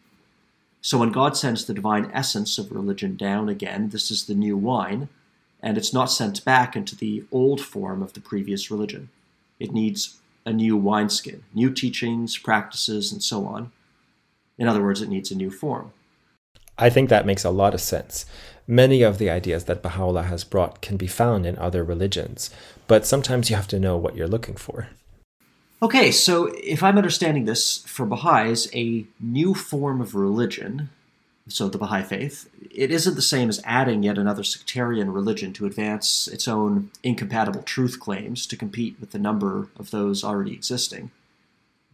So 0.82 0.98
when 0.98 1.12
God 1.12 1.36
sends 1.36 1.64
the 1.64 1.74
divine 1.74 2.10
essence 2.12 2.58
of 2.58 2.72
religion 2.72 3.16
down 3.16 3.48
again, 3.48 3.90
this 3.90 4.10
is 4.10 4.26
the 4.26 4.34
new 4.34 4.56
wine, 4.56 5.08
and 5.62 5.78
it's 5.78 5.92
not 5.94 6.06
sent 6.06 6.44
back 6.44 6.74
into 6.74 6.96
the 6.96 7.24
old 7.30 7.60
form 7.60 8.02
of 8.02 8.12
the 8.12 8.20
previous 8.20 8.70
religion. 8.70 9.08
It 9.60 9.72
needs 9.72 10.18
a 10.44 10.52
new 10.52 10.76
wineskin, 10.76 11.44
new 11.54 11.70
teachings, 11.70 12.36
practices, 12.38 13.12
and 13.12 13.22
so 13.22 13.46
on. 13.46 13.72
In 14.58 14.68
other 14.68 14.82
words, 14.82 15.02
it 15.02 15.08
needs 15.08 15.30
a 15.30 15.36
new 15.36 15.50
form. 15.50 15.92
I 16.78 16.90
think 16.90 17.08
that 17.08 17.26
makes 17.26 17.44
a 17.44 17.50
lot 17.50 17.74
of 17.74 17.80
sense. 17.80 18.26
Many 18.66 19.02
of 19.02 19.18
the 19.18 19.30
ideas 19.30 19.64
that 19.64 19.82
Baha'u'llah 19.82 20.24
has 20.24 20.44
brought 20.44 20.80
can 20.80 20.96
be 20.96 21.06
found 21.06 21.46
in 21.46 21.58
other 21.58 21.84
religions, 21.84 22.50
but 22.86 23.06
sometimes 23.06 23.50
you 23.50 23.56
have 23.56 23.68
to 23.68 23.78
know 23.78 23.96
what 23.96 24.16
you're 24.16 24.28
looking 24.28 24.56
for. 24.56 24.88
Okay, 25.82 26.12
so 26.12 26.46
if 26.62 26.82
I'm 26.82 26.96
understanding 26.96 27.44
this, 27.44 27.78
for 27.78 28.06
Baha'is, 28.06 28.68
a 28.72 29.04
new 29.20 29.52
form 29.52 30.00
of 30.00 30.14
religion 30.14 30.90
so 31.48 31.68
the 31.68 31.78
Baha'i 31.78 32.02
faith, 32.02 32.48
it 32.70 32.90
isn't 32.90 33.16
the 33.16 33.22
same 33.22 33.48
as 33.48 33.60
adding 33.64 34.02
yet 34.02 34.18
another 34.18 34.44
sectarian 34.44 35.12
religion 35.12 35.52
to 35.54 35.66
advance 35.66 36.28
its 36.28 36.46
own 36.46 36.90
incompatible 37.02 37.62
truth 37.62 37.98
claims 37.98 38.46
to 38.46 38.56
compete 38.56 38.96
with 39.00 39.10
the 39.10 39.18
number 39.18 39.68
of 39.76 39.90
those 39.90 40.22
already 40.22 40.52
existing. 40.52 41.10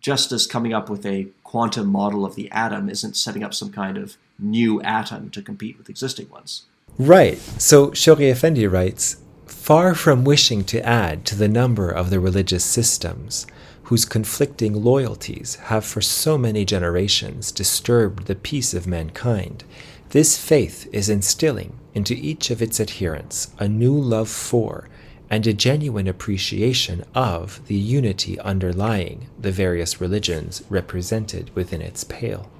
Just 0.00 0.30
as 0.32 0.46
coming 0.46 0.72
up 0.72 0.88
with 0.88 1.04
a 1.04 1.28
quantum 1.44 1.88
model 1.88 2.24
of 2.24 2.34
the 2.34 2.50
atom 2.50 2.88
isn't 2.88 3.16
setting 3.16 3.42
up 3.42 3.54
some 3.54 3.72
kind 3.72 3.96
of 3.96 4.16
new 4.38 4.80
atom 4.82 5.30
to 5.30 5.42
compete 5.42 5.76
with 5.78 5.88
existing 5.88 6.28
ones. 6.28 6.64
Right. 6.98 7.38
So 7.38 7.88
Shoghi 7.88 8.30
Effendi 8.30 8.66
writes 8.66 9.16
Far 9.46 9.94
from 9.94 10.24
wishing 10.24 10.64
to 10.64 10.87
add 10.87 11.24
to 11.26 11.34
the 11.34 11.48
number 11.48 11.90
of 11.90 12.11
the 12.11 12.20
religious 12.20 12.64
systems, 12.64 13.46
whose 13.88 14.05
conflicting 14.05 14.85
loyalties 14.85 15.55
have 15.55 15.83
for 15.83 16.03
so 16.03 16.37
many 16.37 16.62
generations 16.62 17.51
disturbed 17.51 18.27
the 18.27 18.35
peace 18.35 18.74
of 18.74 18.87
mankind, 18.87 19.64
this 20.11 20.37
faith 20.37 20.87
is 20.92 21.09
instilling 21.09 21.72
into 21.94 22.12
each 22.12 22.51
of 22.51 22.61
its 22.61 22.79
adherents 22.79 23.51
a 23.59 23.66
new 23.66 23.98
love 23.98 24.29
for 24.29 24.90
and 25.31 25.46
a 25.46 25.55
genuine 25.55 26.07
appreciation 26.07 27.03
of 27.14 27.66
the 27.66 27.74
unity 27.74 28.38
underlying 28.40 29.27
the 29.38 29.53
various 29.53 30.03
religions 30.03 30.62
represented 30.68 31.51
within 31.57 31.81
its 31.81 32.05
pale. 32.05 32.51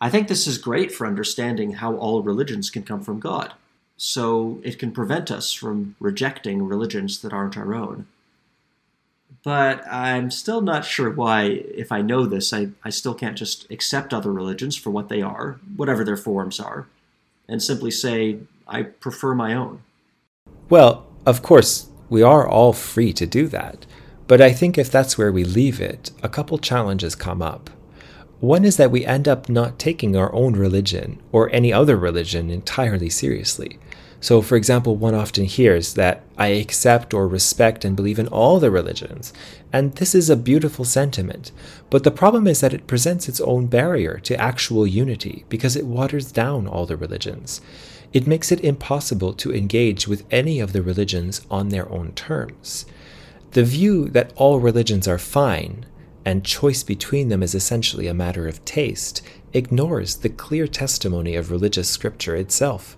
I 0.00 0.08
think 0.08 0.28
this 0.28 0.46
is 0.46 0.56
great 0.56 0.92
for 0.92 1.04
understanding 1.04 1.72
how 1.72 1.96
all 1.96 2.22
religions 2.22 2.70
can 2.70 2.84
come 2.84 3.02
from 3.02 3.18
God, 3.18 3.54
so 3.96 4.60
it 4.62 4.78
can 4.78 4.92
prevent 4.92 5.32
us 5.32 5.52
from 5.52 5.96
rejecting 5.98 6.62
religions 6.62 7.22
that 7.22 7.32
aren't 7.32 7.58
our 7.58 7.74
own 7.74 8.06
but 9.42 9.86
I'm 9.90 10.30
still 10.30 10.60
not 10.60 10.84
sure 10.84 11.10
why, 11.10 11.44
if 11.44 11.90
I 11.92 12.02
know 12.02 12.26
this, 12.26 12.52
I, 12.52 12.68
I 12.84 12.90
still 12.90 13.14
can't 13.14 13.38
just 13.38 13.70
accept 13.70 14.12
other 14.12 14.32
religions 14.32 14.76
for 14.76 14.90
what 14.90 15.08
they 15.08 15.22
are, 15.22 15.58
whatever 15.76 16.04
their 16.04 16.16
forms 16.16 16.60
are, 16.60 16.86
and 17.48 17.62
simply 17.62 17.90
say, 17.90 18.38
I 18.68 18.82
prefer 18.82 19.34
my 19.34 19.54
own. 19.54 19.82
Well, 20.68 21.06
of 21.26 21.42
course, 21.42 21.88
we 22.08 22.22
are 22.22 22.46
all 22.46 22.72
free 22.72 23.12
to 23.14 23.26
do 23.26 23.48
that, 23.48 23.86
but 24.26 24.40
I 24.40 24.52
think 24.52 24.76
if 24.76 24.90
that's 24.90 25.16
where 25.16 25.32
we 25.32 25.44
leave 25.44 25.80
it, 25.80 26.10
a 26.22 26.28
couple 26.28 26.58
challenges 26.58 27.14
come 27.14 27.40
up. 27.40 27.70
One 28.40 28.64
is 28.64 28.76
that 28.78 28.90
we 28.90 29.04
end 29.04 29.28
up 29.28 29.48
not 29.48 29.78
taking 29.78 30.16
our 30.16 30.32
own 30.32 30.54
religion 30.54 31.20
or 31.30 31.50
any 31.50 31.72
other 31.72 31.96
religion 31.96 32.50
entirely 32.50 33.10
seriously. 33.10 33.78
So, 34.20 34.42
for 34.42 34.56
example, 34.56 34.96
one 34.96 35.14
often 35.14 35.44
hears 35.44 35.94
that 35.94 36.22
I 36.36 36.48
accept 36.48 37.14
or 37.14 37.26
respect 37.26 37.84
and 37.84 37.96
believe 37.96 38.18
in 38.18 38.28
all 38.28 38.60
the 38.60 38.70
religions, 38.70 39.32
and 39.72 39.94
this 39.94 40.14
is 40.14 40.28
a 40.28 40.36
beautiful 40.36 40.84
sentiment. 40.84 41.52
But 41.88 42.04
the 42.04 42.10
problem 42.10 42.46
is 42.46 42.60
that 42.60 42.74
it 42.74 42.86
presents 42.86 43.28
its 43.28 43.40
own 43.40 43.66
barrier 43.66 44.18
to 44.24 44.38
actual 44.38 44.86
unity 44.86 45.46
because 45.48 45.74
it 45.74 45.86
waters 45.86 46.30
down 46.32 46.66
all 46.66 46.84
the 46.84 46.98
religions. 46.98 47.62
It 48.12 48.26
makes 48.26 48.52
it 48.52 48.60
impossible 48.60 49.32
to 49.34 49.54
engage 49.54 50.06
with 50.06 50.24
any 50.30 50.60
of 50.60 50.72
the 50.72 50.82
religions 50.82 51.40
on 51.50 51.70
their 51.70 51.90
own 51.90 52.12
terms. 52.12 52.84
The 53.52 53.64
view 53.64 54.08
that 54.10 54.32
all 54.36 54.60
religions 54.60 55.08
are 55.08 55.18
fine 55.18 55.86
and 56.24 56.44
choice 56.44 56.82
between 56.82 57.28
them 57.28 57.42
is 57.42 57.54
essentially 57.54 58.06
a 58.06 58.14
matter 58.14 58.46
of 58.46 58.64
taste 58.64 59.22
ignores 59.52 60.16
the 60.16 60.28
clear 60.28 60.66
testimony 60.66 61.34
of 61.34 61.50
religious 61.50 61.88
scripture 61.88 62.36
itself. 62.36 62.96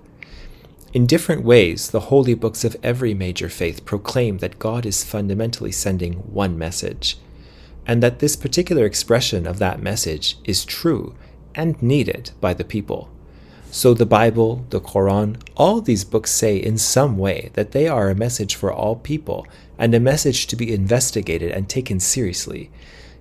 In 0.92 1.06
different 1.06 1.42
ways, 1.42 1.88
the 1.88 2.00
holy 2.00 2.34
books 2.34 2.64
of 2.64 2.76
every 2.82 3.14
major 3.14 3.48
faith 3.48 3.86
proclaim 3.86 4.38
that 4.38 4.58
God 4.58 4.84
is 4.84 5.02
fundamentally 5.02 5.72
sending 5.72 6.14
one 6.16 6.58
message, 6.58 7.16
and 7.86 8.02
that 8.02 8.18
this 8.18 8.36
particular 8.36 8.84
expression 8.84 9.46
of 9.46 9.58
that 9.58 9.80
message 9.80 10.36
is 10.44 10.66
true 10.66 11.14
and 11.54 11.82
needed 11.82 12.32
by 12.42 12.52
the 12.52 12.64
people. 12.64 13.10
So 13.70 13.94
the 13.94 14.04
Bible, 14.04 14.66
the 14.68 14.82
Quran, 14.82 15.36
all 15.56 15.80
these 15.80 16.04
books 16.04 16.30
say 16.30 16.58
in 16.58 16.76
some 16.76 17.16
way 17.16 17.50
that 17.54 17.72
they 17.72 17.88
are 17.88 18.10
a 18.10 18.14
message 18.14 18.54
for 18.54 18.70
all 18.70 18.96
people 18.96 19.46
and 19.78 19.94
a 19.94 20.00
message 20.00 20.46
to 20.48 20.56
be 20.56 20.74
investigated 20.74 21.52
and 21.52 21.70
taken 21.70 22.00
seriously. 22.00 22.70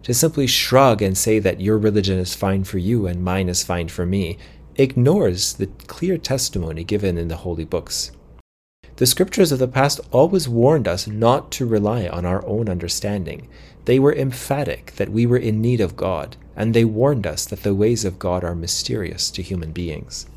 To 0.04 0.14
simply 0.14 0.48
shrug 0.48 1.02
and 1.02 1.18
say 1.18 1.40
that 1.40 1.62
your 1.62 1.78
religion 1.78 2.20
is 2.20 2.36
fine 2.36 2.66
for 2.66 2.80
you 2.80 3.08
and 3.08 3.24
mine 3.24 3.48
is 3.48 3.64
fine 3.64 3.88
for 3.88 4.06
me 4.06 4.38
ignores 4.82 5.54
the 5.54 5.68
clear 5.88 6.18
testimony 6.18 6.84
given 6.84 7.18
in 7.18 7.28
the 7.28 7.38
holy 7.38 7.66
books. 7.66 8.12
The 8.98 9.06
scriptures 9.06 9.52
of 9.52 9.60
the 9.60 9.68
past 9.68 10.00
always 10.12 10.48
warned 10.48 10.88
us 10.88 11.08
not 11.08 11.52
to 11.54 11.66
rely 11.66 12.08
on 12.08 12.26
our 12.26 12.46
own 12.46 12.70
understanding. 12.70 13.48
They 13.86 13.98
were 13.98 14.14
emphatic 14.14 14.94
that 14.98 15.10
we 15.10 15.26
were 15.26 15.38
in 15.38 15.62
need 15.62 15.82
of 15.82 15.96
God, 15.96 16.38
and 16.56 16.74
they 16.74 16.86
warned 16.86 17.26
us 17.26 17.46
that 17.46 17.64
the 17.64 17.74
ways 17.74 18.06
of 18.06 18.20
God 18.20 18.44
are 18.44 18.54
mysterious 18.54 19.32
to 19.32 19.42
human 19.42 19.72
beings. 19.72 20.28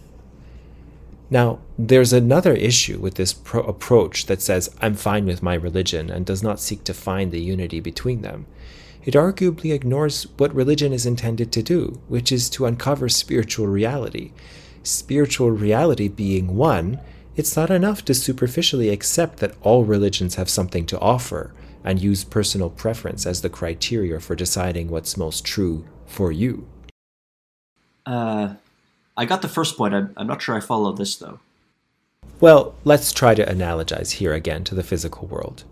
Now, 1.28 1.58
there's 1.78 2.12
another 2.12 2.54
issue 2.54 2.98
with 2.98 3.14
this 3.14 3.32
pro- 3.32 3.64
approach 3.64 4.26
that 4.26 4.40
says, 4.40 4.74
I'm 4.80 4.94
fine 4.94 5.26
with 5.26 5.42
my 5.42 5.54
religion, 5.54 6.08
and 6.08 6.24
does 6.24 6.42
not 6.42 6.60
seek 6.60 6.84
to 6.84 6.94
find 6.94 7.32
the 7.32 7.40
unity 7.40 7.80
between 7.80 8.22
them 8.22 8.46
it 9.04 9.14
arguably 9.14 9.72
ignores 9.72 10.24
what 10.38 10.54
religion 10.54 10.92
is 10.92 11.06
intended 11.06 11.52
to 11.52 11.62
do, 11.62 12.00
which 12.08 12.32
is 12.32 12.48
to 12.50 12.66
uncover 12.66 13.08
spiritual 13.08 13.66
reality. 13.66 14.32
Spiritual 14.82 15.50
reality 15.50 16.08
being 16.08 16.56
one, 16.56 17.00
it's 17.36 17.56
not 17.56 17.70
enough 17.70 18.04
to 18.04 18.14
superficially 18.14 18.88
accept 18.88 19.38
that 19.38 19.54
all 19.62 19.84
religions 19.84 20.36
have 20.36 20.48
something 20.48 20.86
to 20.86 20.98
offer 21.00 21.52
and 21.82 22.00
use 22.00 22.24
personal 22.24 22.70
preference 22.70 23.26
as 23.26 23.42
the 23.42 23.50
criteria 23.50 24.18
for 24.20 24.34
deciding 24.34 24.88
what's 24.88 25.16
most 25.16 25.44
true 25.44 25.84
for 26.06 26.32
you. 26.32 26.66
Uh, 28.06 28.54
I 29.16 29.24
got 29.24 29.42
the 29.42 29.48
first 29.48 29.76
point. 29.76 29.94
I'm, 29.94 30.12
I'm 30.16 30.26
not 30.26 30.40
sure 30.40 30.56
I 30.56 30.60
follow 30.60 30.92
this, 30.92 31.16
though. 31.16 31.40
Well, 32.40 32.74
let's 32.84 33.12
try 33.12 33.34
to 33.34 33.44
analogize 33.44 34.12
here 34.12 34.32
again 34.32 34.64
to 34.64 34.74
the 34.74 34.82
physical 34.82 35.28
world. 35.28 35.64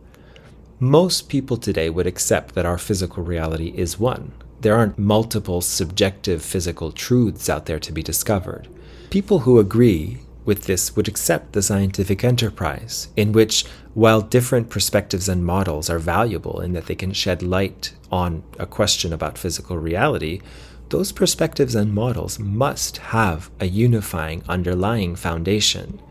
Most 0.82 1.28
people 1.28 1.58
today 1.58 1.90
would 1.90 2.08
accept 2.08 2.56
that 2.56 2.66
our 2.66 2.76
physical 2.76 3.22
reality 3.22 3.72
is 3.76 4.00
one. 4.00 4.32
There 4.62 4.74
aren't 4.74 4.98
multiple 4.98 5.60
subjective 5.60 6.42
physical 6.42 6.90
truths 6.90 7.48
out 7.48 7.66
there 7.66 7.78
to 7.78 7.92
be 7.92 8.02
discovered. 8.02 8.66
People 9.08 9.38
who 9.38 9.60
agree 9.60 10.22
with 10.44 10.64
this 10.64 10.96
would 10.96 11.06
accept 11.06 11.52
the 11.52 11.62
scientific 11.62 12.24
enterprise, 12.24 13.10
in 13.16 13.30
which, 13.30 13.64
while 13.94 14.22
different 14.22 14.70
perspectives 14.70 15.28
and 15.28 15.46
models 15.46 15.88
are 15.88 16.00
valuable 16.00 16.60
in 16.60 16.72
that 16.72 16.86
they 16.86 16.96
can 16.96 17.12
shed 17.12 17.44
light 17.44 17.92
on 18.10 18.42
a 18.58 18.66
question 18.66 19.12
about 19.12 19.38
physical 19.38 19.78
reality, 19.78 20.40
those 20.88 21.12
perspectives 21.12 21.76
and 21.76 21.94
models 21.94 22.40
must 22.40 22.96
have 22.96 23.52
a 23.60 23.66
unifying 23.66 24.42
underlying 24.48 25.14
foundation. 25.14 26.02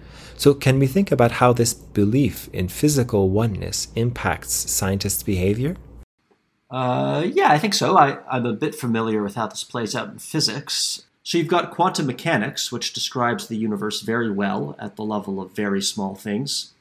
So, 0.41 0.56
can 0.56 0.80
we 0.80 0.88
think 0.88 1.12
about 1.12 1.34
how 1.34 1.54
this 1.54 1.71
belief 1.71 2.49
in 2.51 2.67
physical 2.67 3.30
oneness 3.30 3.89
impacts 3.95 4.71
scientists' 4.71 5.21
behavior? 5.21 5.75
Uh, 6.71 7.27
yeah, 7.32 7.51
I 7.51 7.60
think 7.60 7.75
so. 7.75 7.95
I, 7.95 8.17
I'm 8.27 8.47
a 8.47 8.54
bit 8.54 8.73
familiar 8.73 9.21
with 9.21 9.36
how 9.36 9.45
this 9.45 9.63
plays 9.63 9.95
out 9.95 10.10
in 10.10 10.17
physics. 10.17 11.04
So, 11.21 11.38
you've 11.38 11.47
got 11.47 11.69
quantum 11.69 12.08
mechanics, 12.08 12.71
which 12.71 12.91
describes 12.91 13.45
the 13.45 13.56
universe 13.56 14.01
very 14.01 14.32
well 14.32 14.75
at 14.80 14.95
the 14.95 15.04
level 15.04 15.39
of 15.39 15.51
very 15.51 15.80
small 15.80 16.15
things. 16.15 16.73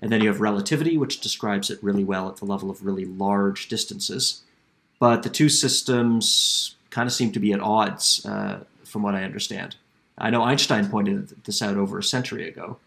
And 0.00 0.10
then 0.10 0.20
you 0.20 0.26
have 0.26 0.40
relativity, 0.40 0.98
which 0.98 1.20
describes 1.20 1.70
it 1.70 1.80
really 1.84 2.02
well 2.02 2.28
at 2.28 2.38
the 2.38 2.44
level 2.44 2.70
of 2.70 2.84
really 2.84 3.04
large 3.04 3.68
distances. 3.68 4.42
But 4.98 5.22
the 5.22 5.30
two 5.30 5.48
systems 5.48 6.74
kind 6.90 7.06
of 7.06 7.12
seem 7.12 7.30
to 7.30 7.38
be 7.38 7.52
at 7.52 7.60
odds, 7.60 8.26
uh, 8.26 8.64
from 8.82 9.04
what 9.04 9.14
I 9.14 9.22
understand. 9.22 9.76
I 10.18 10.30
know 10.30 10.42
Einstein 10.42 10.88
pointed 10.88 11.44
this 11.44 11.62
out 11.62 11.76
over 11.76 12.00
a 12.00 12.02
century 12.02 12.48
ago. 12.48 12.78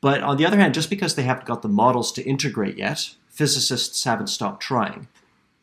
But 0.00 0.22
on 0.22 0.36
the 0.36 0.46
other 0.46 0.58
hand, 0.58 0.74
just 0.74 0.90
because 0.90 1.14
they 1.14 1.22
haven't 1.22 1.46
got 1.46 1.62
the 1.62 1.68
models 1.68 2.12
to 2.12 2.22
integrate 2.22 2.76
yet, 2.76 3.14
physicists 3.28 4.04
haven't 4.04 4.28
stopped 4.28 4.62
trying. 4.62 5.08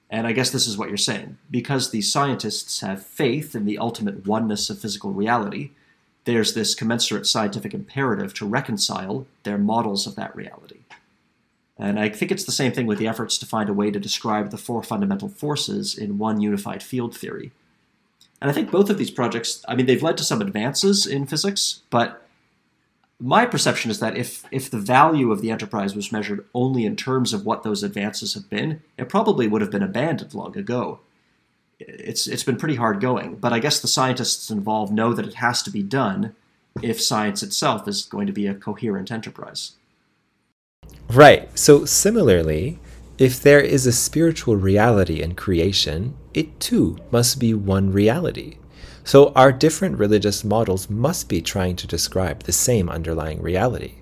And 0.10 0.28
I 0.28 0.34
guess 0.34 0.52
this 0.52 0.68
is 0.68 0.78
what 0.78 0.90
you're 0.90 0.98
saying. 0.98 1.38
Because 1.50 1.90
the 1.92 2.02
scientists 2.02 2.82
have 2.82 3.06
faith 3.06 3.56
in 3.56 3.66
the 3.66 3.78
ultimate 3.78 4.26
oneness 4.26 4.70
of 4.70 4.80
physical 4.80 5.12
reality, 5.12 5.72
there's 6.26 6.54
this 6.54 6.76
commensurate 6.76 7.28
scientific 7.28 7.74
imperative 7.74 8.34
to 8.36 8.48
reconcile 8.48 9.26
their 9.44 9.58
models 9.58 10.06
of 10.06 10.16
that 10.16 10.36
reality. 10.36 10.80
And 11.78 12.00
I 12.00 12.10
think 12.10 12.32
it's 12.32 12.46
the 12.46 12.52
same 12.52 12.72
thing 12.72 12.88
with 12.88 12.98
the 12.98 13.08
efforts 13.08 13.38
to 13.40 13.46
find 13.46 13.70
a 13.70 13.74
way 13.74 13.92
to 13.92 14.00
describe 14.00 14.52
the 14.52 14.58
four 14.58 14.82
fundamental 14.82 15.30
forces 15.30 15.98
in 15.98 16.18
one 16.18 16.40
unified 16.42 16.82
field 16.82 17.16
theory. 17.16 17.52
And 18.42 18.50
I 18.50 18.54
think 18.54 18.72
both 18.72 18.90
of 18.90 18.98
these 18.98 19.12
projects, 19.12 19.64
I 19.68 19.76
mean, 19.76 19.86
they've 19.86 20.04
led 20.04 20.18
to 20.18 20.24
some 20.24 20.42
advances 20.42 21.06
in 21.06 21.26
physics, 21.26 21.82
but 21.90 22.25
my 23.20 23.46
perception 23.46 23.92
is 23.92 24.00
that 24.00 24.18
if 24.18 24.46
if 24.52 24.70
the 24.70 24.80
value 24.80 25.32
of 25.32 25.42
the 25.42 25.52
enterprise 25.52 25.96
was 25.96 26.12
measured 26.12 26.46
only 26.54 26.86
in 26.86 26.96
terms 26.96 27.34
of 27.34 27.46
what 27.46 27.64
those 27.64 27.84
advances 27.84 28.34
have 28.34 28.50
been, 28.50 28.82
it 28.98 29.10
probably 29.10 29.48
would 29.48 29.62
have 29.62 29.72
been 29.72 29.84
abandoned 29.84 30.34
long 30.34 30.58
ago. 30.58 31.00
It's 31.80 32.28
it's 32.28 32.44
been 32.44 32.58
pretty 32.58 32.76
hard 32.76 33.00
going, 33.00 33.36
but 33.36 33.54
I 33.54 33.60
guess 33.60 33.80
the 33.80 33.88
scientists 33.88 34.50
involved 34.50 34.94
know 34.94 35.14
that 35.14 35.28
it 35.28 35.36
has 35.36 35.64
to 35.64 35.72
be 35.72 35.84
done 35.84 36.36
if 36.82 37.02
science 37.02 37.42
itself 37.42 37.88
is 37.88 38.06
going 38.06 38.28
to 38.28 38.34
be 38.34 38.48
a 38.48 38.54
coherent 38.54 39.12
enterprise. 39.12 39.74
Right. 41.10 41.58
So 41.58 41.86
similarly, 41.86 42.80
if 43.18 43.42
there 43.42 43.62
is 43.62 43.88
a 43.88 43.94
spiritual 43.94 44.58
reality 44.58 45.22
in 45.22 45.36
creation, 45.36 46.16
it 46.34 46.60
too 46.60 46.98
must 47.12 47.40
be 47.40 47.54
one 47.54 47.92
reality. 47.92 48.58
So 49.06 49.32
our 49.36 49.52
different 49.52 50.00
religious 50.00 50.44
models 50.44 50.90
must 50.90 51.30
be 51.30 51.40
trying 51.40 51.76
to 51.76 51.86
describe 51.86 52.42
the 52.44 52.52
same 52.52 52.90
underlying 52.90 53.40
reality. 53.40 53.94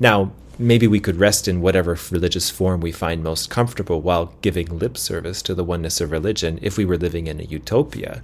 Now, 0.00 0.32
maybe 0.58 0.86
we 0.86 0.98
could 0.98 1.16
rest 1.16 1.46
in 1.46 1.60
whatever 1.60 1.98
religious 2.10 2.48
form 2.48 2.80
we 2.80 2.90
find 2.90 3.22
most 3.22 3.50
comfortable 3.50 4.00
while 4.00 4.32
giving 4.40 4.78
lip 4.78 4.96
service 4.96 5.42
to 5.42 5.54
the 5.54 5.62
oneness 5.62 6.00
of 6.00 6.10
religion 6.10 6.58
if 6.62 6.78
we 6.78 6.86
were 6.86 6.96
living 6.96 7.26
in 7.26 7.38
a 7.38 7.44
utopia. 7.44 8.22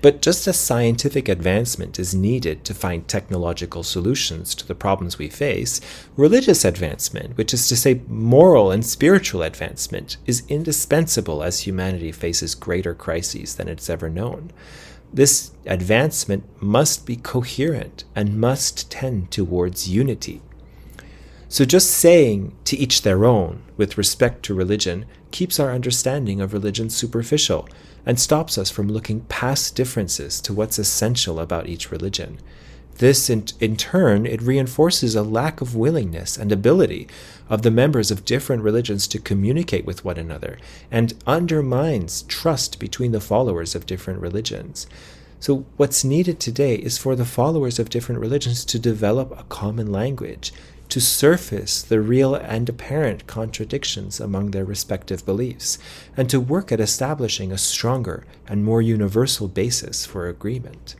But 0.00 0.22
just 0.22 0.48
as 0.48 0.58
scientific 0.58 1.28
advancement 1.28 1.98
is 1.98 2.14
needed 2.14 2.64
to 2.64 2.72
find 2.72 3.06
technological 3.06 3.82
solutions 3.82 4.54
to 4.54 4.66
the 4.66 4.74
problems 4.74 5.18
we 5.18 5.28
face, 5.28 5.82
religious 6.16 6.64
advancement, 6.64 7.36
which 7.36 7.52
is 7.52 7.68
to 7.68 7.76
say 7.76 8.00
moral 8.08 8.70
and 8.70 8.86
spiritual 8.86 9.42
advancement, 9.42 10.16
is 10.24 10.44
indispensable 10.48 11.42
as 11.42 11.60
humanity 11.60 12.10
faces 12.10 12.54
greater 12.54 12.94
crises 12.94 13.56
than 13.56 13.68
it's 13.68 13.90
ever 13.90 14.08
known. 14.08 14.50
This 15.12 15.52
advancement 15.66 16.44
must 16.62 17.06
be 17.06 17.16
coherent 17.16 18.04
and 18.14 18.40
must 18.40 18.90
tend 18.90 19.30
towards 19.30 19.88
unity. 19.88 20.42
So, 21.48 21.64
just 21.64 21.90
saying 21.90 22.54
to 22.64 22.76
each 22.76 23.02
their 23.02 23.24
own 23.24 23.62
with 23.78 23.96
respect 23.96 24.42
to 24.44 24.54
religion 24.54 25.06
keeps 25.30 25.58
our 25.58 25.72
understanding 25.72 26.42
of 26.42 26.52
religion 26.52 26.90
superficial 26.90 27.66
and 28.04 28.20
stops 28.20 28.58
us 28.58 28.70
from 28.70 28.88
looking 28.88 29.22
past 29.22 29.74
differences 29.74 30.42
to 30.42 30.52
what's 30.52 30.78
essential 30.78 31.40
about 31.40 31.66
each 31.66 31.90
religion. 31.90 32.38
This, 32.98 33.30
in, 33.30 33.44
in 33.60 33.76
turn, 33.76 34.26
it 34.26 34.42
reinforces 34.42 35.14
a 35.14 35.22
lack 35.22 35.60
of 35.60 35.76
willingness 35.76 36.36
and 36.36 36.50
ability 36.50 37.06
of 37.48 37.62
the 37.62 37.70
members 37.70 38.10
of 38.10 38.24
different 38.24 38.64
religions 38.64 39.06
to 39.08 39.20
communicate 39.20 39.86
with 39.86 40.04
one 40.04 40.16
another 40.18 40.58
and 40.90 41.14
undermines 41.24 42.22
trust 42.22 42.80
between 42.80 43.12
the 43.12 43.20
followers 43.20 43.76
of 43.76 43.86
different 43.86 44.20
religions. 44.20 44.88
So, 45.38 45.64
what's 45.76 46.02
needed 46.02 46.40
today 46.40 46.74
is 46.74 46.98
for 46.98 47.14
the 47.14 47.24
followers 47.24 47.78
of 47.78 47.88
different 47.88 48.20
religions 48.20 48.64
to 48.64 48.80
develop 48.80 49.30
a 49.30 49.44
common 49.44 49.92
language, 49.92 50.52
to 50.88 51.00
surface 51.00 51.82
the 51.82 52.00
real 52.00 52.34
and 52.34 52.68
apparent 52.68 53.28
contradictions 53.28 54.18
among 54.18 54.50
their 54.50 54.64
respective 54.64 55.24
beliefs, 55.24 55.78
and 56.16 56.28
to 56.30 56.40
work 56.40 56.72
at 56.72 56.80
establishing 56.80 57.52
a 57.52 57.58
stronger 57.58 58.24
and 58.48 58.64
more 58.64 58.82
universal 58.82 59.46
basis 59.46 60.04
for 60.04 60.26
agreement. 60.26 60.96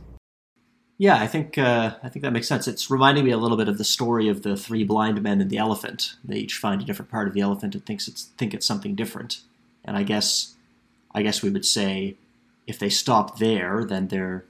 Yeah, 0.99 1.15
I 1.15 1.27
think 1.27 1.57
uh, 1.57 1.95
I 2.03 2.09
think 2.09 2.23
that 2.23 2.33
makes 2.33 2.47
sense. 2.49 2.67
It's 2.67 2.91
reminding 2.91 3.23
me 3.23 3.31
a 3.31 3.37
little 3.37 3.55
bit 3.57 3.69
of 3.69 3.77
the 3.77 3.85
story 3.85 4.27
of 4.27 4.43
the 4.43 4.57
three 4.57 4.83
blind 4.83 5.21
men 5.23 5.39
and 5.39 5.49
the 5.49 5.57
elephant. 5.57 6.15
They 6.25 6.37
each 6.39 6.57
find 6.57 6.81
a 6.81 6.85
different 6.85 7.09
part 7.09 7.27
of 7.29 7.33
the 7.33 7.39
elephant 7.39 7.73
and 7.73 7.85
thinks 7.85 8.07
it's 8.09 8.25
think 8.37 8.53
it's 8.53 8.65
something 8.65 8.95
different. 8.95 9.41
And 9.85 9.95
I 9.95 10.03
guess 10.03 10.55
I 11.15 11.23
guess 11.23 11.41
we 11.41 11.51
would 11.51 11.65
say 11.65 12.17
if 12.67 12.79
they 12.79 12.89
stop 12.89 13.39
there, 13.39 13.85
then 13.85 14.09
they're 14.09 14.45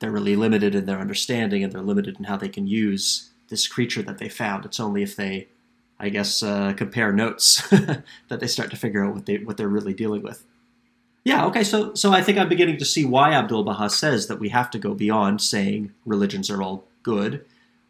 they're 0.00 0.12
really 0.12 0.36
limited 0.36 0.74
in 0.74 0.84
their 0.86 1.00
understanding 1.00 1.64
and 1.64 1.72
they're 1.72 1.80
limited 1.82 2.18
in 2.18 2.24
how 2.24 2.36
they 2.36 2.50
can 2.50 2.66
use 2.66 3.30
this 3.48 3.66
creature 3.66 4.02
that 4.02 4.18
they 4.18 4.28
found. 4.28 4.66
It's 4.66 4.80
only 4.80 5.02
if 5.02 5.16
they 5.16 5.48
I 6.00 6.10
guess, 6.10 6.42
uh, 6.42 6.74
compare 6.74 7.12
notes 7.12 7.66
that 7.70 8.40
they 8.40 8.48
start 8.48 8.70
to 8.72 8.76
figure 8.76 9.04
out 9.04 9.14
what 9.14 9.26
they 9.26 9.38
what 9.38 9.56
they're 9.56 9.68
really 9.68 9.94
dealing 9.94 10.22
with. 10.22 10.44
Yeah, 11.24 11.46
okay, 11.46 11.64
so 11.64 11.94
so 11.94 12.12
I 12.12 12.22
think 12.22 12.36
I'm 12.36 12.50
beginning 12.50 12.76
to 12.78 12.84
see 12.84 13.04
why 13.04 13.32
Abdul 13.32 13.64
Baha 13.64 13.88
says 13.88 14.26
that 14.26 14.38
we 14.38 14.50
have 14.50 14.70
to 14.72 14.78
go 14.78 14.94
beyond 14.94 15.40
saying 15.40 15.92
religions 16.04 16.50
are 16.50 16.62
all 16.62 16.84
good. 17.02 17.44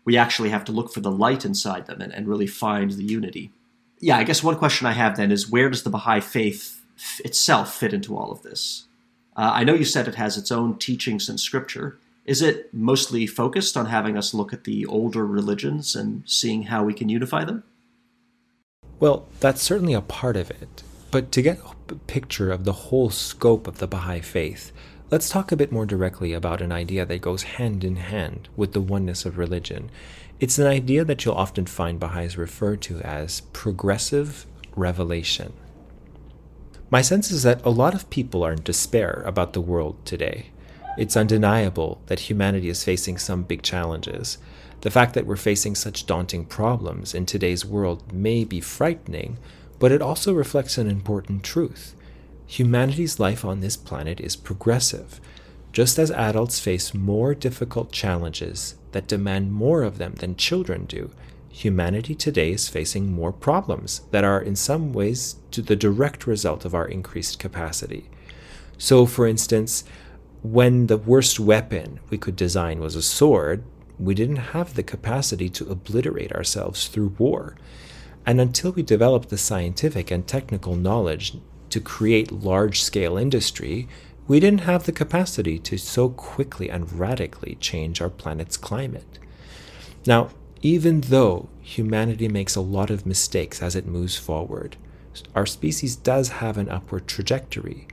We 0.05 0.16
actually 0.16 0.51
have 0.51 0.64
to 0.66 0.72
look 0.72 0.93
for 0.93 1.01
the 1.01 1.11
light 1.11 1.45
inside 1.45 1.87
them 1.87 2.01
and, 2.01 2.12
and 2.12 2.28
really 2.28 2.47
find 2.47 2.93
the 2.93 3.05
unity. 3.05 3.51
Yeah, 3.99 4.18
I 4.18 4.24
guess 4.24 4.43
one 4.43 4.57
question 4.57 4.87
I 4.87 4.93
have 4.93 5.16
then 5.16 5.32
is 5.32 5.51
where 5.51 5.68
does 5.68 5.82
the 5.82 5.91
Baha'i 5.91 6.20
faith 6.20 6.82
f- 6.97 7.20
itself 7.24 7.74
fit 7.74 7.93
into 7.93 8.16
all 8.16 8.30
of 8.30 8.43
this? 8.43 8.85
Uh, 9.37 9.51
I 9.53 9.64
know 9.64 9.74
you 9.74 9.85
said 9.85 10.07
it 10.07 10.14
has 10.14 10.37
its 10.37 10.53
own 10.53 10.78
teachings 10.78 11.28
and 11.28 11.41
scripture. 11.41 11.99
Is 12.24 12.41
it 12.41 12.72
mostly 12.72 13.26
focused 13.26 13.76
on 13.76 13.87
having 13.87 14.16
us 14.16 14.32
look 14.32 14.53
at 14.53 14.64
the 14.64 14.87
older 14.87 15.26
religions 15.26 15.97
and 15.97 16.22
seeing 16.26 16.64
how 16.64 16.85
we 16.85 16.95
can 16.95 17.09
unify 17.09 17.45
them? 17.45 17.64
Well, 19.01 19.26
that's 19.41 19.62
certainly 19.62 19.95
a 19.95 20.01
part 20.01 20.37
of 20.37 20.51
it. 20.51 20.82
But 21.15 21.31
to 21.31 21.43
get 21.43 21.61
a 21.91 21.95
picture 21.95 22.51
of 22.51 22.65
the 22.65 22.73
whole 22.73 23.09
scope 23.09 23.69
of 23.69 23.79
the 23.79 23.87
Baha'i 23.87 24.19
faith, 24.19 24.73
let's 25.12 25.29
talk 25.29 25.53
a 25.53 25.57
bit 25.57 25.71
more 25.71 25.87
directly 25.87 26.33
about 26.33 26.61
an 26.61 26.73
idea 26.73 27.07
that 27.07 27.21
goes 27.21 27.45
hand 27.45 27.85
in 27.85 27.95
hand 27.95 28.49
with 28.57 28.73
the 28.73 28.81
oneness 28.81 29.25
of 29.25 29.39
religion. 29.39 29.93
It's 30.41 30.59
an 30.59 30.67
idea 30.67 31.05
that 31.05 31.25
you'll 31.25 31.37
often 31.37 31.67
find 31.67 32.01
Baha'is 32.01 32.37
refer 32.37 32.75
to 32.79 32.99
as 33.03 33.43
progressive 33.53 34.45
revelation. 34.75 35.53
My 36.91 37.01
sense 37.01 37.31
is 37.31 37.45
that 37.45 37.65
a 37.65 37.71
lot 37.71 37.95
of 37.95 38.11
people 38.11 38.43
are 38.43 38.55
in 38.55 38.65
despair 38.65 39.23
about 39.25 39.53
the 39.53 39.61
world 39.61 40.05
today. 40.05 40.47
It's 40.99 41.17
undeniable 41.17 42.03
that 42.07 42.29
humanity 42.29 42.69
is 42.69 42.83
facing 42.83 43.19
some 43.19 43.45
big 43.45 43.62
challenges. 43.62 44.39
The 44.81 44.91
fact 44.91 45.15
that 45.15 45.27
we're 45.27 45.37
facing 45.37 45.77
such 45.77 46.07
daunting 46.07 46.45
problems 46.45 47.15
in 47.15 47.25
today's 47.25 47.65
world 47.65 48.12
may 48.12 48.43
be 48.43 48.61
frightening, 48.61 49.39
but 49.79 49.93
it 49.93 50.03
also 50.03 50.33
reflects 50.33 50.79
an 50.79 50.89
important 50.89 51.43
truth. 51.43 51.95
Humanity's 52.47 53.18
life 53.18 53.45
on 53.45 53.61
this 53.61 53.77
planet 53.77 54.20
is 54.20 54.37
progressive. 54.37 55.20
Just 55.72 55.99
as 55.99 56.11
adults 56.12 56.61
face 56.61 56.95
more 56.95 57.35
difficult 57.35 57.91
challenges 57.91 58.77
that 58.93 59.09
demand 59.09 59.53
more 59.53 59.83
of 59.83 59.99
them 59.99 60.14
than 60.14 60.37
children 60.37 60.85
do, 60.85 61.11
humanity 61.49 62.14
today 62.14 62.53
is 62.53 62.68
facing 62.68 63.12
more 63.12 63.33
problems 63.33 64.03
that 64.11 64.25
are 64.25 64.41
in 64.41 64.57
some 64.57 64.93
ways 64.93 65.37
the 65.62 65.77
direct 65.77 66.27
result 66.27 66.64
of 66.64 66.75
our 66.75 66.87
increased 66.87 67.39
capacity. 67.39 68.11
So, 68.77 69.07
for 69.07 69.27
instance, 69.27 69.85
when 70.43 70.89
the 70.89 70.99
worst 70.99 71.41
weapon 71.41 72.01
we 72.11 72.18
could 72.18 72.37
design 72.37 72.81
was 72.81 72.97
a 72.97 73.03
sword, 73.03 73.64
we 73.99 74.14
didn't 74.14 74.53
have 74.53 74.75
the 74.75 74.83
capacity 74.83 75.49
to 75.51 75.70
obliterate 75.70 76.33
ourselves 76.33 76.89
through 76.89 77.14
war. 77.18 77.57
And 78.27 78.41
until 78.41 78.72
we 78.72 78.83
developed 78.83 79.29
the 79.29 79.39
scientific 79.39 80.11
and 80.11 80.27
technical 80.27 80.77
knowledge 80.77 81.35
to 81.70 81.81
create 81.81 82.33
large 82.33 82.83
scale 82.83 83.16
industry, 83.16 83.89
we 84.27 84.41
didn't 84.41 84.62
have 84.62 84.85
the 84.85 84.93
capacity 84.93 85.59
to 85.59 85.77
so 85.77 86.09
quickly 86.09 86.70
and 86.70 86.93
radically 86.93 87.57
change 87.61 88.01
our 88.01 88.09
planet's 88.09 88.57
climate. 88.57 89.18
Now, 90.07 90.31
even 90.62 91.03
though 91.03 91.49
humanity 91.61 92.29
makes 92.29 92.57
a 92.57 92.62
lot 92.62 92.91
of 92.91 93.05
mistakes 93.05 93.61
as 93.62 93.77
it 93.77 93.87
moves 93.87 94.16
forward, 94.16 94.77
our 95.35 95.45
species 95.45 95.95
does 95.95 96.29
have 96.41 96.57
an 96.57 96.70
upward 96.70 97.07
trajectory. 97.07 97.87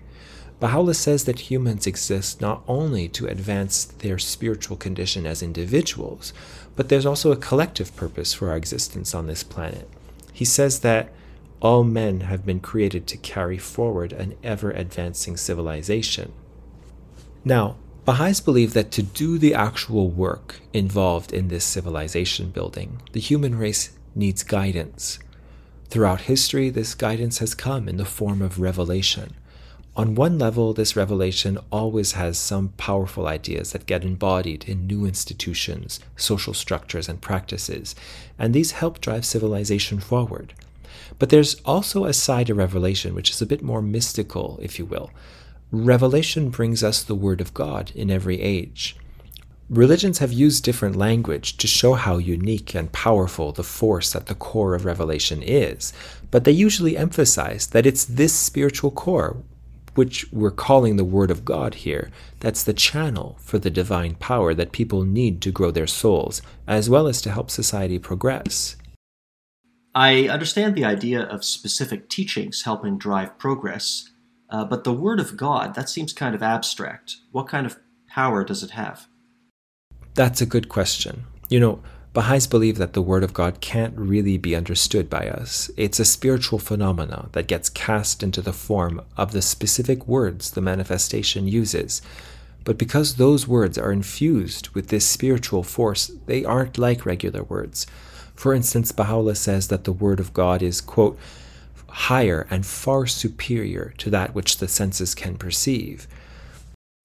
Baha'u'llah 0.61 0.93
says 0.93 1.25
that 1.25 1.51
humans 1.51 1.87
exist 1.87 2.39
not 2.39 2.63
only 2.67 3.09
to 3.09 3.25
advance 3.25 3.83
their 3.83 4.17
spiritual 4.17 4.77
condition 4.77 5.25
as 5.25 5.43
individuals, 5.43 6.33
but 6.75 6.87
there's 6.87 7.05
also 7.05 7.31
a 7.31 7.37
collective 7.37 7.93
purpose 7.95 8.33
for 8.33 8.49
our 8.49 8.55
existence 8.55 9.13
on 9.13 9.27
this 9.27 9.43
planet. 9.43 9.89
He 10.31 10.45
says 10.45 10.79
that 10.79 11.13
all 11.61 11.83
men 11.83 12.21
have 12.21 12.45
been 12.45 12.59
created 12.59 13.05
to 13.07 13.17
carry 13.17 13.57
forward 13.57 14.13
an 14.13 14.35
ever 14.43 14.71
advancing 14.71 15.37
civilization. 15.37 16.33
Now, 17.45 17.77
Baha'is 18.03 18.41
believe 18.41 18.73
that 18.73 18.91
to 18.91 19.03
do 19.03 19.37
the 19.37 19.53
actual 19.53 20.09
work 20.09 20.59
involved 20.73 21.31
in 21.31 21.49
this 21.49 21.63
civilization 21.63 22.49
building, 22.49 23.01
the 23.11 23.19
human 23.19 23.55
race 23.55 23.91
needs 24.15 24.43
guidance. 24.43 25.19
Throughout 25.89 26.21
history, 26.21 26.69
this 26.69 26.95
guidance 26.95 27.37
has 27.39 27.53
come 27.53 27.87
in 27.87 27.97
the 27.97 28.05
form 28.05 28.41
of 28.41 28.59
revelation. 28.59 29.35
On 30.01 30.15
one 30.15 30.39
level, 30.39 30.73
this 30.73 30.95
revelation 30.95 31.59
always 31.71 32.13
has 32.13 32.35
some 32.35 32.69
powerful 32.69 33.27
ideas 33.27 33.71
that 33.71 33.85
get 33.85 34.03
embodied 34.03 34.63
in 34.67 34.87
new 34.87 35.05
institutions, 35.05 35.99
social 36.15 36.55
structures, 36.55 37.07
and 37.07 37.21
practices, 37.21 37.93
and 38.39 38.51
these 38.51 38.71
help 38.71 38.99
drive 38.99 39.25
civilization 39.25 39.99
forward. 39.99 40.55
But 41.19 41.29
there's 41.29 41.61
also 41.65 42.05
a 42.05 42.13
side 42.13 42.49
of 42.49 42.57
revelation 42.57 43.13
which 43.13 43.29
is 43.29 43.43
a 43.43 43.45
bit 43.45 43.61
more 43.61 43.83
mystical, 43.83 44.57
if 44.59 44.79
you 44.79 44.85
will. 44.85 45.11
Revelation 45.71 46.49
brings 46.49 46.83
us 46.83 47.03
the 47.03 47.13
Word 47.13 47.39
of 47.39 47.53
God 47.53 47.91
in 47.93 48.09
every 48.09 48.41
age. 48.41 48.95
Religions 49.69 50.17
have 50.17 50.33
used 50.33 50.63
different 50.63 50.95
language 50.95 51.57
to 51.57 51.67
show 51.67 51.93
how 51.93 52.17
unique 52.17 52.73
and 52.73 52.91
powerful 52.91 53.51
the 53.51 53.61
force 53.63 54.15
at 54.15 54.25
the 54.25 54.33
core 54.33 54.73
of 54.73 54.83
revelation 54.83 55.43
is, 55.43 55.93
but 56.31 56.43
they 56.43 56.51
usually 56.51 56.97
emphasize 56.97 57.67
that 57.67 57.85
it's 57.85 58.03
this 58.03 58.33
spiritual 58.33 58.89
core 58.89 59.37
which 59.95 60.31
we're 60.31 60.51
calling 60.51 60.95
the 60.95 61.03
Word 61.03 61.31
of 61.31 61.45
God 61.45 61.75
here, 61.75 62.09
that's 62.39 62.63
the 62.63 62.73
channel 62.73 63.37
for 63.39 63.59
the 63.59 63.69
divine 63.69 64.15
power 64.15 64.53
that 64.53 64.71
people 64.71 65.03
need 65.03 65.41
to 65.41 65.51
grow 65.51 65.71
their 65.71 65.87
souls, 65.87 66.41
as 66.67 66.89
well 66.89 67.07
as 67.07 67.21
to 67.21 67.31
help 67.31 67.49
society 67.49 67.99
progress. 67.99 68.75
I 69.93 70.29
understand 70.29 70.75
the 70.75 70.85
idea 70.85 71.21
of 71.21 71.43
specific 71.43 72.09
teachings 72.09 72.61
helping 72.63 72.97
drive 72.97 73.37
progress, 73.37 74.09
uh, 74.49 74.63
but 74.63 74.83
the 74.83 74.93
Word 74.93 75.19
of 75.19 75.35
God, 75.35 75.75
that 75.75 75.89
seems 75.89 76.13
kind 76.13 76.33
of 76.33 76.41
abstract. 76.41 77.17
What 77.31 77.47
kind 77.47 77.65
of 77.65 77.77
power 78.07 78.43
does 78.43 78.63
it 78.63 78.71
have? 78.71 79.07
That's 80.13 80.41
a 80.41 80.45
good 80.45 80.69
question. 80.69 81.25
You 81.49 81.59
know, 81.59 81.83
Baha'is 82.13 82.45
believe 82.45 82.77
that 82.77 82.91
the 82.91 83.01
Word 83.01 83.23
of 83.23 83.33
God 83.33 83.61
can't 83.61 83.97
really 83.97 84.37
be 84.37 84.53
understood 84.53 85.09
by 85.09 85.29
us. 85.29 85.71
It's 85.77 85.99
a 85.99 86.03
spiritual 86.05 86.59
phenomena 86.59 87.29
that 87.31 87.47
gets 87.47 87.69
cast 87.69 88.21
into 88.21 88.41
the 88.41 88.51
form 88.51 89.01
of 89.15 89.31
the 89.31 89.41
specific 89.41 90.05
words 90.07 90.51
the 90.51 90.59
manifestation 90.59 91.47
uses. 91.47 92.01
But 92.65 92.77
because 92.77 93.15
those 93.15 93.47
words 93.47 93.77
are 93.77 93.93
infused 93.93 94.69
with 94.69 94.89
this 94.89 95.07
spiritual 95.07 95.63
force, 95.63 96.11
they 96.25 96.43
aren't 96.43 96.77
like 96.77 97.05
regular 97.05 97.43
words. 97.43 97.87
For 98.35 98.53
instance, 98.53 98.91
Baha'u'llah 98.91 99.35
says 99.35 99.69
that 99.69 99.85
the 99.85 99.93
Word 99.93 100.19
of 100.19 100.33
God 100.33 100.61
is, 100.61 100.81
quote, 100.81 101.17
higher 101.87 102.45
and 102.49 102.65
far 102.65 103.07
superior 103.07 103.93
to 103.99 104.09
that 104.09 104.35
which 104.35 104.57
the 104.57 104.67
senses 104.67 105.15
can 105.15 105.37
perceive. 105.37 106.07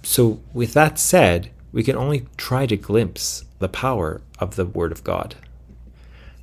So, 0.02 0.40
with 0.52 0.72
that 0.74 0.98
said, 0.98 1.50
we 1.76 1.84
can 1.84 1.94
only 1.94 2.24
try 2.38 2.64
to 2.64 2.74
glimpse 2.74 3.44
the 3.58 3.68
power 3.68 4.22
of 4.38 4.56
the 4.56 4.64
Word 4.64 4.90
of 4.90 5.04
God. 5.04 5.34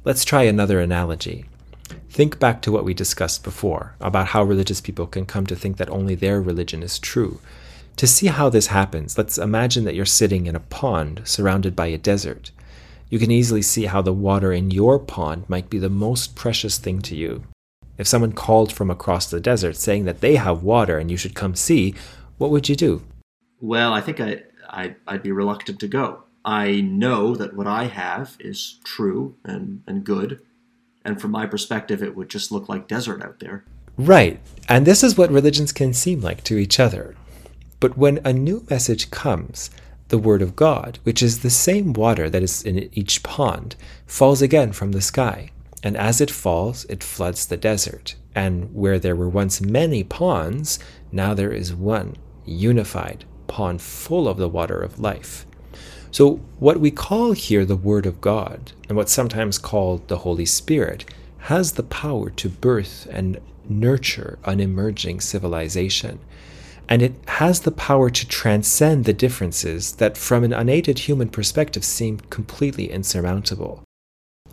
Let's 0.04 0.24
try 0.24 0.44
another 0.44 0.80
analogy. 0.80 1.46
Think 2.08 2.38
back 2.38 2.62
to 2.62 2.72
what 2.72 2.86
we 2.86 2.94
discussed 2.94 3.44
before 3.44 3.96
about 4.00 4.28
how 4.28 4.44
religious 4.44 4.80
people 4.80 5.08
can 5.08 5.26
come 5.26 5.48
to 5.48 5.56
think 5.56 5.78
that 5.78 5.90
only 5.90 6.14
their 6.14 6.40
religion 6.40 6.84
is 6.84 7.00
true. 7.00 7.40
To 7.96 8.06
see 8.06 8.28
how 8.28 8.50
this 8.50 8.68
happens, 8.68 9.18
let's 9.18 9.40
imagine 9.40 9.86
that 9.86 9.96
you're 9.96 10.06
sitting 10.06 10.46
in 10.46 10.56
a 10.56 10.60
pond 10.60 11.24
surrounded 11.24 11.76
by 11.76 11.88
a 11.88 11.98
desert. 11.98 12.52
You 13.10 13.18
can 13.18 13.32
easily 13.32 13.64
see 13.64 13.86
how 13.86 14.04
the 14.04 14.14
water 14.14 14.54
in 14.54 14.70
your 14.70 15.00
pond 15.00 15.50
might 15.50 15.68
be 15.68 15.80
the 15.80 15.90
most 15.90 16.36
precious 16.36 16.78
thing 16.78 17.02
to 17.02 17.16
you. 17.16 17.44
If 17.98 18.06
someone 18.06 18.34
called 18.34 18.72
from 18.72 18.92
across 18.92 19.32
the 19.32 19.42
desert 19.42 19.78
saying 19.78 20.06
that 20.06 20.22
they 20.22 20.36
have 20.36 20.62
water 20.62 21.00
and 21.00 21.10
you 21.10 21.18
should 21.18 21.34
come 21.34 21.56
see, 21.56 21.96
what 22.38 22.52
would 22.52 22.70
you 22.70 22.76
do? 22.76 23.02
Well, 23.60 23.94
I 23.94 24.02
think 24.02 24.20
I, 24.20 24.44
I, 24.74 24.96
I'd 25.08 25.24
be 25.24 25.32
reluctant 25.32 25.80
to 25.82 25.88
go. 25.88 26.24
I 26.44 26.82
know 26.82 27.36
that 27.36 27.56
what 27.56 27.68
I 27.68 27.86
have 27.86 28.36
is 28.40 28.80
true 28.84 29.38
and, 29.46 29.84
and 29.88 30.04
good, 30.04 30.42
and 31.06 31.22
from 31.22 31.32
my 31.32 31.46
perspective, 31.46 32.02
it 32.02 32.16
would 32.16 32.30
just 32.30 32.52
look 32.52 32.68
like 32.68 32.88
desert 32.88 33.22
out 33.22 33.40
there. 33.40 33.64
Right, 33.98 34.40
and 34.68 34.86
this 34.86 35.04
is 35.04 35.18
what 35.18 35.32
religions 35.32 35.72
can 35.72 35.94
seem 35.94 36.22
like 36.22 36.44
to 36.46 36.58
each 36.58 36.80
other. 36.80 37.16
But 37.80 37.98
when 37.98 38.20
a 38.26 38.34
new 38.34 38.66
message 38.70 39.12
comes, 39.12 39.70
the 40.08 40.18
Word 40.18 40.42
of 40.42 40.56
God, 40.56 41.00
which 41.04 41.22
is 41.22 41.40
the 41.40 41.50
same 41.50 41.94
water 41.94 42.30
that 42.30 42.44
is 42.44 42.64
in 42.64 42.90
each 42.94 43.24
pond, 43.24 43.76
falls 44.06 44.42
again 44.42 44.72
from 44.72 44.92
the 44.92 45.02
sky. 45.02 45.52
And 45.84 45.98
as 45.98 46.22
it 46.22 46.32
falls, 46.32 46.86
it 46.86 47.04
floods 47.04 47.46
the 47.46 47.58
desert. 47.58 48.16
And 48.34 48.74
where 48.74 49.00
there 49.00 49.16
were 49.16 49.30
once 49.30 49.62
many 49.62 50.04
ponds, 50.04 50.80
now 51.12 51.34
there 51.34 51.52
is 51.52 51.74
one 51.74 52.16
unified 52.46 53.26
pond 53.48 53.82
full 53.82 54.28
of 54.28 54.38
the 54.38 54.50
water 54.50 54.80
of 54.80 55.00
life. 55.00 55.46
So, 56.12 56.42
what 56.60 56.80
we 56.80 56.92
call 56.92 57.32
here 57.32 57.66
the 57.66 57.76
Word 57.76 58.06
of 58.06 58.22
God, 58.22 58.72
and 58.88 58.96
what's 58.96 59.12
sometimes 59.12 59.58
called 59.58 60.08
the 60.08 60.20
Holy 60.20 60.46
Spirit, 60.46 61.06
has 61.40 61.74
the 61.74 61.84
power 61.84 62.30
to 62.30 62.50
birth 62.50 63.08
and 63.12 63.40
nurture 63.68 64.38
an 64.44 64.60
emerging 64.60 65.22
civilization. 65.22 66.20
And 66.88 67.02
it 67.02 67.16
has 67.28 67.62
the 67.62 67.72
power 67.72 68.10
to 68.10 68.28
transcend 68.28 69.06
the 69.06 69.14
differences 69.14 69.94
that, 69.94 70.18
from 70.18 70.44
an 70.44 70.54
unaided 70.54 71.00
human 71.00 71.30
perspective, 71.30 71.84
seem 71.84 72.20
completely 72.30 72.92
insurmountable. 72.92 73.84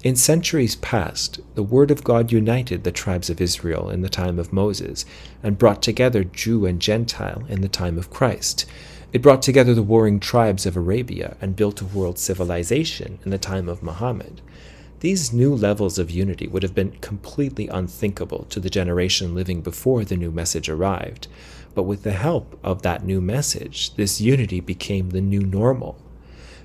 In 0.03 0.17
centuries 0.17 0.77
past, 0.77 1.41
the 1.55 1.63
Word 1.63 1.91
of 1.91 2.05
God 2.05 2.33
united 2.33 2.85
the 2.85 2.91
tribes 2.91 3.29
of 3.29 3.39
Israel 3.39 3.91
in 3.91 4.01
the 4.01 4.09
time 4.09 4.39
of 4.39 4.51
Moses 4.51 5.05
and 5.43 5.59
brought 5.59 5.83
together 5.83 6.25
Jew 6.25 6.65
and 6.65 6.81
Gentile 6.81 7.45
in 7.51 7.61
the 7.61 7.69
time 7.69 7.99
of 7.99 8.09
Christ. 8.09 8.65
It 9.13 9.21
brought 9.21 9.43
together 9.43 9.75
the 9.75 9.83
warring 9.83 10.19
tribes 10.19 10.65
of 10.65 10.75
Arabia 10.75 11.37
and 11.43 11.55
built 11.55 11.83
a 11.83 11.85
world 11.85 12.19
civilization 12.19 13.19
in 13.27 13.31
the 13.31 13.37
time 13.37 13.69
of 13.69 13.83
Muhammad. 13.83 14.41
These 15.01 15.35
new 15.35 15.55
levels 15.55 15.99
of 15.99 16.11
unity 16.11 16.47
would 16.49 16.63
have 16.63 16.75
been 16.75 16.93
completely 17.03 17.69
unthinkable 17.69 18.47
to 18.49 18.59
the 18.59 18.71
generation 18.71 19.35
living 19.35 19.61
before 19.61 20.07
the 20.07 20.17
new 20.17 20.31
message 20.31 20.71
arrived. 20.71 21.29
But 21.75 21.83
with 21.83 22.05
the 22.05 22.13
help 22.13 22.59
of 22.65 22.81
that 22.83 23.05
new 23.05 23.21
message, 23.21 23.95
this 23.97 24.19
unity 24.19 24.61
became 24.61 25.11
the 25.11 25.21
new 25.21 25.41
normal. 25.41 25.99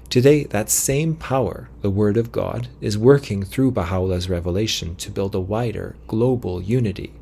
Today, 0.10 0.46
that 0.46 0.70
same 0.70 1.16
power, 1.16 1.70
the 1.82 1.90
Word 1.90 2.16
of 2.16 2.32
God, 2.32 2.70
is 2.80 2.98
working 2.98 3.44
through 3.44 3.72
Baha'u'llah's 3.72 4.30
revelation 4.30 4.96
to 4.98 5.12
build 5.12 5.36
a 5.36 5.40
wider, 5.40 5.96
global 6.08 6.62
unity. 6.62 7.14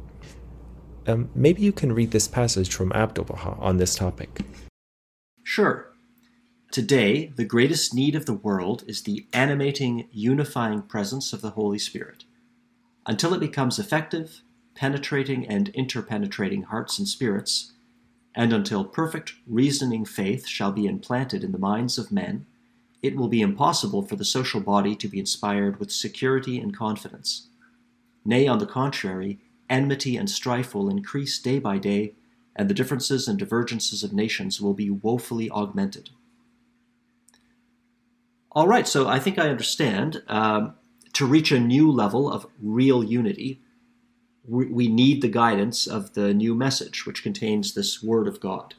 Um, 1.08 1.30
maybe 1.34 1.62
you 1.62 1.72
can 1.72 1.94
read 1.94 2.12
this 2.12 2.28
passage 2.28 2.74
from 2.74 2.92
Abdu'l 2.92 3.26
Baha 3.26 3.58
on 3.60 3.78
this 3.78 3.96
topic. 3.96 4.42
Sure. 5.44 5.92
Today, 6.72 7.32
the 7.36 7.46
greatest 7.46 7.94
need 7.94 8.16
of 8.16 8.26
the 8.26 8.34
world 8.34 8.84
is 8.88 9.04
the 9.04 9.28
animating, 9.34 10.08
unifying 10.12 10.82
presence 10.82 11.34
of 11.34 11.42
the 11.42 11.52
Holy 11.52 11.80
Spirit. 11.80 12.26
Until 13.06 13.34
it 13.34 13.40
becomes 13.40 13.80
effective, 13.80 14.42
penetrating, 14.76 15.48
and 15.48 15.74
interpenetrating 15.74 16.66
hearts 16.66 16.98
and 17.00 17.08
spirits, 17.08 17.74
and 18.34 18.54
until 18.54 18.86
perfect 18.86 19.34
reasoning 19.46 20.06
faith 20.06 20.48
shall 20.48 20.72
be 20.72 20.88
implanted 20.88 21.44
in 21.44 21.52
the 21.52 21.60
minds 21.60 21.98
of 21.98 22.12
men, 22.12 22.46
it 23.04 23.18
will 23.18 23.28
be 23.28 23.42
impossible 23.42 24.02
for 24.02 24.16
the 24.16 24.26
social 24.26 24.62
body 24.62 24.96
to 24.96 25.10
be 25.10 25.20
inspired 25.20 25.78
with 25.78 25.92
security 25.92 26.58
and 26.58 26.76
confidence. 26.76 27.50
Nay, 28.24 28.48
on 28.48 28.60
the 28.60 28.66
contrary, 28.66 29.40
enmity 29.70 30.16
and 30.16 30.30
strife 30.30 30.74
will 30.74 30.90
increase 30.90 31.38
day 31.38 31.60
by 31.60 31.78
day, 31.78 32.14
and 32.56 32.70
the 32.70 32.74
differences 32.74 33.28
and 33.28 33.38
divergences 33.38 34.04
of 34.04 34.14
nations 34.14 34.62
will 34.62 34.74
be 34.74 34.90
woefully 34.90 35.52
augmented. 35.52 36.12
All 38.54 38.68
right, 38.68 38.88
so 38.88 39.08
I 39.08 39.20
think 39.20 39.38
I 39.38 39.50
understand. 39.50 40.24
Um, 40.28 40.76
to 41.12 41.26
reach 41.26 41.52
a 41.52 41.60
new 41.60 41.92
level 41.92 42.32
of 42.32 42.48
real 42.62 43.04
unity, 43.04 43.62
we, 44.48 44.66
we 44.68 44.88
need 44.88 45.22
the 45.22 45.28
guidance 45.28 45.88
of 45.88 46.14
the 46.14 46.34
new 46.34 46.56
message, 46.56 47.06
which 47.06 47.22
contains 47.22 47.74
this 47.74 48.02
Word 48.02 48.28
of 48.28 48.40
God 48.40 48.76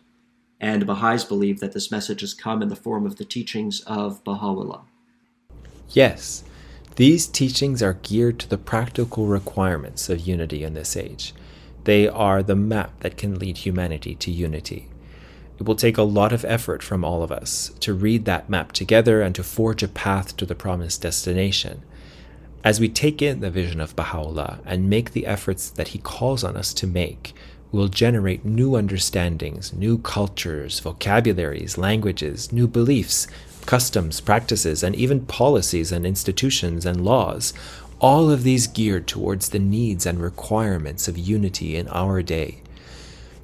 and 0.65 0.87
Baha'is 0.87 1.25
believe 1.25 1.61
that 1.61 1.75
this 1.75 1.91
message 1.91 2.23
has 2.23 2.33
come 2.33 2.63
in 2.63 2.71
the 2.71 2.75
form 2.75 3.05
of 3.05 3.17
the 3.17 3.25
teachings 3.27 3.81
of 3.81 4.25
Baha'u'llah. 4.25 4.81
Yes, 5.91 6.43
these 6.97 7.27
teachings 7.27 7.83
are 7.83 8.01
geared 8.03 8.39
to 8.39 8.49
the 8.49 8.57
practical 8.57 9.27
requirements 9.27 10.09
of 10.09 10.27
unity 10.27 10.65
in 10.65 10.73
this 10.73 10.97
age. 10.97 11.35
They 11.85 12.09
are 12.09 12.43
the 12.43 12.57
map 12.57 12.99
that 13.01 13.19
can 13.19 13.39
lead 13.39 13.59
humanity 13.59 14.15
to 14.15 14.31
unity. 14.31 14.89
It 15.59 15.67
will 15.67 15.77
take 15.77 15.99
a 15.99 16.03
lot 16.03 16.33
of 16.33 16.47
effort 16.47 16.83
from 16.83 17.05
all 17.05 17.23
of 17.23 17.31
us 17.31 17.71
to 17.81 17.93
read 17.93 18.25
that 18.25 18.49
map 18.49 18.73
together 18.73 19.21
and 19.21 19.35
to 19.35 19.43
forge 19.43 19.83
a 19.83 19.89
path 19.89 20.35
to 20.39 20.47
the 20.47 20.55
promised 20.55 21.03
destination. 21.03 21.83
As 22.65 22.81
we 22.81 22.89
take 22.89 23.21
in 23.21 23.41
the 23.41 23.51
vision 23.51 23.83
of 23.83 23.95
Baha'u'llah 23.95 24.61
and 24.65 24.89
make 24.89 25.13
the 25.13 25.27
efforts 25.27 25.69
that 25.69 25.89
he 25.89 25.99
calls 25.99 26.43
on 26.43 26.57
us 26.57 26.73
to 26.73 26.87
make, 26.87 27.35
will 27.75 27.89
generate 27.89 28.45
new 28.45 28.77
understandings, 28.77 29.73
new 29.73 29.99
cultures, 29.99 30.79
vocabularies, 30.79 31.77
languages, 31.77 32.53
new 32.53 32.69
beliefs, 32.69 33.27
customs, 33.67 34.21
practices, 34.21 34.83
and 34.85 34.95
even 34.95 35.27
policies 35.27 35.91
and 35.91 36.07
institutions 36.07 36.87
and 36.87 37.05
laws, 37.05 37.53
all 38.01 38.31
of 38.31 38.45
these 38.45 38.69
geared 38.69 39.09
towards 39.09 39.49
the 39.49 39.59
needs 39.59 40.07
and 40.07 40.21
requirements 40.21 41.09
of 41.09 41.19
unity 41.19 41.75
in 41.75 41.89
our 41.89 42.23
day. 42.23 42.63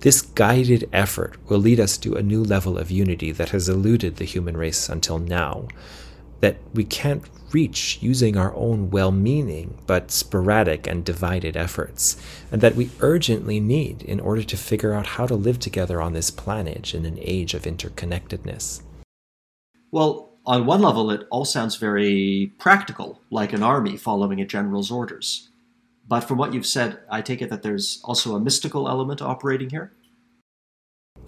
This 0.00 0.22
guided 0.22 0.88
effort 0.92 1.36
will 1.48 1.58
lead 1.58 1.80
us 1.80 1.98
to 1.98 2.14
a 2.14 2.22
new 2.22 2.42
level 2.44 2.78
of 2.78 2.90
unity 2.90 3.32
that 3.32 3.50
has 3.50 3.68
eluded 3.68 4.16
the 4.16 4.24
human 4.24 4.56
race 4.56 4.88
until 4.88 5.18
now, 5.18 5.66
that 6.40 6.56
we 6.72 6.84
can't 6.84 7.24
reach 7.52 7.98
using 8.00 8.36
our 8.36 8.54
own 8.54 8.90
well 8.90 9.10
meaning 9.10 9.78
but 9.86 10.10
sporadic 10.10 10.86
and 10.86 11.04
divided 11.04 11.56
efforts, 11.56 12.16
and 12.50 12.60
that 12.60 12.76
we 12.76 12.90
urgently 13.00 13.60
need 13.60 14.02
in 14.02 14.20
order 14.20 14.42
to 14.42 14.56
figure 14.56 14.94
out 14.94 15.06
how 15.06 15.26
to 15.26 15.34
live 15.34 15.58
together 15.58 16.00
on 16.00 16.12
this 16.12 16.30
planet 16.30 16.94
in 16.94 17.04
an 17.04 17.18
age 17.20 17.54
of 17.54 17.62
interconnectedness. 17.62 18.82
Well, 19.90 20.30
on 20.46 20.66
one 20.66 20.80
level, 20.80 21.10
it 21.10 21.26
all 21.30 21.44
sounds 21.44 21.76
very 21.76 22.52
practical, 22.58 23.20
like 23.30 23.52
an 23.52 23.62
army 23.62 23.96
following 23.96 24.40
a 24.40 24.46
general's 24.46 24.90
orders. 24.90 25.50
But 26.08 26.20
from 26.20 26.38
what 26.38 26.54
you've 26.54 26.66
said, 26.66 27.00
I 27.10 27.22
take 27.22 27.42
it 27.42 27.50
that 27.50 27.62
there's 27.62 28.00
also 28.04 28.34
a 28.34 28.40
mystical 28.40 28.88
element 28.88 29.22
operating 29.22 29.70
here? 29.70 29.92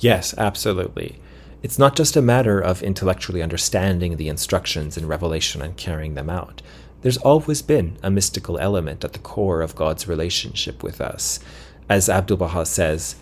Yes, 0.00 0.36
absolutely. 0.36 1.20
It's 1.62 1.78
not 1.78 1.94
just 1.94 2.16
a 2.16 2.22
matter 2.22 2.60
of 2.60 2.82
intellectually 2.82 3.40
understanding 3.40 4.16
the 4.16 4.28
instructions 4.28 4.96
in 4.96 5.06
Revelation 5.06 5.62
and 5.62 5.76
carrying 5.76 6.14
them 6.14 6.28
out. 6.28 6.60
There's 7.02 7.18
always 7.18 7.62
been 7.62 7.98
a 8.02 8.10
mystical 8.10 8.58
element 8.58 9.04
at 9.04 9.12
the 9.12 9.20
core 9.20 9.60
of 9.62 9.76
God's 9.76 10.08
relationship 10.08 10.82
with 10.82 11.00
us. 11.00 11.38
As 11.88 12.08
Abdu'l 12.08 12.38
Baha 12.38 12.66
says, 12.66 13.14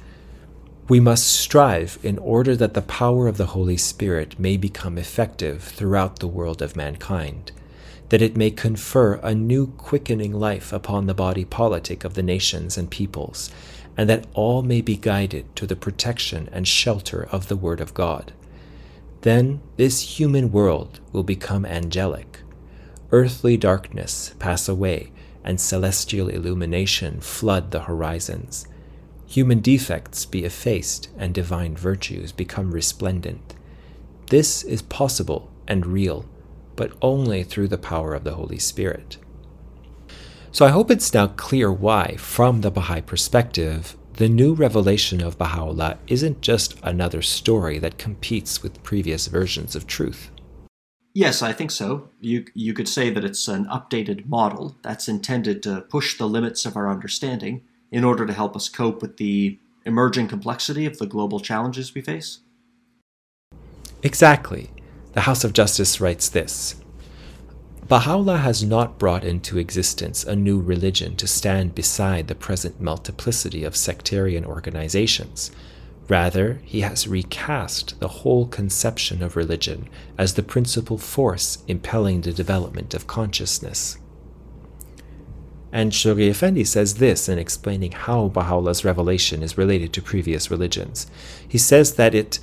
we 0.89 1.01
must 1.01 1.27
strive 1.27 1.99
in 2.03 2.19
order 2.19 2.57
that 2.57 2.75
the 2.75 2.83
power 2.83 3.29
of 3.29 3.37
the 3.37 3.47
Holy 3.47 3.77
Spirit 3.77 4.41
may 4.41 4.57
become 4.57 4.97
effective 4.97 5.63
throughout 5.63 6.19
the 6.19 6.27
world 6.27 6.63
of 6.63 6.75
mankind, 6.75 7.53
that 8.09 8.23
it 8.23 8.37
may 8.37 8.51
confer 8.51 9.15
a 9.23 9.35
new 9.35 9.69
quickening 9.69 10.33
life 10.33 10.73
upon 10.73 11.07
the 11.07 11.15
body 11.15 11.45
politic 11.45 12.05
of 12.05 12.15
the 12.15 12.23
nations 12.23 12.77
and 12.77 12.91
peoples, 12.91 13.51
and 13.97 14.09
that 14.09 14.27
all 14.35 14.63
may 14.63 14.81
be 14.81 14.97
guided 14.97 15.55
to 15.57 15.67
the 15.67 15.77
protection 15.77 16.49
and 16.53 16.67
shelter 16.67 17.29
of 17.31 17.49
the 17.49 17.57
Word 17.57 17.81
of 17.81 17.95
God. 17.95 18.33
Then 19.23 19.61
this 19.77 20.19
human 20.19 20.51
world 20.51 21.01
will 21.13 21.23
become 21.23 21.67
angelic. 21.67 22.41
Earthly 23.13 23.57
darkness 23.57 24.35
pass 24.39 24.69
away, 24.69 25.13
and 25.45 25.61
celestial 25.61 26.29
illumination 26.29 27.21
flood 27.21 27.71
the 27.71 27.81
horizons. 27.81 28.67
Human 29.27 29.61
defects 29.61 30.25
be 30.25 30.45
effaced, 30.45 31.09
and 31.19 31.35
divine 31.35 31.77
virtues 31.77 32.33
become 32.33 32.73
resplendent. 32.73 33.55
This 34.29 34.63
is 34.63 34.83
possible 34.83 35.51
and 35.67 35.87
real, 35.87 36.25
but 36.77 36.93
only 37.03 37.43
through 37.43 37.69
the 37.69 37.79
power 37.79 38.15
of 38.15 38.25
the 38.25 38.35
Holy 38.35 38.59
Spirit. 38.59 39.19
So 40.53 40.67
I 40.67 40.71
hope 40.71 40.91
it's 40.91 41.15
now 41.15 41.29
clear 41.29 41.73
why, 41.73 42.17
from 42.17 42.61
the 42.61 42.73
Baha'i 42.73 43.01
perspective, 43.03 43.97
the 44.15 44.29
new 44.29 44.53
revelation 44.53 45.23
of 45.23 45.39
Baha'u'llah 45.39 45.99
isn't 46.09 46.41
just 46.41 46.77
another 46.83 47.23
story 47.23 47.79
that 47.79 47.99
competes 47.99 48.63
with 48.63 48.83
previous 48.83 49.29
versions 49.29 49.77
of 49.77 49.87
truth. 49.87 50.31
Yes, 51.15 51.41
I 51.41 51.53
think 51.53 51.71
so. 51.71 52.09
You, 52.21 52.45
you 52.55 52.75
could 52.75 52.89
say 52.89 53.11
that 53.11 53.25
it's 53.25 53.47
an 53.49 53.67
updated 53.67 54.27
model 54.27 54.77
that's 54.83 55.09
intended 55.09 55.63
to 55.63 55.83
push 55.83 56.19
the 56.19 56.29
limits 56.29 56.67
of 56.67 56.77
our 56.77 56.91
understanding 56.91 57.63
in 57.93 58.05
order 58.05 58.27
to 58.27 58.33
help 58.33 58.57
us 58.57 58.69
cope 58.69 59.03
with 59.03 59.17
the 59.17 59.59
emerging 59.87 60.29
complexity 60.29 60.85
of 60.85 60.99
the 60.99 61.07
global 61.07 61.41
challenges 61.41 61.95
we 61.95 62.01
face. 62.01 62.41
Exactly. 64.03 64.71
The 65.13 65.23
House 65.23 65.45
of 65.45 65.53
Justice 65.53 66.01
writes 66.01 66.29
this 66.29 66.77
Baha'u'llah 67.91 68.39
has 68.39 68.63
not 68.63 69.01
brought 69.01 69.25
into 69.25 69.59
existence 69.59 70.23
a 70.23 70.37
new 70.37 70.61
religion 70.61 71.17
to 71.17 71.27
stand 71.27 71.75
beside 71.75 72.29
the 72.29 72.37
present 72.37 72.81
multiplicity 72.81 73.65
of 73.65 73.75
sectarian 73.75 74.45
organizations. 74.45 75.51
Rather, 76.09 76.61
he 76.63 76.83
has 76.83 77.09
recast 77.09 77.99
the 77.99 78.07
whole 78.23 78.47
conception 78.47 79.25
of 79.25 79.35
religion 79.35 79.89
as 80.17 80.35
the 80.35 80.43
principal 80.45 80.99
force 80.99 81.65
impelling 81.67 82.21
the 82.21 82.33
development 82.33 82.95
of 82.95 83.09
consciousness. 83.09 83.99
And 85.73 85.91
Shoghi 85.91 86.31
Effendi 86.31 86.63
says 86.63 86.95
this 86.95 87.29
in 87.29 87.41
explaining 87.41 87.91
how 87.91 88.29
Baha'u'llah's 88.29 88.85
revelation 88.85 89.43
is 89.43 89.59
related 89.59 89.93
to 89.95 90.01
previous 90.01 90.49
religions. 90.49 91.09
He 91.49 91.59
says 91.59 91.95
that 91.95 92.15
it 92.15 92.39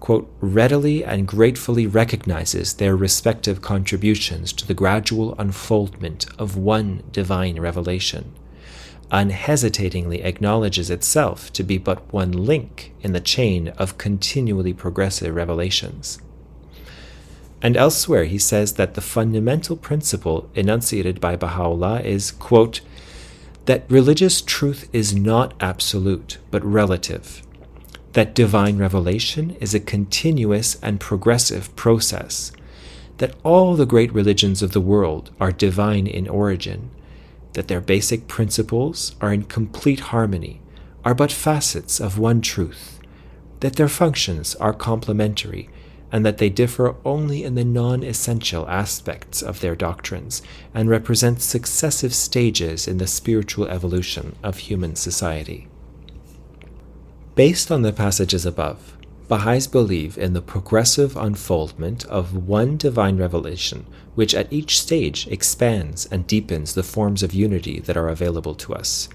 quote, 0.00 0.30
readily 0.40 1.04
and 1.04 1.26
gratefully 1.26 1.86
recognizes 1.86 2.74
their 2.74 2.96
respective 2.96 3.60
contributions 3.60 4.52
to 4.52 4.66
the 4.66 4.74
gradual 4.74 5.34
unfoldment 5.38 6.26
of 6.38 6.56
one 6.56 7.02
divine 7.12 7.60
revelation, 7.60 8.32
unhesitatingly 9.10 10.22
acknowledges 10.22 10.90
itself 10.90 11.52
to 11.52 11.62
be 11.62 11.78
but 11.78 12.12
one 12.12 12.32
link 12.32 12.92
in 13.00 13.12
the 13.12 13.20
chain 13.20 13.68
of 13.78 13.98
continually 13.98 14.72
progressive 14.72 15.34
revelations. 15.34 16.20
And 17.60 17.76
elsewhere, 17.76 18.24
he 18.24 18.38
says 18.38 18.74
that 18.74 18.94
the 18.94 19.00
fundamental 19.00 19.76
principle 19.76 20.48
enunciated 20.54 21.20
by 21.20 21.34
Baha'u'llah 21.34 22.02
is, 22.04 22.30
quote, 22.30 22.82
that 23.66 23.84
religious 23.90 24.40
truth 24.40 24.88
is 24.92 25.14
not 25.14 25.54
absolute, 25.60 26.38
but 26.50 26.64
relative 26.64 27.42
that 28.12 28.34
divine 28.34 28.78
revelation 28.78 29.56
is 29.60 29.74
a 29.74 29.80
continuous 29.80 30.78
and 30.82 31.00
progressive 31.00 31.74
process, 31.76 32.52
that 33.18 33.34
all 33.42 33.74
the 33.74 33.86
great 33.86 34.12
religions 34.12 34.62
of 34.62 34.72
the 34.72 34.80
world 34.80 35.30
are 35.40 35.52
divine 35.52 36.06
in 36.06 36.26
origin, 36.28 36.90
that 37.52 37.68
their 37.68 37.80
basic 37.80 38.28
principles 38.28 39.14
are 39.20 39.32
in 39.32 39.42
complete 39.44 40.00
harmony, 40.00 40.60
are 41.04 41.14
but 41.14 41.32
facets 41.32 42.00
of 42.00 42.18
one 42.18 42.40
truth, 42.40 43.00
that 43.60 43.76
their 43.76 43.88
functions 43.88 44.54
are 44.56 44.72
complementary, 44.72 45.68
and 46.10 46.24
that 46.24 46.38
they 46.38 46.48
differ 46.48 46.96
only 47.04 47.44
in 47.44 47.54
the 47.54 47.64
non 47.64 48.02
essential 48.02 48.68
aspects 48.68 49.42
of 49.42 49.60
their 49.60 49.76
doctrines 49.76 50.40
and 50.72 50.88
represent 50.88 51.42
successive 51.42 52.14
stages 52.14 52.88
in 52.88 52.96
the 52.98 53.06
spiritual 53.06 53.68
evolution 53.68 54.34
of 54.42 54.58
human 54.58 54.96
society. 54.96 55.68
Based 57.38 57.70
on 57.70 57.82
the 57.82 57.92
passages 57.92 58.44
above, 58.44 58.96
Baha'is 59.28 59.68
believe 59.68 60.18
in 60.18 60.32
the 60.32 60.42
progressive 60.42 61.16
unfoldment 61.16 62.04
of 62.06 62.48
one 62.48 62.76
divine 62.76 63.16
revelation, 63.16 63.86
which 64.16 64.34
at 64.34 64.52
each 64.52 64.80
stage 64.80 65.28
expands 65.28 66.06
and 66.06 66.26
deepens 66.26 66.74
the 66.74 66.82
forms 66.82 67.22
of 67.22 67.32
unity 67.32 67.78
that 67.78 67.96
are 67.96 68.08
available 68.08 68.56
to 68.56 68.74
us. 68.74 69.08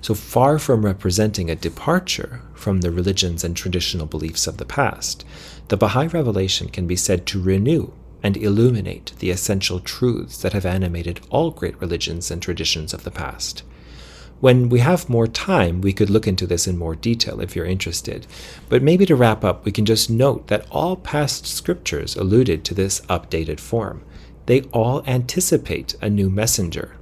So 0.00 0.14
far 0.14 0.58
from 0.58 0.86
representing 0.86 1.50
a 1.50 1.54
departure 1.54 2.40
from 2.54 2.80
the 2.80 2.90
religions 2.90 3.44
and 3.44 3.54
traditional 3.54 4.06
beliefs 4.06 4.46
of 4.46 4.56
the 4.56 4.64
past, 4.64 5.26
the 5.68 5.76
Baha'i 5.76 6.06
revelation 6.06 6.70
can 6.70 6.86
be 6.86 6.96
said 6.96 7.26
to 7.26 7.42
renew 7.42 7.92
and 8.22 8.38
illuminate 8.38 9.12
the 9.18 9.28
essential 9.28 9.80
truths 9.80 10.40
that 10.40 10.54
have 10.54 10.64
animated 10.64 11.20
all 11.28 11.50
great 11.50 11.78
religions 11.78 12.30
and 12.30 12.40
traditions 12.40 12.94
of 12.94 13.04
the 13.04 13.10
past. 13.10 13.64
When 14.40 14.70
we 14.70 14.78
have 14.78 15.10
more 15.10 15.26
time, 15.26 15.82
we 15.82 15.92
could 15.92 16.08
look 16.08 16.26
into 16.26 16.46
this 16.46 16.66
in 16.66 16.78
more 16.78 16.94
detail 16.94 17.40
if 17.40 17.54
you're 17.54 17.66
interested. 17.66 18.26
But 18.70 18.82
maybe 18.82 19.04
to 19.04 19.14
wrap 19.14 19.44
up, 19.44 19.66
we 19.66 19.72
can 19.72 19.84
just 19.84 20.08
note 20.08 20.46
that 20.46 20.66
all 20.70 20.96
past 20.96 21.46
scriptures 21.46 22.16
alluded 22.16 22.64
to 22.64 22.74
this 22.74 23.02
updated 23.02 23.60
form. 23.60 24.02
They 24.46 24.62
all 24.72 25.04
anticipate 25.06 25.94
a 26.00 26.08
new 26.08 26.30
messenger. 26.30 26.96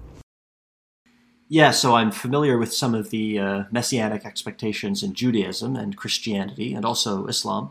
Yeah, 1.49 1.70
so 1.70 1.95
I'm 1.95 2.11
familiar 2.11 2.59
with 2.59 2.74
some 2.74 2.93
of 2.93 3.11
the 3.11 3.39
uh, 3.39 3.64
messianic 3.70 4.26
expectations 4.26 5.05
in 5.05 5.14
Judaism 5.14 5.76
and 5.76 5.97
Christianity 5.97 6.74
and 6.74 6.84
also 6.84 7.26
Islam. 7.26 7.70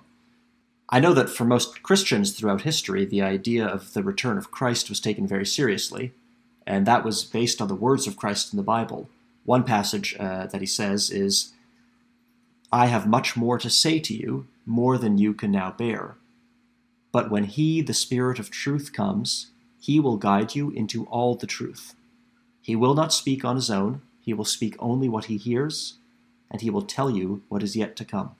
I 0.89 1.01
know 1.01 1.13
that 1.13 1.29
for 1.29 1.43
most 1.43 1.83
Christians 1.83 2.31
throughout 2.31 2.61
history, 2.61 3.03
the 3.03 3.21
idea 3.21 3.67
of 3.67 3.91
the 3.93 4.01
return 4.01 4.37
of 4.37 4.49
Christ 4.49 4.87
was 4.87 5.01
taken 5.01 5.27
very 5.27 5.45
seriously, 5.45 6.13
and 6.65 6.85
that 6.85 7.03
was 7.03 7.25
based 7.25 7.61
on 7.61 7.67
the 7.67 7.75
words 7.75 8.07
of 8.07 8.15
Christ 8.15 8.53
in 8.53 8.57
the 8.57 8.63
Bible. 8.63 9.09
One 9.47 9.63
passage 9.63 10.13
uh, 10.19 10.47
that 10.47 10.59
he 10.59 10.67
says 10.67 11.09
is, 11.09 11.53
I 12.69 12.87
have 12.87 13.07
much 13.07 13.37
more 13.37 13.57
to 13.59 13.69
say 13.69 13.97
to 13.97 14.13
you, 14.13 14.47
more 14.65 14.97
than 14.97 15.17
you 15.17 15.33
can 15.33 15.51
now 15.51 15.71
bear. 15.71 16.17
But 17.13 17.31
when 17.31 17.45
he, 17.45 17.81
the 17.81 17.93
Spirit 17.93 18.39
of 18.39 18.51
truth, 18.51 18.91
comes, 18.91 19.51
he 19.79 20.01
will 20.01 20.17
guide 20.17 20.53
you 20.53 20.71
into 20.71 21.05
all 21.05 21.35
the 21.35 21.47
truth. 21.47 21.95
He 22.61 22.75
will 22.75 22.93
not 22.93 23.13
speak 23.13 23.45
on 23.45 23.55
his 23.55 23.71
own, 23.71 24.01
he 24.19 24.33
will 24.33 24.43
speak 24.43 24.75
only 24.79 25.07
what 25.07 25.25
he 25.25 25.37
hears, 25.37 25.93
and 26.51 26.59
he 26.59 26.69
will 26.69 26.81
tell 26.81 27.09
you 27.09 27.41
what 27.47 27.63
is 27.63 27.73
yet 27.73 27.95
to 27.95 28.03
come. 28.03 28.35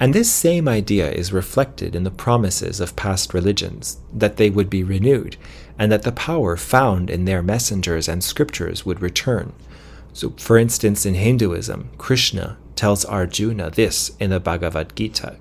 And 0.00 0.14
this 0.14 0.30
same 0.30 0.66
idea 0.66 1.10
is 1.10 1.30
reflected 1.30 1.94
in 1.94 2.04
the 2.04 2.10
promises 2.10 2.80
of 2.80 2.96
past 2.96 3.34
religions 3.34 3.98
that 4.14 4.38
they 4.38 4.48
would 4.48 4.70
be 4.70 4.82
renewed, 4.82 5.36
and 5.78 5.92
that 5.92 6.04
the 6.04 6.12
power 6.12 6.56
found 6.56 7.10
in 7.10 7.26
their 7.26 7.42
messengers 7.42 8.08
and 8.08 8.24
scriptures 8.24 8.86
would 8.86 9.02
return. 9.02 9.52
So, 10.12 10.30
for 10.36 10.58
instance, 10.58 11.06
in 11.06 11.14
Hinduism, 11.14 11.90
Krishna 11.98 12.58
tells 12.76 13.04
Arjuna 13.04 13.70
this 13.70 14.10
in 14.18 14.30
the 14.30 14.40
Bhagavad 14.40 14.94
Gita 14.96 15.36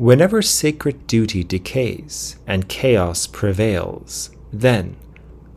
Whenever 0.00 0.40
sacred 0.40 1.06
duty 1.06 1.44
decays 1.44 2.36
and 2.46 2.70
chaos 2.70 3.26
prevails, 3.26 4.30
then 4.50 4.96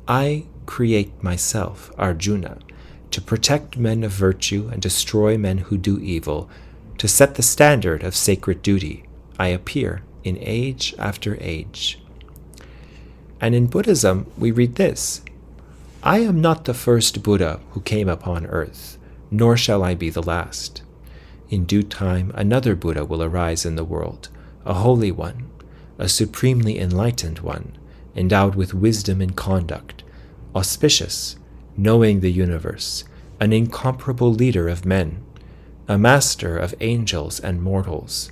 I 0.06 0.48
create 0.66 1.24
myself, 1.24 1.94
Arjuna, 1.98 2.58
to 3.12 3.22
protect 3.22 3.78
men 3.78 4.04
of 4.04 4.12
virtue 4.12 4.70
and 4.70 4.82
destroy 4.82 5.38
men 5.38 5.60
who 5.60 5.78
do 5.78 5.98
evil, 5.98 6.50
to 6.98 7.08
set 7.08 7.36
the 7.36 7.42
standard 7.42 8.04
of 8.04 8.18
sacred 8.18 8.62
duty. 8.62 9.06
I 9.40 9.48
appear 9.48 10.04
in 10.26 10.38
age 10.42 10.94
after 11.00 11.38
age. 11.40 12.00
And 13.40 13.56
in 13.56 13.68
Buddhism, 13.68 14.30
we 14.38 14.52
read 14.52 14.76
this 14.76 15.22
I 16.06 16.20
am 16.20 16.42
not 16.42 16.66
the 16.66 16.74
first 16.74 17.24
Buddha 17.24 17.62
who 17.72 17.80
came 17.80 18.10
upon 18.10 18.46
earth, 18.48 18.98
nor 19.32 19.56
shall 19.56 19.82
I 19.82 19.96
be 19.96 20.10
the 20.10 20.22
last. 20.22 20.82
In 21.50 21.64
due 21.64 21.82
time, 21.82 22.34
another 22.36 22.76
Buddha 22.76 23.06
will 23.06 23.24
arise 23.24 23.66
in 23.66 23.78
the 23.78 23.86
world, 23.86 24.28
a 24.66 24.74
holy 24.74 25.14
one, 25.14 25.50
a 25.98 26.10
supremely 26.10 26.78
enlightened 26.78 27.40
one, 27.40 27.78
endowed 28.18 28.54
with 28.54 28.74
wisdom 28.74 29.22
and 29.22 29.34
conduct, 29.38 30.04
auspicious, 30.54 31.38
knowing 31.78 32.20
the 32.20 32.34
universe, 32.34 33.06
an 33.40 33.54
incomparable 33.54 34.34
leader 34.34 34.68
of 34.68 34.86
men, 34.86 35.24
a 35.88 35.98
master 35.98 36.58
of 36.58 36.76
angels 36.82 37.40
and 37.40 37.62
mortals. 37.62 38.30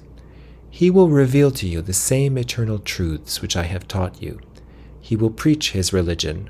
He 0.70 0.90
will 0.90 1.08
reveal 1.08 1.52
to 1.52 1.68
you 1.70 1.82
the 1.82 1.94
same 1.94 2.38
eternal 2.38 2.80
truths 2.80 3.42
which 3.42 3.56
I 3.56 3.64
have 3.64 3.88
taught 3.88 4.22
you. 4.22 4.42
He 5.00 5.16
will 5.16 5.30
preach 5.30 5.72
his 5.72 5.94
religion 5.94 6.50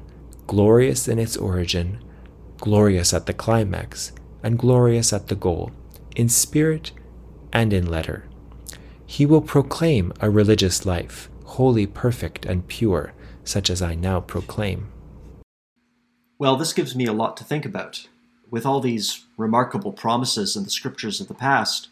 glorious 0.51 1.07
in 1.07 1.17
its 1.17 1.37
origin, 1.37 1.97
glorious 2.57 3.13
at 3.13 3.25
the 3.25 3.33
climax, 3.33 4.11
and 4.43 4.59
glorious 4.59 5.13
at 5.13 5.27
the 5.27 5.35
goal, 5.35 5.71
in 6.13 6.27
spirit 6.27 6.91
and 7.53 7.71
in 7.71 7.89
letter. 7.89 8.25
He 9.05 9.25
will 9.25 9.39
proclaim 9.39 10.11
a 10.19 10.29
religious 10.29 10.85
life, 10.85 11.29
wholly 11.45 11.87
perfect 11.87 12.45
and 12.45 12.67
pure, 12.67 13.13
such 13.45 13.69
as 13.69 13.81
I 13.81 13.95
now 13.95 14.19
proclaim. 14.19 14.91
Well, 16.37 16.57
this 16.57 16.73
gives 16.73 16.97
me 16.97 17.05
a 17.05 17.13
lot 17.13 17.37
to 17.37 17.45
think 17.45 17.65
about. 17.65 18.09
With 18.49 18.65
all 18.65 18.81
these 18.81 19.23
remarkable 19.37 19.93
promises 19.93 20.57
in 20.57 20.65
the 20.65 20.69
scriptures 20.69 21.21
of 21.21 21.29
the 21.29 21.33
past, 21.33 21.87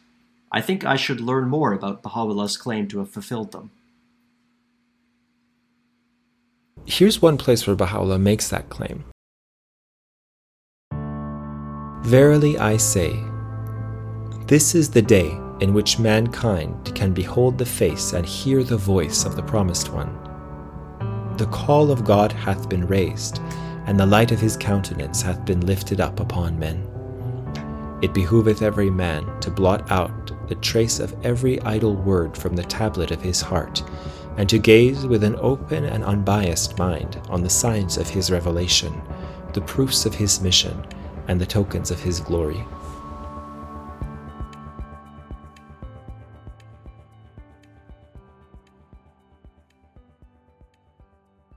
I 0.51 0.59
think 0.59 0.83
I 0.83 0.97
should 0.97 1.21
learn 1.21 1.47
more 1.47 1.71
about 1.71 2.03
Baha'u'llah's 2.03 2.57
claim 2.57 2.89
to 2.89 2.99
have 2.99 3.09
fulfilled 3.09 3.53
them. 3.53 3.71
Here's 6.91 7.21
one 7.21 7.37
place 7.37 7.67
where 7.67 7.75
Baha'u'llah 7.75 8.17
makes 8.17 8.49
that 8.49 8.69
claim. 8.69 9.05
Verily 12.01 12.57
I 12.57 12.77
say, 12.77 13.15
this 14.47 14.73
is 14.73 14.89
the 14.89 15.03
day 15.03 15.37
in 15.59 15.75
which 15.75 15.99
mankind 15.99 16.95
can 16.95 17.13
behold 17.13 17.59
the 17.59 17.65
face 17.65 18.13
and 18.13 18.25
hear 18.25 18.63
the 18.63 18.75
voice 18.75 19.23
of 19.23 19.35
the 19.35 19.43
Promised 19.43 19.93
One. 19.93 20.17
The 21.37 21.45
call 21.51 21.91
of 21.91 22.03
God 22.03 22.31
hath 22.31 22.67
been 22.67 22.87
raised, 22.87 23.39
and 23.85 23.99
the 23.99 24.07
light 24.07 24.31
of 24.31 24.39
his 24.39 24.57
countenance 24.57 25.21
hath 25.21 25.45
been 25.45 25.61
lifted 25.67 26.01
up 26.01 26.19
upon 26.19 26.57
men. 26.57 26.87
It 28.01 28.15
behoveth 28.15 28.63
every 28.63 28.89
man 28.89 29.39
to 29.41 29.51
blot 29.51 29.91
out 29.91 30.49
the 30.49 30.55
trace 30.55 30.99
of 30.99 31.15
every 31.23 31.61
idle 31.61 31.95
word 31.95 32.35
from 32.35 32.55
the 32.55 32.63
tablet 32.63 33.11
of 33.11 33.21
his 33.21 33.41
heart, 33.41 33.83
and 34.39 34.47
to 34.47 34.57
gaze 34.57 35.05
with 35.05 35.21
an 35.25 35.35
open 35.41 35.83
and 35.83 36.01
unbiased 36.01 36.77
mind 36.77 37.19
on 37.27 37.43
the 37.43 37.49
signs 37.49 37.97
of 37.97 38.09
his 38.09 38.31
revelation, 38.31 39.01
the 39.51 39.59
proofs 39.59 40.05
of 40.05 40.15
his 40.15 40.39
mission, 40.39 40.81
and 41.27 41.41
the 41.41 41.45
tokens 41.45 41.91
of 41.91 42.01
his 42.01 42.21
glory. 42.21 42.63